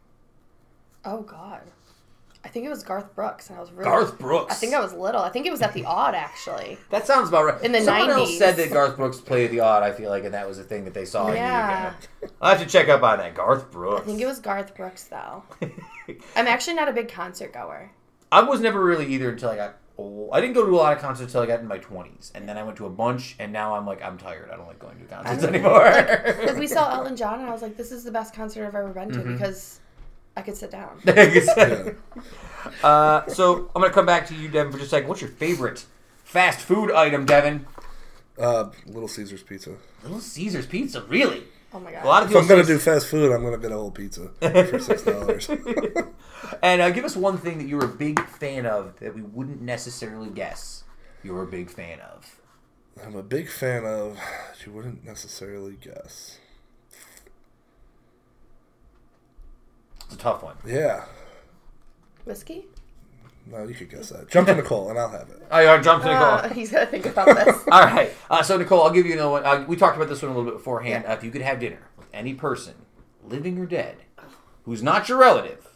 [1.05, 1.61] Oh God,
[2.43, 3.85] I think it was Garth Brooks, and I was really.
[3.85, 4.53] Garth Brooks.
[4.53, 5.22] I think I was little.
[5.22, 6.77] I think it was at the Odd actually.
[6.91, 7.61] That sounds about right.
[7.64, 8.38] In the Someone else 90s.
[8.38, 9.84] said that Garth Brooks played the odd.
[9.84, 11.31] I feel like, and that was the thing that they saw.
[11.31, 11.93] Yeah.
[12.41, 13.35] I'll have to check up on that.
[13.35, 14.01] Garth Brooks.
[14.03, 15.43] I think it was Garth Brooks though.
[16.35, 17.91] I'm actually not a big concert goer.
[18.31, 20.30] I was never really either until I got old.
[20.31, 22.47] I didn't go to a lot of concerts until I got in my twenties, and
[22.47, 24.49] then I went to a bunch, and now I'm like, I'm tired.
[24.51, 25.84] I don't like going to concerts anymore.
[26.45, 28.76] Like we saw Elton John, and I was like, "This is the best concert I've
[28.76, 29.34] ever been to Mm-hmm.
[29.34, 29.80] because
[30.38, 31.01] I could sit down."
[32.84, 35.09] uh, so I'm gonna come back to you, Devon, for just a second.
[35.09, 35.85] What's your favorite
[36.23, 37.65] fast food item, Devon?
[38.38, 39.72] Uh, Little Caesars pizza.
[40.03, 41.43] Little Caesars pizza, really?
[41.73, 42.05] Oh my god!
[42.05, 42.23] A lot god!
[42.26, 44.80] of If I'm gonna say- do fast food, I'm gonna get a whole pizza for
[44.80, 45.49] six dollars.
[46.61, 49.61] And uh, give us one thing that you're a big fan of that we wouldn't
[49.61, 50.84] necessarily guess
[51.23, 52.39] you're a big fan of.
[53.03, 54.18] I'm a big fan of.
[54.65, 56.39] You wouldn't necessarily guess.
[60.07, 60.55] It's a tough one.
[60.65, 61.03] Yeah.
[62.25, 62.65] Whiskey?
[63.45, 64.29] No, you could guess that.
[64.29, 65.41] Jump to Nicole, and I'll have it.
[65.51, 66.25] I uh, jumped to Nicole.
[66.25, 67.55] Uh, he's gonna think about this.
[67.71, 68.11] All right.
[68.29, 69.45] Uh, so, Nicole, I'll give you another one.
[69.45, 71.05] Uh, we talked about this one a little bit beforehand.
[71.07, 72.73] Uh, if you could have dinner with any person,
[73.23, 73.97] living or dead,
[74.65, 75.67] who's not your relative,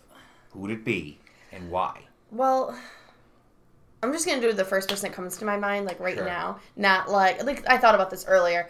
[0.51, 1.19] who would it be
[1.51, 2.07] and why?
[2.31, 2.77] Well,
[4.03, 6.25] I'm just gonna do the first person that comes to my mind, like right Sure.
[6.25, 6.59] now.
[6.75, 8.69] Not like like I thought about this earlier.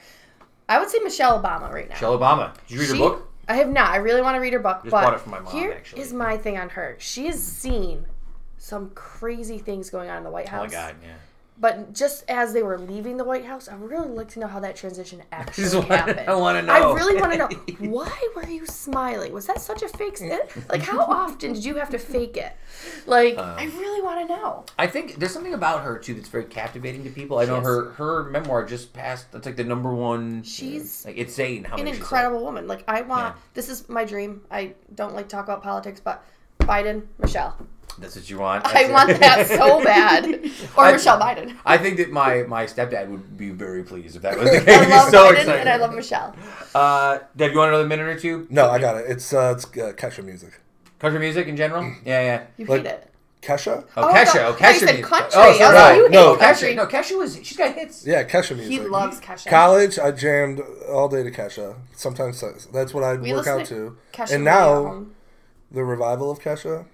[0.69, 1.95] I would say Michelle Obama right now.
[1.95, 2.53] Michelle Obama.
[2.67, 3.30] Did you read her book?
[3.47, 3.89] I have not.
[3.91, 4.83] I really want to read her book.
[4.83, 6.01] Just but bought it from my mom, here actually.
[6.01, 6.95] is my thing on her.
[6.99, 8.05] She has seen
[8.57, 10.67] some crazy things going on in the White Oh, House.
[10.67, 11.13] my God, yeah.
[11.61, 14.47] But just as they were leaving the White House, I would really like to know
[14.47, 16.27] how that transition actually wanna- happened.
[16.27, 16.73] I wanna know.
[16.73, 17.49] I really want to know
[17.91, 19.31] why were you smiling?
[19.31, 20.19] Was that such a fake?
[20.69, 22.53] Like, how often did you have to fake it?
[23.05, 24.65] Like, Um, I really want to know.
[24.77, 27.37] I think there's something about her, too, that's very captivating to people.
[27.37, 27.65] I know is.
[27.65, 29.31] her her memoir just passed.
[29.31, 30.41] That's like the number one.
[30.43, 32.67] She's like insane how An incredible woman.
[32.67, 33.35] Like, I want.
[33.35, 33.41] Yeah.
[33.53, 34.41] This is my dream.
[34.49, 36.23] I don't like to talk about politics, but
[36.59, 37.55] Biden, Michelle.
[37.93, 38.03] Sold.
[38.03, 38.65] That's what you want.
[38.65, 39.19] I That's want it.
[39.19, 40.25] that so bad.
[40.77, 41.55] Or I- Michelle Biden.
[41.65, 44.67] I think that my my stepdad would be very pleased if that was the case.
[44.77, 45.59] I He's so Biden excited.
[45.61, 46.35] and I love Michelle.
[46.75, 48.47] Uh, Deb, you want another minute or two?
[48.49, 49.05] No, I got it.
[49.09, 50.59] It's uh, it's uh, Kesha music.
[50.99, 51.83] Country music in general?
[52.05, 52.43] Yeah, yeah.
[52.57, 53.07] You Like- hate it.
[53.41, 53.83] Kesha?
[53.97, 54.35] Oh, Oh, Kesha.
[54.35, 54.79] Oh, I you Kesha.
[54.79, 55.03] said music.
[55.05, 55.31] country.
[55.33, 55.73] Oh, I was sorry.
[55.75, 56.69] like, you No, hate country.
[56.69, 56.75] Kesha.
[56.75, 57.35] No, Kesha was.
[57.43, 58.05] She's got hits.
[58.05, 58.71] Yeah, Kesha music.
[58.71, 59.49] He loves Kesha.
[59.49, 61.75] College, I jammed all day to Kesha.
[61.95, 63.97] Sometimes that's what I'd We work out to to.
[64.13, 65.05] Kesha and now.
[65.71, 66.85] The revival of Kesha.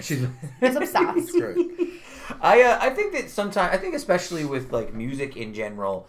[0.00, 0.26] She's.
[0.60, 1.32] He's obsessed.
[1.32, 1.58] Great.
[2.40, 6.08] I uh, I think that sometimes I think especially with like music in general,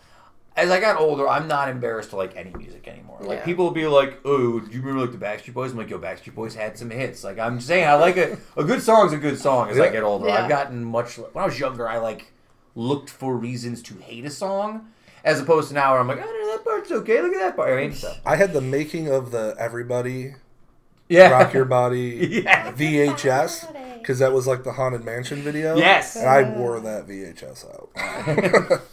[0.55, 3.17] as I got older, I'm not embarrassed to like any music anymore.
[3.21, 3.45] Like Yeah.
[3.45, 5.99] people will be like, "Oh, do you remember like the Backstreet Boys?" I'm like, "Yo,
[5.99, 9.17] Backstreet Boys had some hits." Like I'm saying, I like a a good song's a
[9.17, 9.69] good song.
[9.69, 9.91] As I Yeah.
[9.91, 10.43] get older, Yeah.
[10.43, 11.17] I've gotten much.
[11.17, 12.31] When I was younger, I like
[12.75, 14.87] looked for reasons to hate a song,
[15.23, 17.21] as opposed to now where I'm like, "Oh, no, that part's okay.
[17.21, 20.35] Look at that part." I mean, so I had the making of the Everybody
[21.09, 22.71] yeah, Rock Your Body yeah.
[22.71, 23.74] VHS
[24.05, 25.75] because that was like the Haunted Mansion video.
[25.75, 26.15] Yes.
[26.15, 28.81] And I wore that VHS out.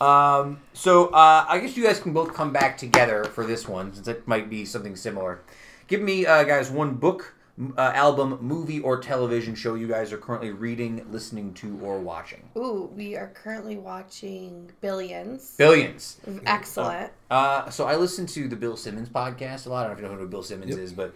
[0.00, 3.94] Um, so uh, I guess you guys can both come back together for this one,
[3.94, 5.40] since it might be something similar.
[5.86, 7.32] Give me, uh, guys, one book,
[7.78, 12.42] uh, album, movie, or television show you guys are currently reading, listening to, or watching.
[12.58, 15.54] Ooh, we are currently watching Billions.
[15.56, 16.20] Billions.
[16.44, 17.12] Excellent.
[17.30, 19.86] Uh, so I listen to the Bill Simmons podcast a lot.
[19.86, 20.78] I don't know if you know who Bill Simmons Yep.
[20.80, 21.14] is, but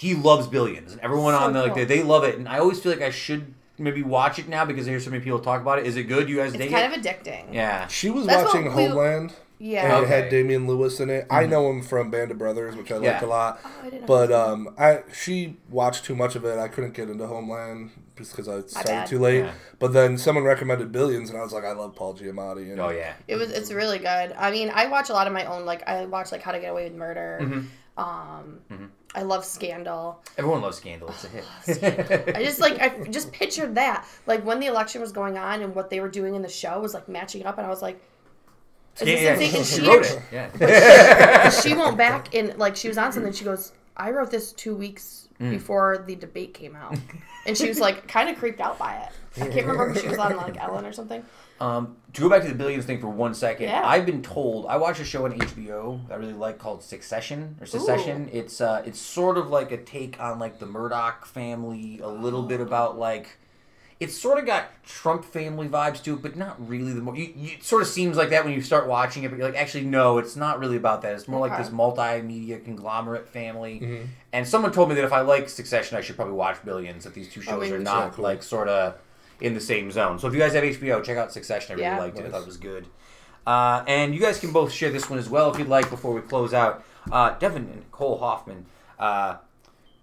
[0.00, 1.76] he loves Billions, and everyone So on the like cool.
[1.76, 2.38] they, they love it.
[2.38, 5.10] And I always feel like I should maybe watch it now because I hear so
[5.10, 5.86] many people talk about it.
[5.86, 6.28] Is it good?
[6.28, 6.98] You guys think It's kind it?
[6.98, 7.44] of addicting.
[7.52, 7.86] yeah.
[7.88, 9.32] She was That's watching what we- Homeland.
[9.62, 9.94] Yeah.
[9.96, 11.26] And it had Damian Lewis in it.
[11.30, 13.24] I know him from Band of Brothers, which I liked Yeah.
[13.24, 13.60] a lot.
[13.62, 14.40] Oh, I didn't But that.
[14.48, 16.58] um, I she watched too much of it.
[16.58, 19.40] I couldn't get into Homeland just because I started too late.
[19.44, 19.52] Yeah.
[19.78, 22.70] But then someone recommended Billions, and I was like, I love Paul Giamatti.
[22.72, 23.12] And Oh yeah.
[23.28, 23.50] It was.
[23.50, 24.32] It's really good.
[24.38, 25.66] I mean, I watch a lot of my own.
[25.66, 27.38] Like, I watch like How to Get Away with Murder.
[27.42, 27.64] Mhm.
[27.98, 28.88] Um, Mhm.
[29.14, 30.22] I love Scandal.
[30.38, 31.08] Everyone loves Scandal.
[31.08, 31.24] It's
[31.82, 32.36] a hit.
[32.36, 34.06] I just like I just pictured that.
[34.26, 36.80] Like when the election was going on and what they were doing in the show
[36.80, 38.00] was like matching up, and I was like,
[39.00, 39.64] is this Yeah, insane?
[39.64, 40.60] She she wrote actually- it.
[40.60, 41.50] Yeah.
[41.50, 43.32] she went back and like she was on something.
[43.32, 45.50] She goes, "I wrote this two weeks Mm.
[45.52, 46.98] before the debate came out,"
[47.46, 49.08] and she was like kind of creeped out by it.
[49.42, 51.24] I can't remember if she was on like Ellen or something.
[51.60, 53.86] Um, to go back to the billions thing for one second, Yeah.
[53.86, 57.56] I've been told I watched a show on HBO that I really like called Succession
[57.60, 58.30] or Secession.
[58.32, 62.42] It's uh, it's sort of like a take on like the Murdoch family, a little
[62.42, 63.36] bit about like.
[64.00, 66.94] It's sort of got Trump family vibes to it, but not really.
[66.94, 69.28] The more you, you, it sort of seems like that when you start watching it,
[69.28, 71.12] but you're like, actually, no, it's not really about that.
[71.12, 74.08] It's more like this multimedia conglomerate family.
[74.32, 77.04] And someone told me that if I like Succession, I should probably watch Billions.
[77.04, 78.22] That these two shows maybe are we not should.
[78.22, 78.94] like sort of
[79.40, 80.18] in the same zone.
[80.18, 81.72] So if you guys have HBO, check out Succession.
[81.72, 81.98] I really Yeah.
[81.98, 82.26] liked it.
[82.26, 82.86] I thought it was good.
[83.46, 86.12] Uh, and you guys can both share this one as well if you'd like before
[86.12, 86.84] we close out.
[87.10, 88.66] Uh, Devon and Cole Hoffman.
[88.98, 89.36] Uh,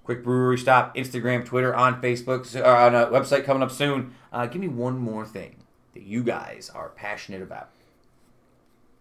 [0.03, 4.15] Quick Brewery Stop, Instagram, Twitter, on Facebook, or on a website coming up soon.
[4.31, 5.57] Uh, give me one more thing
[5.93, 7.69] that you guys are passionate about.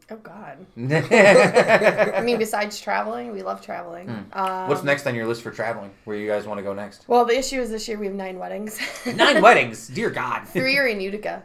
[0.09, 0.65] Oh God.
[0.77, 4.09] I mean, besides traveling, we love traveling.
[4.33, 5.91] Um, What's next on your list for traveling?
[6.05, 7.09] Where you guys want to go next?
[7.09, 8.79] Well, the issue is this year we have nine weddings.
[9.17, 10.47] Nine weddings, dear God.
[10.49, 11.43] Three are in Utica.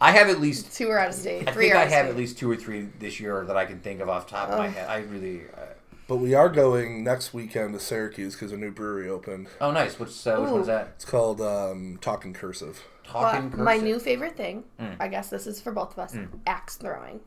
[0.00, 1.48] I have at least Two are out of state.
[1.48, 2.10] I Three think are I have state.
[2.10, 4.58] at least two or three this year that I can think of off top of
[4.58, 4.70] my Oh.
[4.70, 4.88] head.
[4.88, 5.42] I really.
[5.54, 5.66] Uh,
[6.08, 9.48] But we are going next weekend to Syracuse because a new brewery opened.
[9.60, 9.98] oh, nice.
[9.98, 10.54] Which uh, which Ooh.
[10.54, 10.92] one's that?
[10.94, 12.80] It's called um, Talking Cursive.
[13.04, 14.96] Talking But my new favorite thing, Mm.
[15.00, 16.16] I guess this is for both of us,
[16.46, 17.20] axe throwing.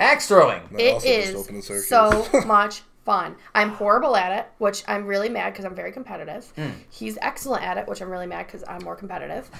[0.00, 0.62] Axe throwing.
[0.72, 1.88] That It also just is opened in Syracuse.
[1.88, 3.36] so much fun.
[3.54, 6.52] I'm horrible at it, which I'm really mad because I'm very competitive.
[6.56, 6.72] Mm.
[6.90, 9.50] He's excellent at it, which I'm really mad because I'm more competitive.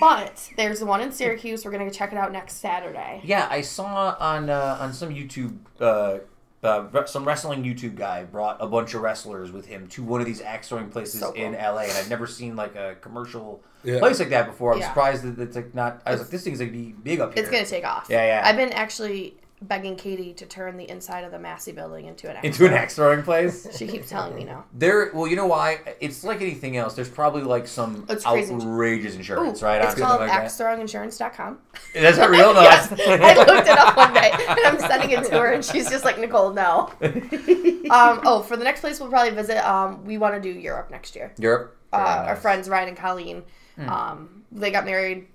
[0.00, 1.64] But there's the one in Syracuse.
[1.64, 3.20] We're gonna go check it out next Saturday.
[3.24, 5.58] Yeah, I saw on uh, on some YouTube.
[5.80, 6.18] Uh,
[6.62, 10.26] uh, some wrestling YouTube guy brought a bunch of wrestlers with him to one of
[10.26, 11.40] these axe throwing places So cool.
[11.40, 14.00] in LA, and I've never seen like a commercial Yeah.
[14.00, 14.72] place like that before.
[14.72, 14.88] I'm Yeah.
[14.88, 16.02] surprised that it's like not.
[16.04, 17.42] I was like, this thing's gonna be big up here.
[17.42, 18.06] It's gonna take off.
[18.10, 18.42] Yeah, yeah.
[18.44, 22.36] I've been actually begging Katie to turn the inside of the Massey building into an
[22.36, 23.66] axe into an axe throwing place.
[23.76, 24.64] She keeps telling me no.
[24.74, 25.80] There, well, you know why?
[26.00, 26.94] It's like anything else.
[26.94, 28.52] There's probably like some It's crazy.
[28.54, 29.82] outrageous Ooh, insurance, right?
[29.82, 30.44] it's called like that.
[30.44, 31.58] axethrowinsurance.com.
[31.94, 32.60] That's not real, no.
[32.62, 35.88] yes, I looked it up one day and I'm sending it to her, and she's
[35.88, 36.90] just like, Nicole, no.
[37.02, 40.90] Um, oh, for the next place we'll probably visit, um, we want to do Europe
[40.90, 41.32] next year.
[41.38, 41.76] Europe.
[41.92, 42.34] Uh, Very Our.
[42.34, 42.40] Hmm.
[42.42, 43.42] friends Ryan and Colleen,
[43.86, 45.28] um, they got married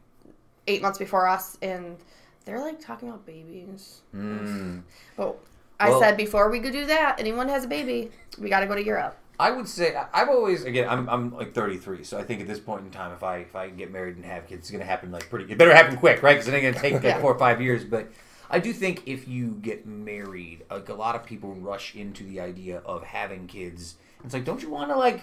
[0.68, 1.98] eight months before us, and
[2.46, 4.02] they're like talking about babies.
[4.16, 4.82] Mm.
[5.16, 5.38] But
[5.80, 8.68] I Well- said before we could do that, anyone has a baby, we got to
[8.68, 9.18] go to Europe.
[9.40, 12.48] I would say I- I've always again I'm, I'm like 33, so I think at
[12.48, 14.84] this point in time, if I if I get married and have kids, it's gonna
[14.86, 15.52] happen like pretty.
[15.52, 16.34] It better happen quick, right?
[16.34, 17.20] Because it ain't gonna take like Yeah.
[17.20, 17.84] four or five years.
[17.84, 18.10] But
[18.52, 22.40] I do think if you get married, like a lot of people rush into the
[22.40, 23.96] idea of having kids.
[24.24, 25.22] It's like, don't you want to like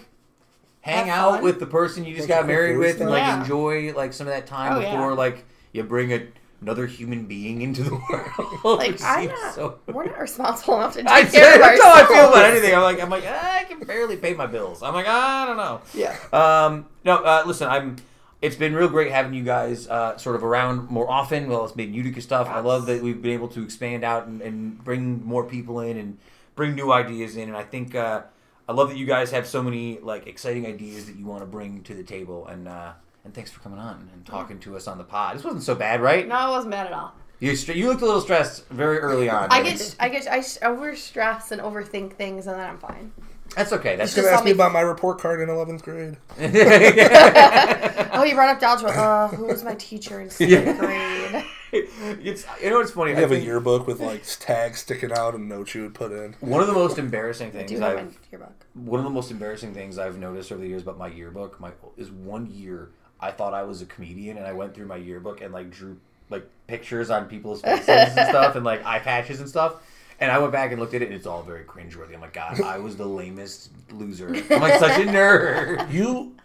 [0.81, 1.43] hang Have out fun?
[1.43, 3.39] with the person you just Bunch got married with and like Yeah.
[3.39, 4.91] enjoy like some of that time Oh, yeah.
[4.91, 6.27] before like you bring a,
[6.61, 7.91] another human being into the
[8.63, 8.79] world?
[8.79, 11.93] Like I'm not, so- we're not responsible enough to take I care of that's how
[11.93, 12.75] I feel about anything.
[12.75, 14.83] I'm like, I'm like, "Ah, I can barely pay my bills.
[14.83, 15.81] I'm like, I don't know.
[15.93, 16.15] Yeah.
[16.33, 17.95] Um, no, uh, listen, I'm.
[18.41, 21.49] It's been real great having you guys uh, sort of around more often.
[21.49, 22.47] Well, it's been Utica stuff.
[22.47, 25.97] I love that we've been able to expand out and, and bring more people in
[25.97, 26.17] and
[26.55, 27.49] bring new ideas in.
[27.49, 28.21] And I think uh,
[28.69, 31.45] I love that you guys have so many like exciting ideas that you want to
[31.47, 32.93] bring to the table, and uh,
[33.23, 35.37] and thanks for coming on and talking to us on the pod.
[35.37, 36.27] This wasn't so bad, right?
[36.27, 37.13] No, it wasn't bad at all.
[37.39, 39.47] You str- you looked a little stressed very early on.
[39.49, 43.13] I get, I get, I over stress and overthink things, and then I'm fine.
[43.55, 43.95] that's okay.
[43.95, 46.17] That's He's gonna Just ask me about my report card in eleventh grade.
[48.11, 48.91] Oh, you brought up algebra.
[48.91, 51.45] Uh, who was my teacher in second grade?
[51.71, 53.13] it's you know what's funny.
[53.13, 56.11] I I have a yearbook with like tags sticking out and notes you would put
[56.11, 56.35] in.
[56.41, 58.65] one of the most embarrassing Do things you have my I've yearbook?
[58.73, 61.71] one of the most embarrassing things I've noticed over the years about my yearbook, my
[61.95, 62.89] is one year
[63.21, 65.97] I thought I was a comedian and I went through my yearbook and like drew
[66.29, 69.75] like pictures on people's faces and stuff and like eye patches and stuff.
[70.21, 72.13] And I went back and looked at it and it's all very cringeworthy.
[72.13, 74.27] I'm like, God, I was the lamest loser.
[74.27, 75.91] I'm like such a nerd.
[75.93, 76.35] You,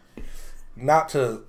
[0.77, 1.43] not to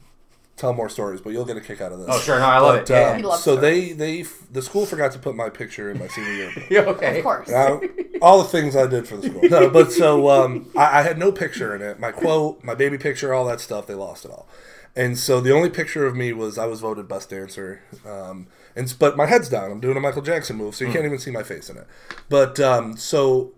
[0.58, 2.08] tell more stories, but you'll get a kick out of this.
[2.10, 2.94] Oh sure, no, I love But, it.
[2.94, 3.10] Yeah.
[3.12, 3.96] um, He loves so stories.
[3.98, 6.64] they they the school forgot to put my picture in my senior yearbook.
[6.70, 7.18] yeah, okay.
[7.20, 7.50] Of course.
[7.50, 7.82] Now,
[8.22, 9.42] all the things I did for the school.
[9.44, 12.00] No, but so um, I, I had no picture in it.
[12.00, 14.48] My quote, my baby picture, all that stuff, they lost it all.
[14.96, 17.82] And so the only picture of me was I was voted best dancer.
[18.06, 19.72] Um, and but my head's down.
[19.72, 21.88] I'm doing a Michael Jackson move, so you can't even see my face in it.
[22.30, 23.52] But um, so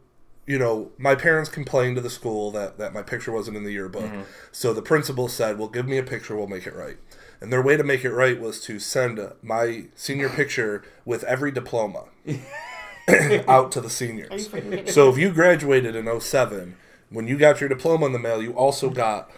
[0.48, 3.72] you know, my parents complained to the school that, that my picture wasn't in the
[3.72, 4.10] yearbook.
[4.54, 6.98] So the principal said, Well, give me a picture, we'll make it right.
[7.42, 11.52] And their way to make it right was to send my senior picture with every
[11.52, 12.06] diploma
[13.48, 14.50] out to the seniors.
[14.92, 16.78] So if you graduated in 07,
[17.10, 19.30] when you got your diploma in the mail, you also got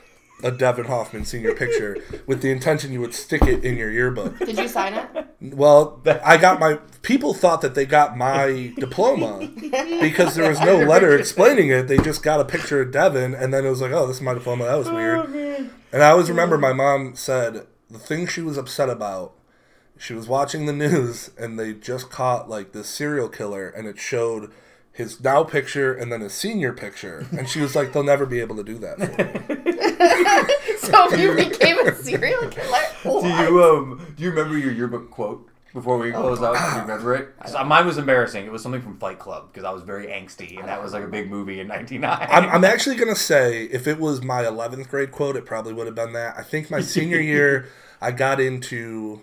[0.44, 4.40] a Devon Hoffman senior picture with the intention you would stick it in your yearbook.
[4.40, 5.28] Did you sign it?
[5.42, 9.50] Well, I got my people thought that they got my diploma
[10.02, 11.88] because there was no letter explaining it.
[11.88, 14.22] They just got a picture of Devon, and then it was like, "Oh, this is
[14.22, 15.70] my diploma." That was oh, weird.
[15.92, 19.34] And I always remember my mom said the thing she was upset about.
[19.98, 24.00] She was watching the news, and they just caught like this serial killer, and it
[24.00, 24.52] showed
[25.00, 28.40] his now picture and then his senior picture, and she was like, "They'll never be
[28.42, 30.56] able to do that." For me.
[30.80, 32.80] So you became a serial killer?
[33.04, 36.56] Do you um do you remember your yearbook quote before we close out?
[36.56, 37.30] Do you remember it?
[37.42, 38.46] uh, mine was embarrassing.
[38.46, 41.04] It was something from Fight Club because I was very angsty, and that was like
[41.04, 42.28] a big movie in '99.
[42.32, 45.86] I'm, I'm actually gonna say if it was my 11th grade quote, it probably would
[45.86, 46.36] have been that.
[46.38, 47.68] I think my senior year,
[48.02, 49.22] I got into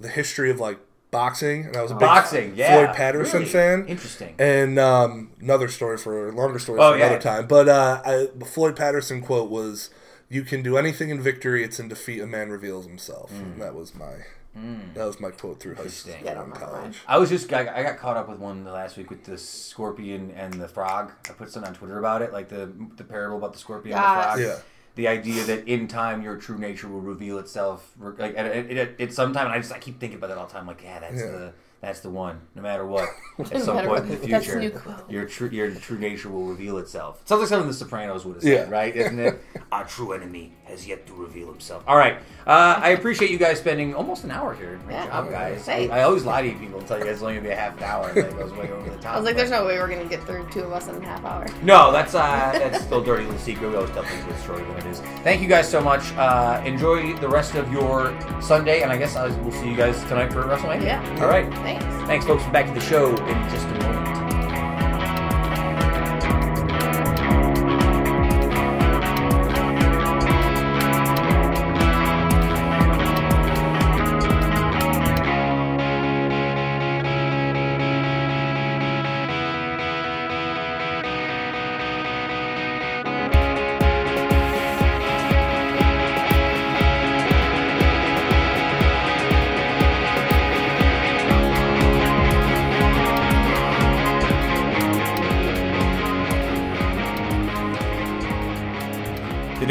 [0.00, 0.78] the history of like
[1.20, 2.84] boxing, and I was a big Boxing, yeah.
[2.84, 3.50] Floyd Patterson Really?
[3.52, 3.86] fan.
[3.86, 4.34] Interesting.
[4.38, 7.06] And um, another story for a longer story Oh, for yeah.
[7.06, 7.46] another time.
[7.46, 9.90] But uh, I, Floyd Patterson quote was,
[10.28, 13.74] "You can do anything in victory; it's in defeat a man reveals himself." And that
[13.74, 14.12] was my
[14.94, 16.24] that was my quote through high school Mm.
[16.24, 16.98] Yeah, I and remember college.
[17.06, 19.36] I was just I, I got caught up with one the last week with the
[19.38, 21.12] scorpion and the frog.
[21.28, 24.04] I put something on Twitter about it, like the the parable about the scorpion and
[24.04, 24.40] the frog.
[24.40, 24.58] Yeah.
[24.96, 27.92] The idea that in time your true nature will reveal itself.
[28.00, 30.38] Like at, at, at, at some time, and I just I keep thinking about that
[30.38, 30.66] all the time.
[30.66, 31.26] Like yeah, that's Yeah.
[31.26, 32.40] the that's the one.
[32.54, 33.08] No matter what,
[33.38, 34.72] at some point in the future,
[35.08, 37.20] your true your true nature will reveal itself.
[37.22, 38.74] It Sounds like something the Sopranos would have said, Yeah.
[38.74, 38.94] right?
[38.96, 39.40] Isn't it?
[39.72, 41.84] Our true enemy has yet to reveal himself.
[41.86, 42.16] All right,
[42.46, 44.80] uh, I appreciate you guys spending almost an hour here.
[44.84, 45.06] Great Yeah.
[45.06, 45.62] job, guys.
[45.64, 45.92] Thanks.
[45.92, 47.56] I always lie to you people and tell you guys it's only gonna be a
[47.56, 49.14] half an hour, and then it goes way over the top.
[49.14, 51.00] I was like, there's no way we're gonna get through two of us in a
[51.04, 51.46] half hour.
[51.62, 53.68] No, that's uh, that's still dirty little secret.
[53.68, 55.00] We always tell things with story than it is.
[55.22, 56.12] Thank you guys so much.
[56.14, 60.02] Uh, enjoy the rest of your Sunday, and I guess I we'll see you guys
[60.04, 60.84] tonight for WrestleMania.
[60.84, 61.18] Yeah.
[61.22, 61.46] All right.
[61.66, 61.84] Thanks.
[62.06, 62.44] Thanks, folks.
[62.52, 64.15] Back to the show in just a moment.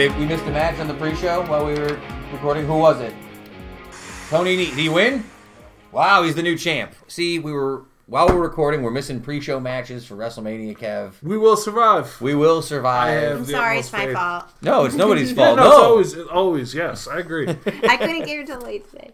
[0.10, 1.99] We missed a match on the pre-show while we were
[2.32, 2.68] recording?
[2.68, 3.14] Who was it?
[4.30, 4.69] Tony Nese.
[4.69, 5.23] Did he win?
[5.91, 6.94] Wow, he's the new champ.
[7.07, 10.77] See, we were while we're recording, we're missing pre-show matches for WrestleMania.
[10.77, 12.19] Kev, We will survive.
[12.22, 13.38] we will survive.
[13.38, 14.14] I'm sorry, it's my faith.
[14.15, 14.45] fault.
[14.61, 15.57] No, it's nobody's Yeah, fault.
[15.57, 15.99] no, no.
[15.99, 17.48] it's always, always, yes, I agree.
[17.65, 19.10] I couldn't get here till late today.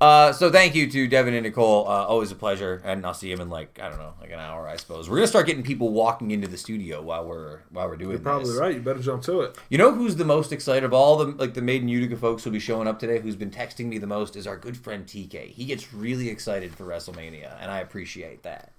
[0.00, 1.88] Uh, so thank you to Devon and Nicole.
[1.88, 4.38] Uh, always a pleasure, and I'll see him in like I don't know, like an
[4.38, 5.10] hour, I suppose.
[5.10, 8.20] We're gonna start getting people walking into the studio while we're while we're doing You're
[8.20, 8.58] probably this.
[8.58, 8.74] right.
[8.74, 9.58] You better jump to it.
[9.70, 12.44] You know who's the most excited of all the like the Made in Utica folks
[12.44, 13.18] who'll be showing up today?
[13.18, 15.50] Who's been texting me the most is our good friend TK.
[15.50, 18.03] He gets really excited for WrestleMania, and I appreciate
[18.42, 18.72] that.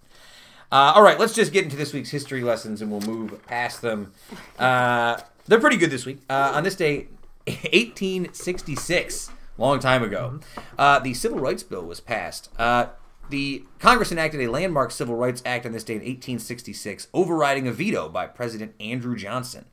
[0.72, 3.82] Uh, all right, let's just get into this week's history lessons, and we'll move past
[3.82, 4.12] them.
[4.58, 6.20] Uh, they're pretty good this week.
[6.30, 7.08] Uh, on this day,
[7.48, 10.40] 1866, long time ago,
[10.78, 12.50] uh, the Civil Rights Bill was passed.
[12.58, 12.88] Uh,
[13.30, 17.72] the Congress enacted a landmark Civil Rights Act on this day in 1866, overriding a
[17.72, 19.66] veto by President Andrew Johnson.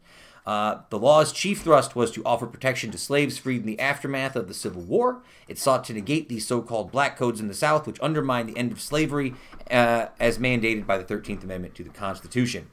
[0.45, 4.35] Uh, the law's chief thrust was to offer protection to slaves freed in the aftermath
[4.35, 5.23] of the Civil War.
[5.47, 8.59] It sought to negate these so called black codes in the South, which undermined the
[8.59, 9.35] end of slavery
[9.71, 12.69] uh, as mandated by the 13th Amendment to the Constitution.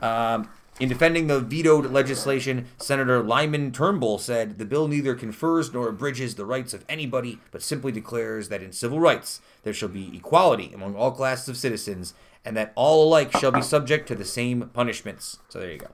[0.00, 0.48] Um,
[0.80, 6.34] in defending the vetoed legislation, Senator Lyman Trumbull said the bill neither confers nor abridges
[6.34, 10.72] the rights of anybody, but simply declares that in civil rights there shall be equality
[10.74, 12.14] among all classes of citizens,
[12.44, 15.38] and that all alike shall be subject to the same punishments.
[15.48, 15.88] So there you go.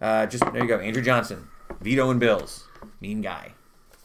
[0.00, 1.48] Uh, just there you go, Andrew Johnson,
[1.80, 2.66] vetoing bills,
[3.00, 3.52] mean guy.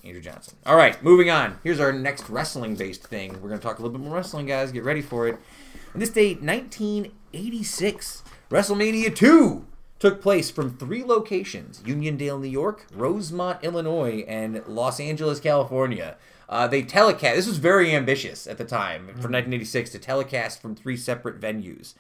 [0.04, 0.56] Andrew Johnson.
[0.68, 1.58] All right, moving on.
[1.64, 3.34] Here's our next wrestling based thing.
[3.34, 4.72] We're going to talk a little bit more wrestling, guys.
[4.72, 5.40] Get ready for it.
[5.96, 9.66] On this date, 1986, WrestleMania 2
[9.98, 16.18] took place from three locations Uniondale, New York, Rosemont, Illinois, and Los Angeles, California.
[16.48, 20.76] Uh, they telecast, this was very ambitious at the time for 1986 to telecast from
[20.76, 21.96] three separate venues.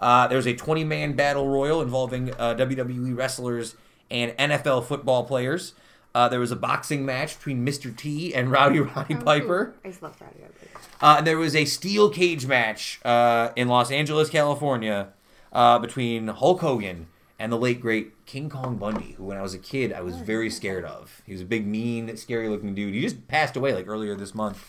[0.00, 3.76] Uh, there was a 20 man battle royal involving uh, WWE wrestlers
[4.10, 5.74] and NFL football players.
[6.14, 7.94] Uh, there was a boxing match between Mr.
[7.94, 9.74] T and Rowdy Roddy Piper.
[9.84, 10.88] I just love Friday Night Lights.
[11.00, 15.08] Uh, and there was a steel cage match uh, in Los Angeles, California,
[15.52, 17.08] uh, between Hulk Hogan
[17.38, 20.16] and the late great King Kong Bundy, who when I was a kid I was
[20.16, 21.20] very scared of.
[21.26, 22.94] He was a big, mean, scary looking dude.
[22.94, 24.64] He just passed away like earlier this month.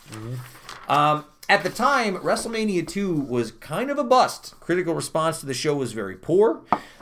[0.90, 4.60] Um, at the time, WrestleMania 2 was kind of a bust.
[4.60, 6.62] Critical response to the show was very poor.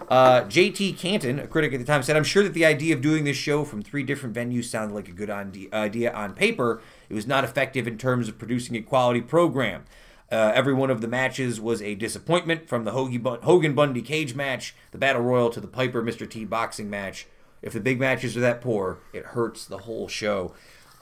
[0.09, 3.01] Uh, JT Canton, a critic at the time, said, I'm sure that the idea of
[3.01, 6.81] doing this show from three different venues sounded like a good idea on paper.
[7.09, 9.85] It was not effective in terms of producing a quality program.
[10.31, 14.75] Uh, every one of the matches was a disappointment, from the Hogan Bundy cage match,
[14.91, 16.29] the Battle Royal, to the Piper Mr.
[16.29, 17.27] T boxing match.
[17.61, 20.53] If the big matches are that poor, it hurts the whole show.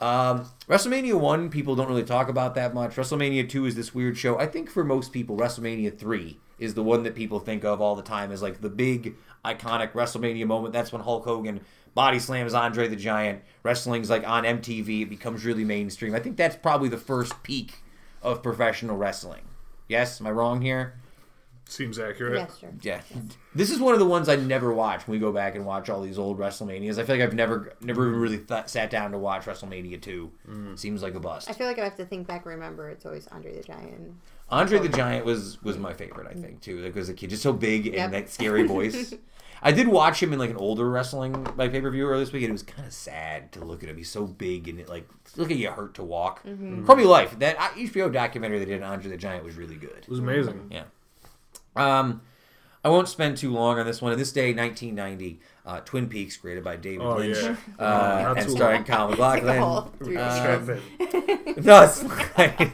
[0.02, 2.96] Um, WrestleMania 1, people don't really talk about that much.
[2.96, 4.36] WrestleMania 2 is this weird show.
[4.36, 7.94] I think for most people, WrestleMania 3 is the one that people think of all
[7.94, 9.14] the time as like the big,
[9.44, 10.72] iconic WrestleMania moment.
[10.72, 11.60] That's when Hulk Hogan
[11.94, 13.42] body slams Andre the Giant.
[13.62, 15.02] Wrestling's like on MTV.
[15.02, 16.16] It becomes really mainstream.
[16.16, 17.74] I think that's probably the first peak
[18.22, 19.42] of professional wrestling.
[19.88, 20.20] Yes?
[20.20, 20.94] Am I wrong here?
[21.66, 22.34] Seems accurate.
[22.38, 22.70] Yes, sure.
[22.82, 23.00] Yeah,
[23.54, 25.06] this is one of the ones I never watch.
[25.06, 27.72] When we go back and watch all these old WrestleManias, I feel like I've never,
[27.80, 30.30] never even really th- sat down to watch WrestleMania two.
[30.74, 31.48] Seems like a bust.
[31.48, 34.12] I feel like I have to think back and remember it's always Andre the Giant.
[34.50, 36.80] Andre the Giant was was my favorite, I think, too.
[36.84, 38.10] Like as a kid, just so big and Yep.
[38.10, 39.14] that scary voice.
[39.64, 42.32] I did watch him in like an older wrestling by pay per view earlier this
[42.32, 43.96] week, and it was kind of sad to look at him.
[43.96, 46.42] He's so big and it like look at you hurt to walk.
[46.84, 49.98] Crummy Life, that uh, HBO documentary they did on Andre the Giant was really good.
[50.02, 50.68] It was amazing.
[50.70, 50.82] Yeah.
[51.76, 52.22] Um,
[52.84, 54.12] I won't spend too long on this one.
[54.12, 57.54] On this day, 1990, uh, Twin Peaks, created by David Oh, Lynch, yeah.
[57.78, 60.04] uh, not and starring Colin Like a whole MacLachlan.
[60.04, 61.64] three Uh, Strap in.
[61.64, 62.72] no, it's fine.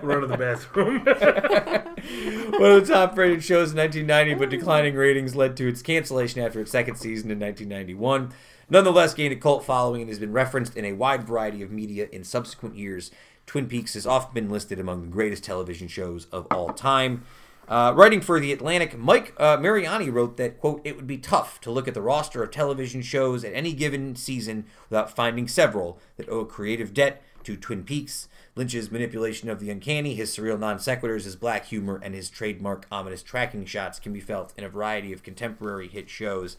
[0.02, 1.04] Run to the bathroom.
[2.58, 6.40] One of the top rated shows in 1990, but declining ratings led to its cancellation
[6.42, 8.32] after its second season in 1991.
[8.70, 12.08] Nonetheless, gained a cult following and has been referenced in a wide variety of media
[12.12, 13.10] in subsequent years.
[13.46, 17.24] Twin Peaks has often been listed among the greatest television shows of all time.
[17.68, 21.60] Uh, writing for The Atlantic, Mike uh, Mariani wrote that, quote, it would be tough
[21.60, 25.98] to look at the roster of television shows at any given season without finding several
[26.16, 28.28] that owe a creative debt to Twin Peaks.
[28.56, 32.86] Lynch's manipulation of the uncanny, his surreal non sequiturs, his black humor, and his trademark
[32.90, 36.56] ominous tracking shots can be felt in a variety of contemporary hit shows.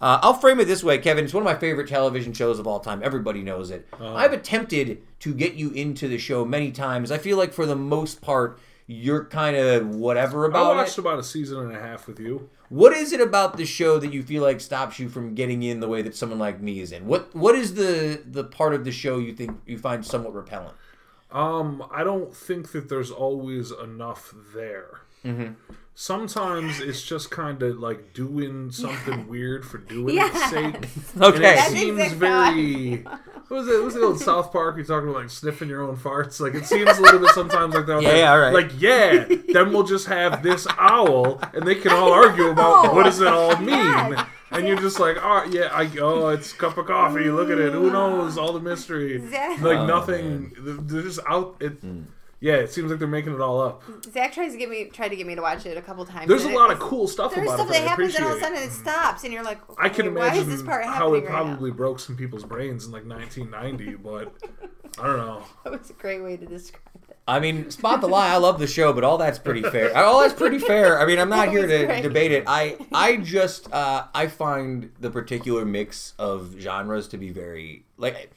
[0.00, 1.24] Uh, I'll frame it this way, Kevin.
[1.24, 3.00] It's one of my favorite television shows of all time.
[3.02, 3.86] Everybody knows it.
[3.98, 7.10] I've attempted to get you into the show many times.
[7.10, 10.74] I feel like for the most part, you're kind of whatever about it.
[10.74, 11.00] I watched it.
[11.00, 12.48] about a season and a half with you.
[12.68, 15.80] What is it about the show that you feel like stops you from getting in
[15.80, 17.06] the way that someone like me is in?
[17.06, 20.74] What What is the the part of the show you think you find somewhat repellent?
[21.30, 25.00] Um, I don't think that there's always enough there.
[25.24, 25.52] Mm-hmm.
[25.98, 30.34] Sometimes it's just kind of like doing something weird for doing Yes.
[30.34, 30.88] its sake.
[31.14, 31.38] And Okay.
[31.38, 33.06] it That's seems exactly very.
[33.48, 33.74] What was it?
[33.76, 34.76] What was the old South Park?
[34.76, 36.38] You talking about like sniffing your own farts?
[36.40, 38.02] Like it seems a little bit sometimes like that.
[38.02, 38.52] Yeah, yeah, all right.
[38.52, 39.24] Like yeah,
[39.54, 43.28] then we'll just have this owl, and they can all argue about what does it
[43.28, 43.68] all mean.
[43.68, 44.26] Yes.
[44.50, 47.30] And you're just like, oh yeah, I oh it's a cup of coffee.
[47.30, 47.72] Look at it.
[47.72, 48.36] Who knows?
[48.36, 49.24] All the mystery.
[49.30, 50.52] Zach, Like Oh, nothing.
[50.58, 51.56] They're just out.
[51.60, 51.74] It.
[51.80, 52.02] Hmm.
[52.38, 53.82] Yeah, it seems like they're making it all up.
[54.12, 56.28] Zach tries to get me, tried to get me to watch it a couple times.
[56.28, 58.14] There's a and it lot of cool stuff There's about stuff it that that happens
[58.14, 60.42] and all of a sudden it stops and you're like, I can "Wait, why imagine
[60.42, 64.34] is this part how it right probably broke some people's brains in like 1990, but
[64.98, 65.44] I don't know.
[65.64, 67.16] That was a great way to describe it.
[67.28, 68.30] I mean, spot the lie.
[68.30, 69.96] I love the show, but all that's pretty fair.
[69.96, 71.00] All that's pretty fair.
[71.00, 72.02] I mean, I'm not here to great.
[72.02, 72.44] debate it.
[72.46, 78.30] I I just uh, I find the particular mix of genres to be very like.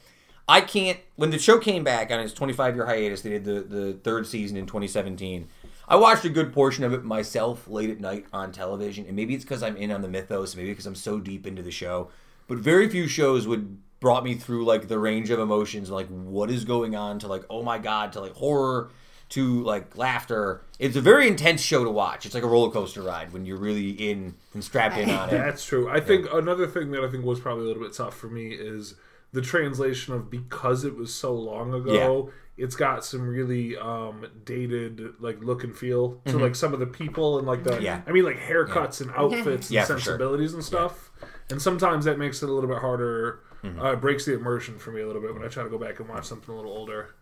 [0.50, 0.98] I can't.
[1.14, 4.26] When the show came back on its 25 year hiatus, they did the the third
[4.26, 5.46] season in 2017.
[5.86, 9.34] I watched a good portion of it myself late at night on television, and maybe
[9.34, 12.10] it's because I'm in on the mythos, maybe because I'm so deep into the show.
[12.48, 16.50] But very few shows would brought me through like the range of emotions, like what
[16.50, 18.90] is going on, to like oh my god, to like horror,
[19.28, 20.62] to like laughter.
[20.80, 22.26] It's a very intense show to watch.
[22.26, 25.32] It's like a roller coaster ride when you're really in and strapped in on it.
[25.32, 25.88] That's true.
[25.88, 28.48] I think another thing that I think was probably a little bit tough for me
[28.48, 28.96] is
[29.32, 32.30] the translation of because it was so long ago.
[32.56, 36.86] It's got some really um, dated like look and feel to like some of the
[36.86, 37.82] people and like the Mm-hmm.
[37.82, 38.02] Yeah.
[38.06, 39.98] I mean like haircuts and outfits and Yeah, for sure.
[40.00, 41.10] sensibilities and stuff.
[41.48, 43.40] And sometimes that makes it a little bit harder.
[43.64, 43.80] Mm-hmm.
[43.80, 45.78] Uh, it breaks the immersion for me a little bit when I try to go
[45.78, 47.14] back and watch something a little older.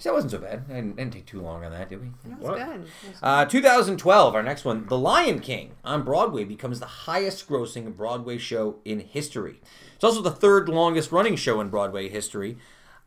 [0.00, 0.64] So that wasn't so bad.
[0.70, 2.08] I didn't, didn't take too long on that, did we?
[2.24, 2.56] That's What?
[2.58, 2.86] good.
[3.22, 8.38] Uh, 2012, our next one, The Lion King on Broadway becomes the highest grossing Broadway
[8.38, 9.60] show in history.
[9.94, 12.56] It's also the third longest running show in Broadway history.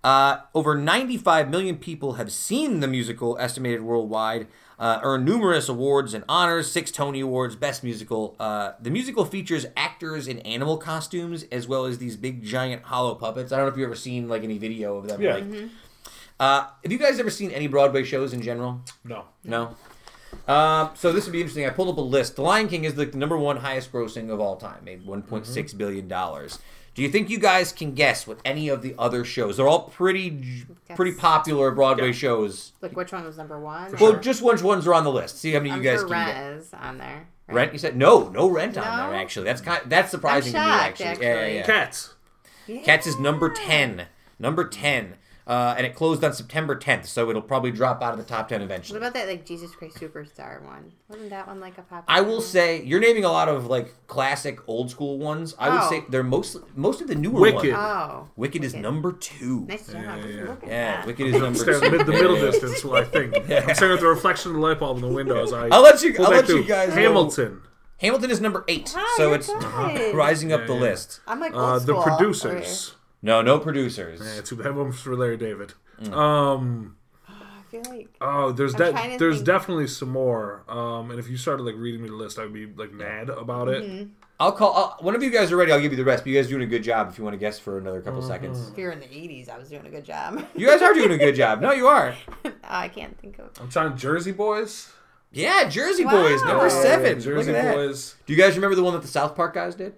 [0.04, 4.48] Uh, over 95 million people have seen the musical, estimated worldwide.
[4.78, 8.36] Uh, earned numerous awards and honors, six Tony Awards, Best Musical.
[8.40, 13.16] Uh, the musical features actors in animal costumes as well as these big giant hollow
[13.16, 13.52] puppets.
[13.52, 15.22] I don't know if you've ever seen like any video of them.
[15.22, 15.36] Yeah.
[15.36, 15.46] Like,
[16.40, 18.82] uh, have you guys ever seen any Broadway shows in general?
[19.04, 19.26] No.
[19.44, 19.76] No.
[20.48, 21.66] Um, so this would be interesting.
[21.66, 22.36] I pulled up a list.
[22.36, 25.44] The Lion King is the number one highest grossing of all time, made one point
[25.44, 25.54] Mm-hmm.
[25.54, 26.60] six billion dollars.
[26.96, 29.58] Do you think you guys can guess what any of the other shows?
[29.58, 30.66] They're all pretty
[30.96, 32.12] pretty popular Broadway Yeah.
[32.14, 32.74] shows.
[32.82, 33.96] Like which one was number one?
[34.00, 35.40] Well, just which ones are on the list.
[35.40, 37.28] See how many I'm you guys sure can Rent is on there.
[37.48, 37.56] right?
[37.56, 37.74] Rent?
[37.74, 39.20] You said no, no rent on there.
[39.20, 39.82] Actually, that's kind.
[39.88, 40.78] That's surprising I'm to me.
[40.80, 41.66] shocked, Actually, yeah, yeah, yeah.
[41.66, 42.14] Cats.
[42.68, 42.82] Yeah.
[42.82, 44.08] Cats is number ten.
[44.40, 45.16] Number ten.
[45.46, 48.48] Uh, and it closed on September 10th, so it'll probably drop out of the top
[48.48, 48.98] 10 eventually.
[48.98, 50.94] What about that like Jesus Christ Superstar one?
[51.10, 52.06] Wasn't that one like a popular?
[52.08, 52.42] I will one?
[52.42, 55.54] say you're naming a lot of like classic old school ones.
[55.60, 55.90] I would Oh.
[55.90, 57.74] say they're most most of the newer Wicked.
[57.74, 57.76] ones.
[57.76, 59.66] Oh, Wicked is number two.
[59.68, 60.02] Nice job.
[60.02, 61.06] Yeah, yeah, Look at Yeah, that.
[61.08, 61.92] Wicked is number Stand two.
[61.92, 62.52] mid, the middle Yeah, yeah.
[62.52, 63.36] distance, well, I think.
[63.50, 65.68] I'm staring at the reflection of the light bulb in the window as I.
[65.68, 66.14] I'll let you.
[66.14, 66.68] pull I'll let you through.
[66.68, 66.90] guys.
[66.90, 66.96] know.
[66.96, 67.62] Hamilton.
[67.98, 70.16] Hamilton is number eight, Oh, so you're it's good.
[70.16, 70.80] rising up Yeah, the yeah.
[70.80, 71.20] list.
[71.28, 72.96] I'm like Uh, old the school over producers.
[73.24, 74.22] No, no producers.
[74.24, 75.74] Yeah, too bad one for Larry David.
[76.02, 76.14] Mm.
[76.14, 76.98] Um.
[77.28, 79.46] I feel like Oh, there's de- there's think.
[79.48, 80.64] definitely some more.
[80.68, 83.68] Um, and if you started like reading me the list, I'd be like mad about
[83.70, 83.84] it.
[83.84, 84.10] Mm-hmm.
[84.40, 84.74] I'll call.
[84.76, 86.24] I'll, whenever you guys are ready, I'll give you the rest.
[86.24, 87.10] But you guys are doing a good job.
[87.10, 88.30] If you want to guess for another couple Mm-hmm.
[88.30, 90.46] seconds, if you're in the '80s, I was doing a good job.
[90.56, 91.62] you guys are doing a good job.
[91.62, 92.14] No, you are.
[92.64, 93.50] I can't think of.
[93.60, 94.92] I'm trying Jersey Boys.
[95.32, 96.12] Yeah, Jersey Wow.
[96.12, 97.20] Boys, number seven.
[97.20, 97.74] Jersey Look at.
[97.74, 98.16] Boys.
[98.28, 99.96] Do you guys remember the one that the South Park guys did?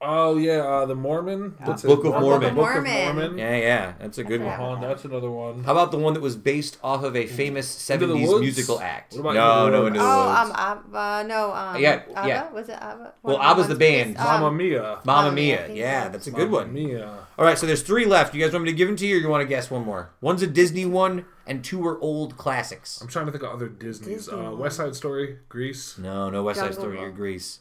[0.00, 1.56] Oh yeah, uh, the Mormon.
[1.64, 2.54] What's Book of Book Mormon.
[2.54, 3.04] Book of Mormon.
[3.16, 3.38] Mormon.
[3.38, 4.76] Yeah, yeah, that's a good I one.
[4.76, 4.88] forgot.
[4.88, 5.64] That's another one.
[5.64, 9.14] How about the one that was based off of a famous 70s musical act?
[9.14, 9.88] What about no, Into the no, Woods?
[9.88, 10.50] Into the Oh, Woods.
[10.50, 12.28] um, Abba, no, um, Yeah, Abba?
[12.28, 12.50] yeah.
[12.52, 13.12] Was it Abba?
[13.24, 14.14] Well, One of Abba's the ones band.
[14.14, 14.82] based- Mamma um, Mia.
[14.82, 15.58] Mamma Mamma Mia, Mia.
[15.62, 16.72] I think Yeah, that's a good Mamma one.
[16.72, 17.14] Mia.
[17.36, 18.34] All right, so there's three left.
[18.34, 19.84] You guys want me to give them to you, or you want to guess one
[19.84, 20.10] more?
[20.20, 23.00] One's a Disney one, and two are old classics.
[23.00, 24.26] I'm trying to think of other Disney's.
[24.26, 24.52] Disney uh.
[24.52, 25.98] West Side Story, Grease.
[25.98, 27.60] No, no West Side Story or Grease.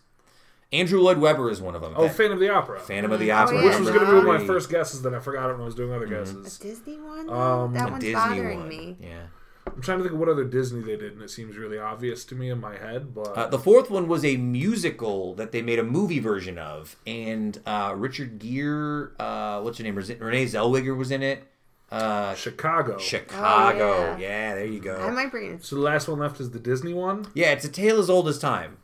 [0.73, 1.94] Andrew Lloyd Webber is one of them.
[1.95, 2.80] Oh, Phantom of the Opera.
[2.80, 3.57] Phantom of the Oh, Opera.
[3.60, 3.64] yeah.
[3.65, 5.61] Which was going to be one of my first guesses, then I forgot it when
[5.61, 6.57] I was doing other A guesses.
[6.57, 7.30] Disney one?
[7.30, 8.68] Um, that one's Disney bothering one.
[8.69, 8.98] me.
[8.99, 9.27] Yeah.
[9.65, 12.23] I'm trying to think of what other Disney they did, and it seems really obvious
[12.26, 13.14] to me in my head.
[13.14, 16.95] But Uh, the fourth one was a musical that they made a movie version of,
[17.06, 19.95] and uh, Richard Gere, uh, what's her name?
[19.95, 21.44] Renee Zellweger was in it.
[21.91, 22.98] Uh, Chicago.
[22.98, 23.94] Chicago.
[23.94, 24.18] Oh, yeah.
[24.18, 24.56] yeah.
[24.56, 24.95] there you go.
[24.98, 25.65] I might bring it.
[25.65, 27.27] So the last one left is the Disney one.
[27.34, 28.77] Yeah, it's a tale as old as time.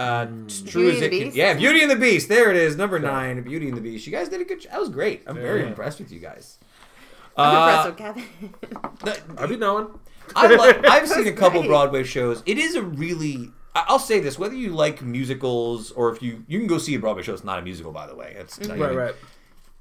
[0.00, 1.18] Uh, it's true Beauty as it can.
[1.24, 1.36] Beast?
[1.36, 2.28] Yeah, Beauty and the Beast.
[2.28, 3.42] There it is, number nine.
[3.42, 4.06] Beauty and the Beast.
[4.06, 4.62] You guys did a good.
[4.70, 5.22] That was great.
[5.26, 5.66] I'm very Yeah.
[5.68, 6.58] impressed with you guys.
[7.36, 8.54] I'm Uh, impressed with Kevin.
[9.04, 9.88] the- I be knowing.
[10.36, 11.68] I like, I've seen a couple great.
[11.68, 12.42] Broadway shows.
[12.46, 13.50] It is a really.
[13.74, 16.94] I- I'll say this: whether you like musicals or if you you can go see
[16.94, 18.34] a Broadway show, it's not a musical, by the way.
[18.38, 19.14] It's not Right, even- right.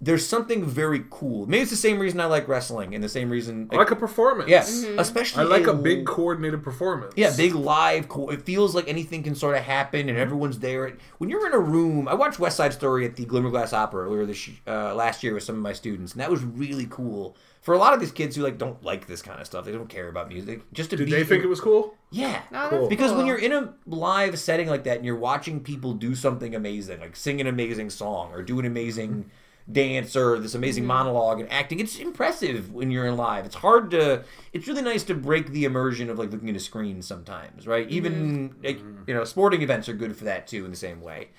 [0.01, 1.45] There's something very cool.
[1.45, 3.67] Maybe it's the same reason I like wrestling, and the same reason.
[3.69, 4.49] I like a performance.
[4.49, 4.97] yes, Mm-hmm.
[4.99, 7.13] especially I like a a big coordinated performance.
[7.17, 8.07] Yeah, big live.
[8.07, 10.95] Co- it feels like anything can sort of happen, and everyone's there.
[11.17, 14.26] When you're in a room, I watched West Side Story at the Glimmerglass Opera earlier
[14.26, 17.73] this uh, last year with some of my students, and that was really cool for
[17.73, 19.65] a lot of these kids who like don't like this kind of stuff.
[19.65, 20.61] They don't care about music.
[20.71, 21.93] Just to Did be they think it was cool?
[22.09, 22.43] yeah.
[22.51, 22.80] No, Cool.
[22.80, 26.15] that's Because when you're in a live setting like that and you're watching people do
[26.15, 29.30] something amazing, like sing an amazing song or do an amazing
[29.71, 33.45] dance or this amazing monologue and acting, it's impressive when you're in live.
[33.45, 34.23] It's hard to.
[34.53, 37.87] It's really nice to break the immersion of like looking at a screen sometimes, right?
[37.89, 41.29] Even like, you know, sporting events are good for that too in the same way.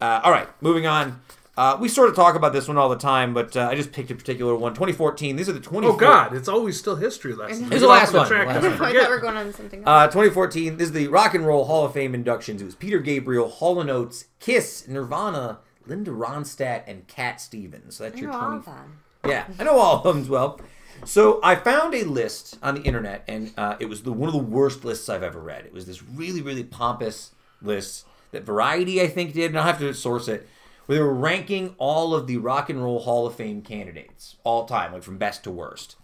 [0.00, 1.20] Uh, all right, moving on.
[1.58, 3.90] Uh, we sort of talk about this one all the time, but uh, I just
[3.90, 4.74] picked a particular one.
[4.74, 5.36] 2014.
[5.36, 5.94] These are the 24.
[5.94, 7.60] Oh God, it's always still history lessons.
[7.70, 8.74] Here's We the last off the one, track last and I one.
[8.74, 9.02] I forget.
[9.04, 9.88] thought we were going on something else.
[9.88, 10.76] Uh, 2014.
[10.76, 12.60] This is the Rock and Roll Hall of Fame inductions.
[12.60, 17.96] It was Peter Gabriel, Hall & Oates, Kiss, Nirvana, Linda Ronstadt, and Cat Stevens.
[17.96, 18.58] So that's I your know all 20.
[18.58, 18.98] of them.
[19.26, 20.60] Yeah, I know all of them as well.
[21.04, 24.34] So I found a list on the internet, and uh, it was the one of
[24.34, 25.66] the worst lists I've ever read.
[25.66, 29.78] It was this really, really pompous list that Variety, I think, did, and I'll have
[29.80, 30.48] to source it,
[30.86, 34.64] where they were ranking all of the Rock and Roll Hall of Fame candidates all
[34.64, 35.96] time, like from best to worst.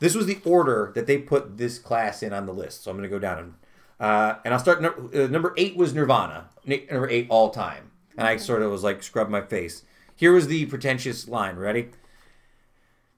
[0.00, 2.84] This was the order that they put this class in on the list.
[2.84, 3.54] So I'm going to go down and
[4.00, 4.84] uh, and I'll start.
[4.84, 6.50] Uh, number eight was Nirvana.
[6.64, 7.87] Number eight all time,
[8.18, 9.82] and I sort of was like scrub my face.
[10.14, 11.56] Here was the pretentious line.
[11.56, 11.88] Ready?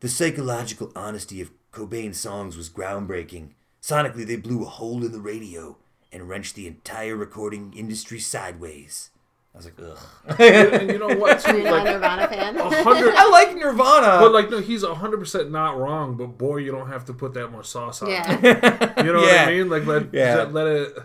[0.01, 3.51] The psychological honesty of Cobain's songs was groundbreaking.
[3.83, 5.77] Sonically, they blew a hole in the radio
[6.13, 9.11] and wrenched the entire recording industry sideways.
[9.55, 10.39] I was like, ugh.
[10.41, 11.41] and you know what?
[11.41, 12.57] Too, You're not a like Nirvana fan?
[12.57, 13.15] hundred.
[13.17, 14.19] I like Nirvana.
[14.21, 16.17] But like, no, he's hundred percent not wrong.
[16.17, 18.09] But boy, you don't have to put that much sauce on.
[18.11, 18.13] it.
[18.13, 19.03] Yeah.
[19.05, 19.69] You know what I mean?
[19.69, 20.37] Like, let Yeah.
[20.37, 20.99] let, let it.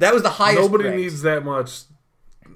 [0.00, 0.60] that was the highest.
[0.60, 0.98] Nobody ranked.
[0.98, 1.82] needs that much.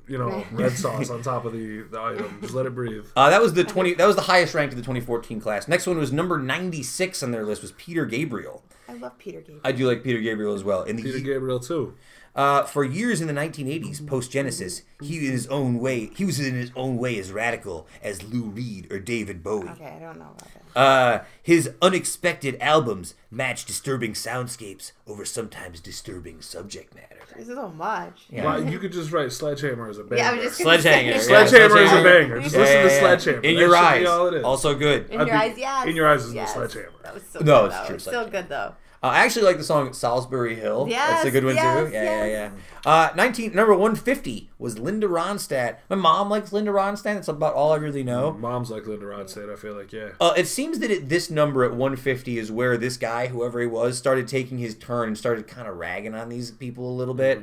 [0.09, 2.39] You know, red sauce on top of the, the item.
[2.41, 3.07] Just let it breathe.
[3.16, 3.95] Uh, that was the twenty.
[3.95, 5.66] That was the highest ranked of the 2014 class.
[5.66, 8.62] Next one was number 96 on their list was Peter Gabriel.
[8.89, 9.61] I love Peter Gabriel.
[9.65, 10.85] I do like Peter Gabriel as well.
[10.85, 11.95] In the Peter Gabriel too.
[12.37, 16.39] Uh, for years in the 1980s, post Genesis, he in his own way he was
[16.39, 19.70] in his own way as radical as Lou Reed or David Bowie.
[19.70, 20.78] Okay, I don't know about that.
[20.78, 27.15] Uh, his unexpected albums match disturbing soundscapes over sometimes disturbing subject matter.
[27.37, 28.27] This is so much.
[28.31, 28.45] Yeah.
[28.45, 30.23] Well, you could just write Sledgehammer as a banger.
[30.23, 31.03] Yeah, I was just gonna Sledgehammer.
[31.21, 31.31] say.
[31.31, 32.41] yeah, Sledgehammer is a banger.
[32.41, 33.01] Just Yeah, listen yeah, to yeah.
[33.01, 33.37] Sledgehammer.
[33.43, 34.01] In That your should eyes.
[34.01, 34.45] be all it is.
[34.45, 35.11] Also good.
[35.11, 35.87] In I your think eyes, yes.
[35.87, 36.53] In Your Eyes is the yes.
[36.55, 36.91] Sledgehammer.
[37.03, 37.87] That was so No, good, it's though.
[37.87, 38.75] true, It's so good though.
[39.02, 40.86] Uh, I actually like the song Solsbury Hill.
[40.89, 41.93] Yeah, that's a good one yes, too.
[41.93, 42.52] Yeah, yeah, yes.
[42.85, 42.90] yeah.
[42.90, 45.78] Uh, 19, number 150 was Linda Ronstadt.
[45.89, 47.14] My mom likes Linda Ronstadt.
[47.14, 48.32] That's about all I really know.
[48.32, 49.52] Mom's like Linda Ronstadt.
[49.52, 50.10] I feel like yeah.
[50.20, 53.66] Uh, it seems that at this number at 150 is where this guy, whoever he
[53.66, 57.14] was, started taking his turn and started kind of ragging on these people a little
[57.14, 57.43] bit.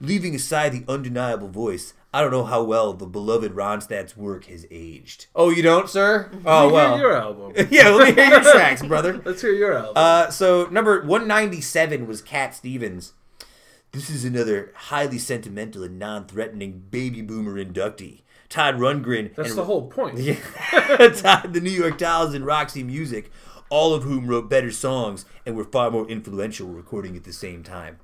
[0.00, 4.64] Leaving aside the undeniable voice, I don't know how well the beloved Ronstadt's work has
[4.70, 5.26] aged.
[5.34, 6.30] Oh, you don't, sir?
[6.46, 6.96] Oh, Let me well.
[6.96, 7.52] hear your album.
[7.70, 9.20] yeah, let me hear your tracks, brother.
[9.24, 9.94] Let's hear your album.
[9.96, 13.14] Uh, so number 197 was Cat Stevens.
[13.90, 18.20] This is another highly sentimental and non-threatening baby boomer inductee.
[18.48, 20.16] Todd Rundgren That's and the whole point.
[20.16, 20.36] Yeah.
[21.16, 23.32] Todd, the New York Dolls and Roxy Music,
[23.70, 27.64] all of whom wrote better songs and were far more influential recording at the same
[27.64, 27.98] time.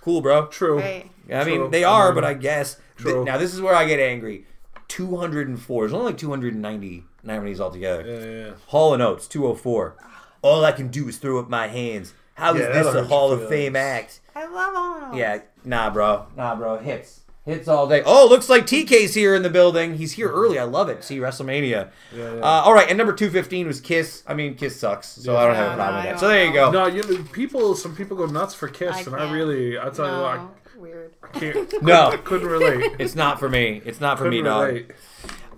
[0.00, 0.46] Cool, bro.
[0.46, 0.78] True.
[0.78, 1.10] Right.
[1.32, 1.68] I mean, True.
[1.70, 2.76] they are, I but I guess.
[2.76, 3.24] th- true.
[3.24, 4.46] now, this is where I get angry.
[4.88, 5.82] 204.
[5.82, 8.04] There's only like 290 nominees altogether.
[8.06, 8.52] Yeah, yeah.
[8.68, 9.94] Hall and Oates, 204.
[10.42, 12.14] All I can do is throw up my hands.
[12.34, 13.48] How is Yeah, this a Hall of.
[13.48, 14.20] Fame act?
[14.34, 14.74] I love
[15.12, 15.14] all.
[15.16, 16.26] Yeah, nah, bro.
[16.36, 16.78] Nah, bro.
[16.78, 17.20] Hits.
[17.48, 18.02] Hits all day.
[18.04, 19.96] Oh, looks like TK's here in the building.
[19.96, 20.58] He's here early.
[20.58, 21.02] I love it.
[21.02, 21.90] See WrestleMania.
[22.14, 22.40] Yeah, yeah.
[22.40, 24.22] Uh, all right, and number 215 was Kiss.
[24.26, 26.20] I mean, Kiss sucks, so I don't have a problem no, with I that.
[26.20, 26.70] So there you go.
[26.70, 27.74] No, you know, people.
[27.74, 29.32] Some people go nuts for Kiss, I and I can't.
[29.32, 31.14] really, I tell you, what, No, weird.
[31.22, 31.74] I can't.
[31.82, 32.18] No.
[32.24, 32.92] couldn't relate.
[32.98, 33.80] It's not for me.
[33.84, 34.68] It's not for me, Couldn't dog.
[34.68, 34.90] relate.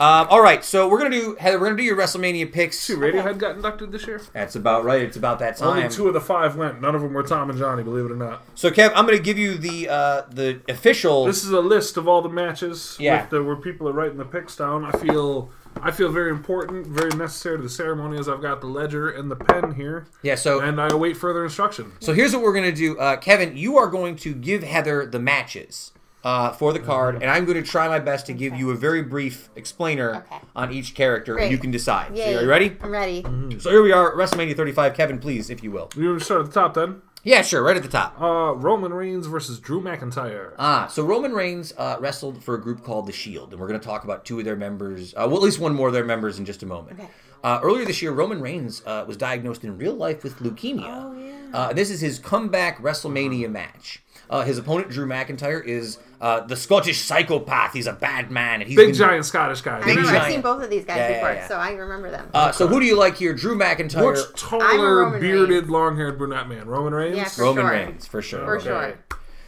[0.01, 1.60] Um, all right, so we're gonna do Heather.
[1.60, 2.78] We're gonna do your WrestleMania picks.
[2.81, 4.22] See, Radiohead got inducted this year.
[4.32, 5.02] That's about right.
[5.02, 5.77] It's about that time.
[5.77, 6.81] Only two of the five went.
[6.81, 7.82] None of them were Tom and Johnny.
[7.82, 8.43] Believe it or not.
[8.55, 11.27] So Kev, I'm gonna give you the uh, the official.
[11.27, 13.27] This is a list of all the matches Yeah.
[13.27, 14.86] the, where people are writing the picks down.
[14.86, 15.51] I feel
[15.82, 19.31] I feel very important, very necessary to the ceremony as I've got the ledger and
[19.31, 20.35] the pen here, yeah.
[20.35, 21.93] So and I await further instruction.
[22.01, 23.55] So here's what we're gonna do, uh, Kevin.
[23.55, 25.93] You are going to give Heather the matches
[26.24, 28.74] uh, for the card, and I'm going to try my best to give you a
[28.76, 30.38] very brief explainer Okay.
[30.55, 32.09] on each character, and you can decide.
[32.16, 32.36] So Yay.
[32.36, 32.76] are you ready?
[32.82, 33.22] I'm ready.
[33.59, 34.94] So here we are, WrestleMania 35.
[34.94, 35.88] Kevin, please, if you will.
[35.97, 37.02] You want to start at the top then?
[37.22, 37.62] Yeah, sure.
[37.62, 38.18] Right at the top.
[38.18, 40.55] Uh, Roman Reigns versus Drew McIntyre.
[40.59, 43.78] Ah, so Roman Reigns uh, wrestled for a group called the Shield, and we're going
[43.78, 46.05] to talk about two of their members, uh, well, at least one more of their
[46.05, 46.98] members in just a moment.
[46.98, 47.10] Okay.
[47.44, 50.84] Uh, earlier this year, Roman Reigns uh, was diagnosed in real life with leukemia.
[50.86, 51.56] Oh, yeah.
[51.59, 54.02] Uh, this is his comeback WrestleMania match.
[54.30, 57.72] Uh, his opponent, Drew McIntyre, is uh, the Scottish psychopath.
[57.72, 59.78] He's a bad man, and he's Big been- giant Scottish guy.
[59.78, 61.48] I Big remember, I've seen both of these guys Yeah, yeah, before, yeah.
[61.48, 62.28] so I remember them.
[62.34, 66.66] Uh, so who do you like here, Drew McIntyre, Which taller, bearded, long-haired brunette man?
[66.68, 67.16] Roman Reigns.
[67.16, 67.70] Yeah, for Roman sure.
[67.72, 68.44] Reigns for sure.
[68.44, 68.64] For Okay.
[68.66, 68.98] sure.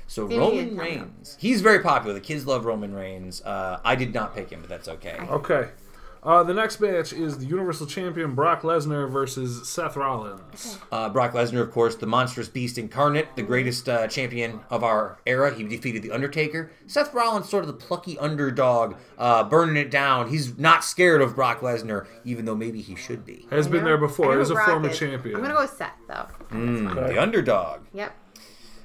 [0.06, 0.82] So Give Roman a.
[0.82, 2.12] Reigns, he's very popular.
[2.14, 3.40] The kids love Roman Reigns.
[3.42, 5.16] Uh, I did not pick him, but that's okay.
[5.30, 5.68] Okay.
[6.24, 10.78] Uh, the next match is the Universal Champion Brock Lesnar versus Seth Rollins.
[10.92, 15.18] Uh, Brock Lesnar, of course, the monstrous beast incarnate, the greatest uh, champion of our
[15.26, 15.52] era.
[15.52, 16.70] He defeated The Undertaker.
[16.86, 20.28] Seth Rollins, sort of the plucky underdog, uh, burning it down.
[20.30, 23.48] He's not scared of Brock Lesnar, even though maybe he should be.
[23.50, 24.36] Has been there before.
[24.36, 24.98] know Is a former is.
[24.98, 25.34] champion.
[25.34, 26.28] I'm gonna go with Seth though.
[26.52, 27.80] Mm, the underdog.
[27.94, 28.16] Yep.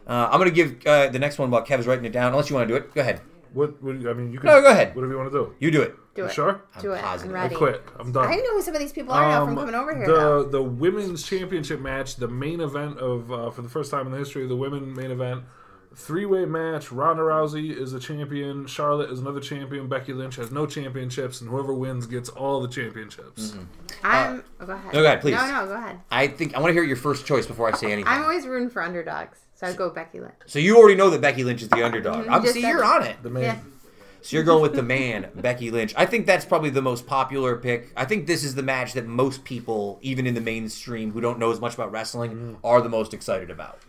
[0.08, 2.50] Uh, I'm going to give uh, the next one while Kev's writing it down, unless
[2.50, 2.96] you want to do it.
[2.96, 3.22] Go ahead.
[3.54, 3.96] What, what?
[3.96, 4.48] I mean, you can.
[4.48, 4.96] No, go ahead.
[4.96, 5.56] Whatever you want to do.
[5.60, 5.96] You do it.
[6.18, 6.34] Do You it.
[6.34, 6.62] sure?
[6.82, 7.02] Do it.
[7.02, 7.32] positive.
[7.32, 7.56] I'm I ready.
[7.56, 7.82] quit.
[8.00, 8.28] I'm done.
[8.28, 10.06] I know who some of these people are now from Um, coming over here.
[10.08, 10.44] the though.
[10.44, 14.18] the women's championship match, the main event of uh, for the first time in the
[14.18, 15.44] history of the women main event,
[15.96, 16.92] Three-way match.
[16.92, 18.68] Ronda Rousey is a champion.
[18.68, 19.88] Charlotte is another champion.
[19.88, 23.56] Becky Lynch has no championships, and whoever wins gets all the championships.
[24.04, 24.44] I'm.
[24.60, 24.94] oh, go ahead.
[24.94, 25.32] no, go ahead, please.
[25.36, 26.00] No, no, go ahead.
[26.12, 28.12] I think I want to hear your first choice before I say anything.
[28.12, 30.34] I'm always rooting for underdogs, so I'd go Becky Lynch.
[30.46, 32.26] so you already know that Becky Lynch is the underdog.
[32.26, 33.16] Mhm, I'm just see you're on it.
[33.24, 33.44] The man.
[33.44, 33.60] Yeah.
[34.22, 35.94] So you're going with the man, Becky Lynch.
[35.96, 37.92] I think that's probably the most popular pick.
[37.96, 41.40] I think this is the match that most people, even in the mainstream who don't
[41.40, 43.80] know as much about wrestling, are the most excited about.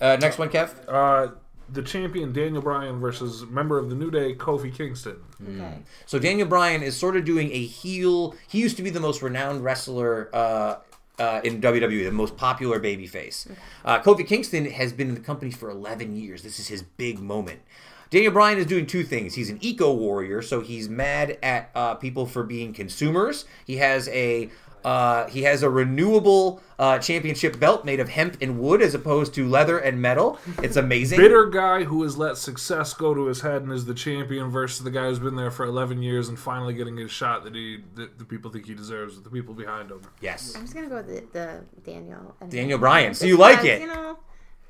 [0.00, 0.74] Uh, next one, Kev.
[0.88, 1.32] Uh,
[1.72, 5.22] the champion Daniel Bryan versus member of the New Day Kofi Kingston.
[5.42, 5.78] Okay.
[6.06, 8.34] So Daniel Bryan is sort of doing a heel.
[8.48, 10.76] He used to be the most renowned wrestler uh,
[11.18, 13.50] uh, in WWE, the most popular babyface.
[13.84, 16.42] Uh, Kofi Kingston has been in the company for 11 years.
[16.42, 17.60] This is his big moment.
[18.10, 19.34] Daniel Bryan is doing two things.
[19.34, 23.44] He's an eco warrior, so he's mad at uh, people for being consumers.
[23.64, 24.50] He has a
[24.84, 29.34] uh, he has a renewable uh, championship belt made of hemp and wood as opposed
[29.34, 30.38] to leather and metal.
[30.62, 31.18] It's amazing.
[31.18, 34.82] Bitter guy who has let success go to his head and is the champion versus
[34.82, 37.80] the guy who's been there for 11 years and finally getting his shot that he
[37.94, 40.00] that the people think he deserves with the people behind him.
[40.22, 40.54] Yes.
[40.56, 41.60] I'm just gonna go with the, the
[41.92, 42.34] Daniel.
[42.40, 43.12] And Daniel Bryan.
[43.14, 43.82] So you like it.
[43.82, 44.18] You know,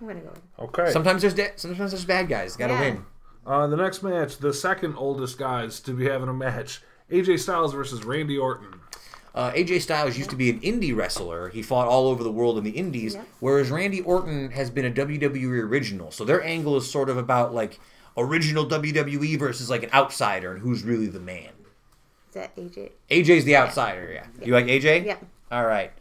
[0.00, 0.34] I'm gonna go.
[0.58, 0.90] Okay.
[0.90, 2.56] Sometimes there's de- sometimes there's bad guys.
[2.56, 2.80] Got to Yeah.
[2.80, 3.04] win.
[3.51, 7.74] Uh, the next match, the second oldest guys to be having a match, AJ Styles
[7.74, 8.78] versus Randy Orton.
[9.35, 11.48] Uh, AJ Styles used to be an indie wrestler.
[11.48, 13.27] He fought all over the world in the indies, Yep.
[13.40, 16.12] whereas Randy Orton has been a WWE original.
[16.12, 17.81] So their angle is sort of about like
[18.16, 21.51] original WWE versus like an outsider and who's really the man.
[22.28, 22.90] Is that AJ?
[23.10, 24.27] AJ's the outsider, yeah.
[24.47, 25.06] You like AJ?
[25.06, 25.16] Yeah.
[25.51, 25.93] All right.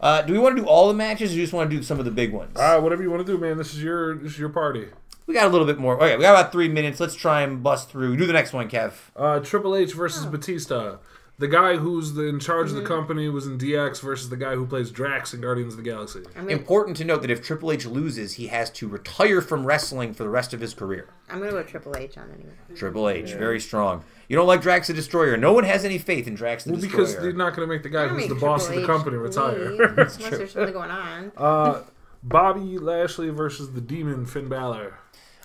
[0.00, 1.76] Uh, do we want to do all the matches or do you just want to
[1.76, 2.56] do some of the big ones?
[2.56, 3.56] Uh, whatever you want to do, man.
[3.56, 4.86] This is your this is your party.
[5.28, 5.94] We got a little bit more.
[6.02, 6.98] Okay, we got about three minutes.
[6.98, 8.16] Let's try and bust through.
[8.16, 8.94] Do the next one, Kev.
[9.14, 10.30] Uh, Triple H versus Oh.
[10.30, 10.96] Batista.
[11.40, 12.78] The guy who's the, in charge Mm-hmm.
[12.78, 15.76] of the company was in DX versus the guy who plays Drax in Guardians of
[15.76, 16.18] the Galaxy.
[16.34, 19.64] I'm gonna, Important to note that if Triple H loses, he has to retire from
[19.64, 21.10] wrestling for the rest of his career.
[21.30, 22.54] I'm gonna go Triple H on anyway.
[22.74, 24.02] Triple H, very strong.
[24.28, 25.36] You don't like Drax the Destroyer.
[25.36, 27.06] No one has any faith in Drax the Well, Destroyer.
[27.06, 28.92] because they're not going to make the guy who's the make boss of Triple the
[28.92, 29.70] H company retire.
[29.70, 31.32] leave, Unless there's something going on.
[31.36, 31.82] uh,
[32.22, 34.98] Bobby Lashley versus the Demon Finn Balor.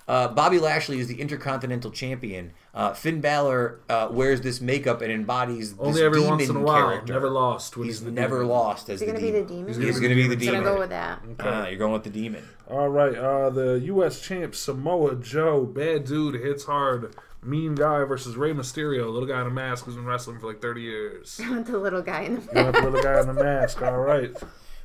[0.06, 2.52] Uh, Bobby Lashley is the Intercontinental Champion.
[2.74, 6.56] Uh, Finn Balor uh, wears this makeup and embodies this Only every demon once in
[6.56, 6.88] a while.
[6.88, 7.12] character.
[7.14, 7.76] Never lost.
[7.76, 8.48] When He's he's never demon.
[8.48, 9.46] lost as Is he the gonna be demon.
[9.46, 9.66] the demon?
[9.68, 10.64] He's He's going to be the I'm gonna demon.
[10.74, 11.20] go with that.
[11.40, 12.44] Uh, you're going with the demon.
[12.68, 13.14] All right.
[13.16, 14.20] Uh, the U.S.
[14.20, 17.14] champ Samoa Joe, bad dude, hits hard.
[17.42, 20.60] Mean guy versus Rey Mysterio, little guy in a mask who's been wrestling for like
[20.62, 21.40] 30 years.
[21.44, 23.82] I want the little guy in the You want the little guy in the mask.
[23.82, 24.34] All right.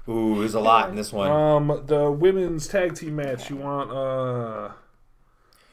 [0.10, 1.30] Ooh, there's a lot in this one.
[1.32, 3.50] Um, the women's tag team match.
[3.50, 3.91] You want?
[3.91, 4.72] Uh,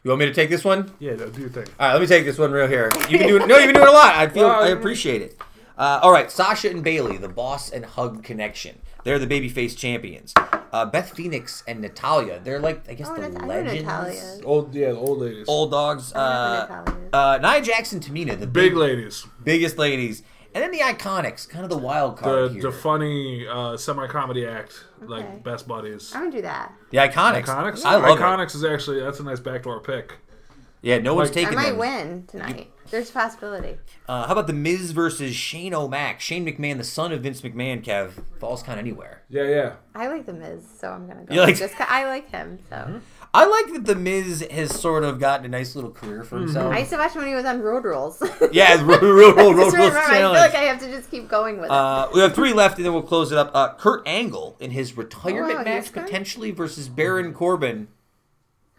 [0.06, 0.88] You want me to take this one?
[1.00, 1.66] yeah, do your thing.
[1.80, 2.92] All right, let me take this one real here.
[3.10, 4.14] You've been doing no, you've been doing a lot.
[4.14, 5.36] I feel Well, I I- appreciate it.
[5.76, 8.78] Uh, all right, Sasha and Bayley, the Boss and Hug connection.
[9.02, 10.32] They're the babyface champions.
[10.72, 12.38] Uh, Beth Phoenix and Natalya.
[12.44, 14.42] They're like I guess Oh, the Nat- I know legends.
[14.44, 15.48] Old, yeah, the old ladies.
[15.48, 16.12] Old dogs.
[16.14, 19.26] Uh, uh, Nia Jackson, Tamina, the big big, ladies.
[19.42, 20.22] biggest ladies,
[20.56, 22.62] and then the Iconics, kind of the wild The card here.
[22.62, 25.06] the funny uh, semi comedy act, Okay.
[25.12, 26.12] like best buddies.
[26.14, 26.72] I'm gonna do that.
[26.90, 27.44] the Iconics.
[27.44, 27.84] Iconics.
[27.84, 28.18] I love.
[28.18, 30.14] Iconics is actually that's a nice backdoor pick.
[30.82, 31.78] Yeah, no one's Like- taking I might them.
[31.78, 32.70] win tonight.
[32.90, 33.76] There's a possibility.
[34.08, 36.20] Uh, how about the Miz versus Shane O'Mac?
[36.20, 39.22] Shane McMahon, the son of Vince McMahon, Kev falls kind of anywhere.
[39.28, 39.72] Yeah, yeah.
[39.96, 41.34] I like the Miz, so I'm gonna go.
[41.34, 42.60] You like- just 'cause I like him.
[42.70, 43.00] So
[43.36, 46.72] I like that the Miz has sort of gotten a nice little career for himself.
[46.74, 48.22] I used to watch him when he was on Road Rules.
[48.52, 51.56] Yeah, Road, real, Just real remember, I feel like I have to just keep going
[51.56, 51.70] with it.
[51.70, 53.50] Uh, we have three left, and then we'll close it up.
[53.54, 56.04] Uh, Kurt Angle in his retirement Oh, wow, match he's good.
[56.04, 57.88] potentially versus Baron Corbin.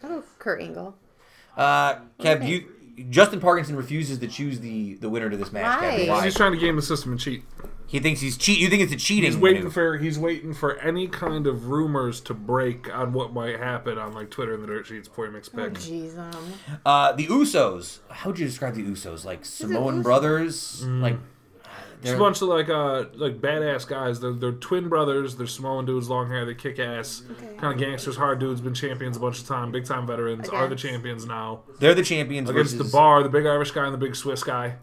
[0.03, 0.95] oh, Kurt Angle.
[1.55, 2.47] Uh, Kev, Okay.
[2.47, 2.67] you
[3.11, 5.79] Justin Parkinson refuses to choose the the winner to this match.
[5.79, 6.07] Kev.
[6.07, 6.13] Why?
[6.15, 6.25] Why?
[6.25, 7.43] He's trying to game the system and cheat.
[7.89, 8.59] He thinks he's cheat.
[8.59, 9.31] You think it's a cheating?
[9.31, 9.97] He's waiting maneuver.
[9.97, 14.13] for he's waiting for any kind of rumors to break on what might happen on
[14.13, 16.17] like Twitter and the dirt sheets before he makes a Oh, pick.
[16.19, 16.53] um,
[16.85, 17.99] Uh, the Usos.
[18.09, 19.23] How would you describe the Usos?
[19.23, 20.03] Like Samoan Usos?
[20.03, 20.83] brothers?
[20.85, 21.15] Like
[22.01, 24.19] It's they're a bunch of like uh like badass guys.
[24.19, 25.37] They're, they're twin brothers.
[25.37, 26.43] They're Samoan dudes, long hair.
[26.45, 27.23] They kick ass.
[27.31, 27.55] Okay.
[27.57, 28.59] Kind of gangsters, hard dudes.
[28.59, 29.71] Been champions a bunch of time.
[29.71, 30.49] Big time veterans.
[30.49, 33.85] Are the champions now they're the champions against versus the bar, the big Irish guy
[33.85, 34.75] and the big Swiss guy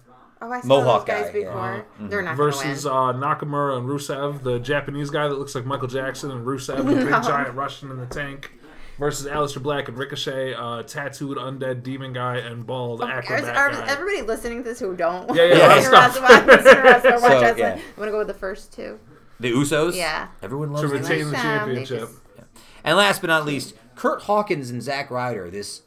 [0.44, 1.44] oh, I saw Mohawk those guys guy, yeah.
[1.46, 1.86] before.
[2.08, 2.92] They're not versus win.
[2.92, 6.82] uh, Nakamura and Rusev, the Japanese guy that looks like Michael Jackson, and Rusev, the
[6.94, 7.20] big No.
[7.22, 8.52] giant Russian in the tank.
[8.96, 13.70] Versus Aleister Black and Ricochet, uh, tattooed undead demon guy and bald Are, acrobat are
[13.72, 13.86] guy.
[13.88, 15.34] everybody listening to this who don't?
[15.34, 16.22] Yeah, yeah, yeah, Listen to stop.
[16.22, 16.62] wrestling, watch- to
[17.02, 17.58] So, wrestling.
[17.58, 17.74] yeah.
[17.74, 19.00] I'm gonna go with the first two.
[19.40, 19.96] the Usos.
[19.96, 20.28] Yeah.
[20.42, 21.00] everyone loves them.
[21.02, 22.00] retain the Like them, they championship.
[22.36, 22.52] just-
[22.84, 25.82] And last but not least, Kurt Hawkins and Zack Ryder, this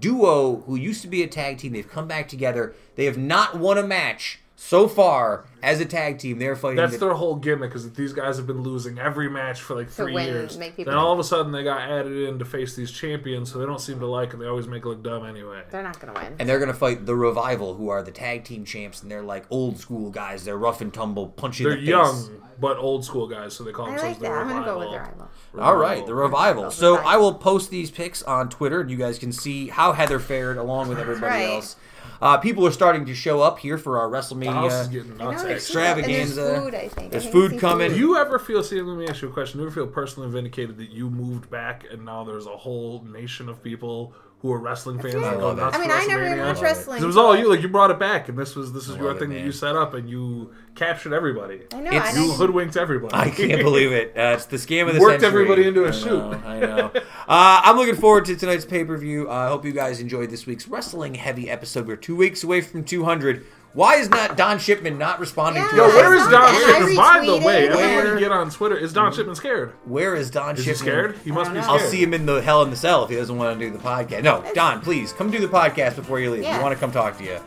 [0.00, 2.74] duo who used to be a tag team, they've come back together.
[2.96, 6.76] They have not won a match so far as a tag team, they're fighting.
[6.76, 9.74] That's the- their whole gimmick is that these guys have been losing every match for
[9.74, 10.58] like three win, years.
[10.58, 13.50] make people- Then all of a sudden they got added in to face these champions,
[13.50, 14.40] so they don't seem to like them.
[14.40, 15.62] They always make it look dumb anyway.
[15.70, 16.34] They're not gonna win.
[16.38, 19.46] and they're gonna fight the Revival, who are the tag team champs, and they're like
[19.48, 20.44] old school guys.
[20.44, 21.64] They're rough and tumble, punchy.
[21.64, 24.28] They're in the young but old school guys, so they call I themselves like the
[24.28, 24.32] that.
[24.32, 24.62] I'm Revival.
[24.64, 25.28] gonna go with their rival.
[25.58, 26.70] All right, the Revival.
[26.70, 30.18] So I will post these picks on Twitter, and you guys can see how Heather
[30.18, 31.48] fared along with everybody right.
[31.54, 31.76] else.
[32.22, 34.92] Uh, people are starting to show up here for our The house is WrestleMania.
[34.92, 35.42] getting I nuts.
[35.42, 36.02] there's actually.
[36.02, 36.60] people- and there's Extravaganza.
[36.60, 37.06] food, I think.
[37.06, 37.90] I There's I food see coming.
[37.92, 38.62] Do you ever feel?
[38.62, 39.58] See, let me ask you a question.
[39.58, 43.02] Do you ever feel personally vindicated that you moved back and now there's a whole
[43.04, 45.20] nation of people who are wrestling fans Yeah.
[45.20, 45.60] that I go love it.
[45.60, 46.46] nuts I mean, for I never even WrestleMania?
[46.46, 46.96] watched wrestling.
[46.96, 47.48] 'Cause It was all you.
[47.50, 49.40] Like you brought it back, and this was this is your love it, thing that
[49.40, 51.60] you set up, and you captured everybody.
[51.74, 51.90] I know.
[51.90, 53.14] It's- and You I- hoodwinked everybody.
[53.14, 54.14] I can't believe it.
[54.16, 55.42] Uh, it's the scam of the Worked century.
[55.42, 56.22] everybody into a I shoot.
[56.46, 56.90] I know.
[57.28, 59.28] Uh, I'm looking forward to tonight's pay per view.
[59.28, 61.86] I hope you guys enjoyed this week's wrestling heavy episode.
[61.86, 63.44] We're two weeks away from 200.
[63.72, 65.94] Why is not Don Shipman not responding to Yeah, Yo, us?
[65.94, 66.96] where is saw Don Shipman?
[66.96, 68.18] By the way, retweeted everybody him.
[68.18, 68.76] get on Twitter.
[68.76, 69.72] Is Don Shipman scared?
[69.84, 70.74] Where is Don Is Shipman?
[70.74, 71.18] he scared?
[71.24, 71.60] He must be.
[71.62, 71.70] Scared.
[71.80, 73.70] I'll see him in the hell in the cell if he doesn't want to do
[73.70, 74.24] the podcast.
[74.24, 76.42] No, Don, please come do the podcast before you leave.
[76.42, 77.38] We want to come talk to you.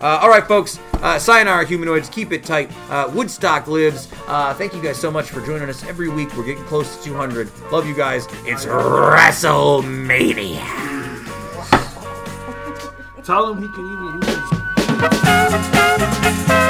[0.00, 0.78] Uh, all right, folks.
[0.94, 2.08] Uh, sayonara, humanoids.
[2.08, 2.70] Keep it tight.
[2.90, 4.08] Uh, Woodstock lives.
[4.28, 6.36] Uh, thank you guys so much for joining us every week.
[6.36, 7.50] We're getting close to 200.
[7.72, 8.26] Love you guys.
[8.44, 10.60] It's WrestleMania.
[13.24, 14.20] Tell him he can even
[15.12, 15.52] use
[16.24, 16.63] his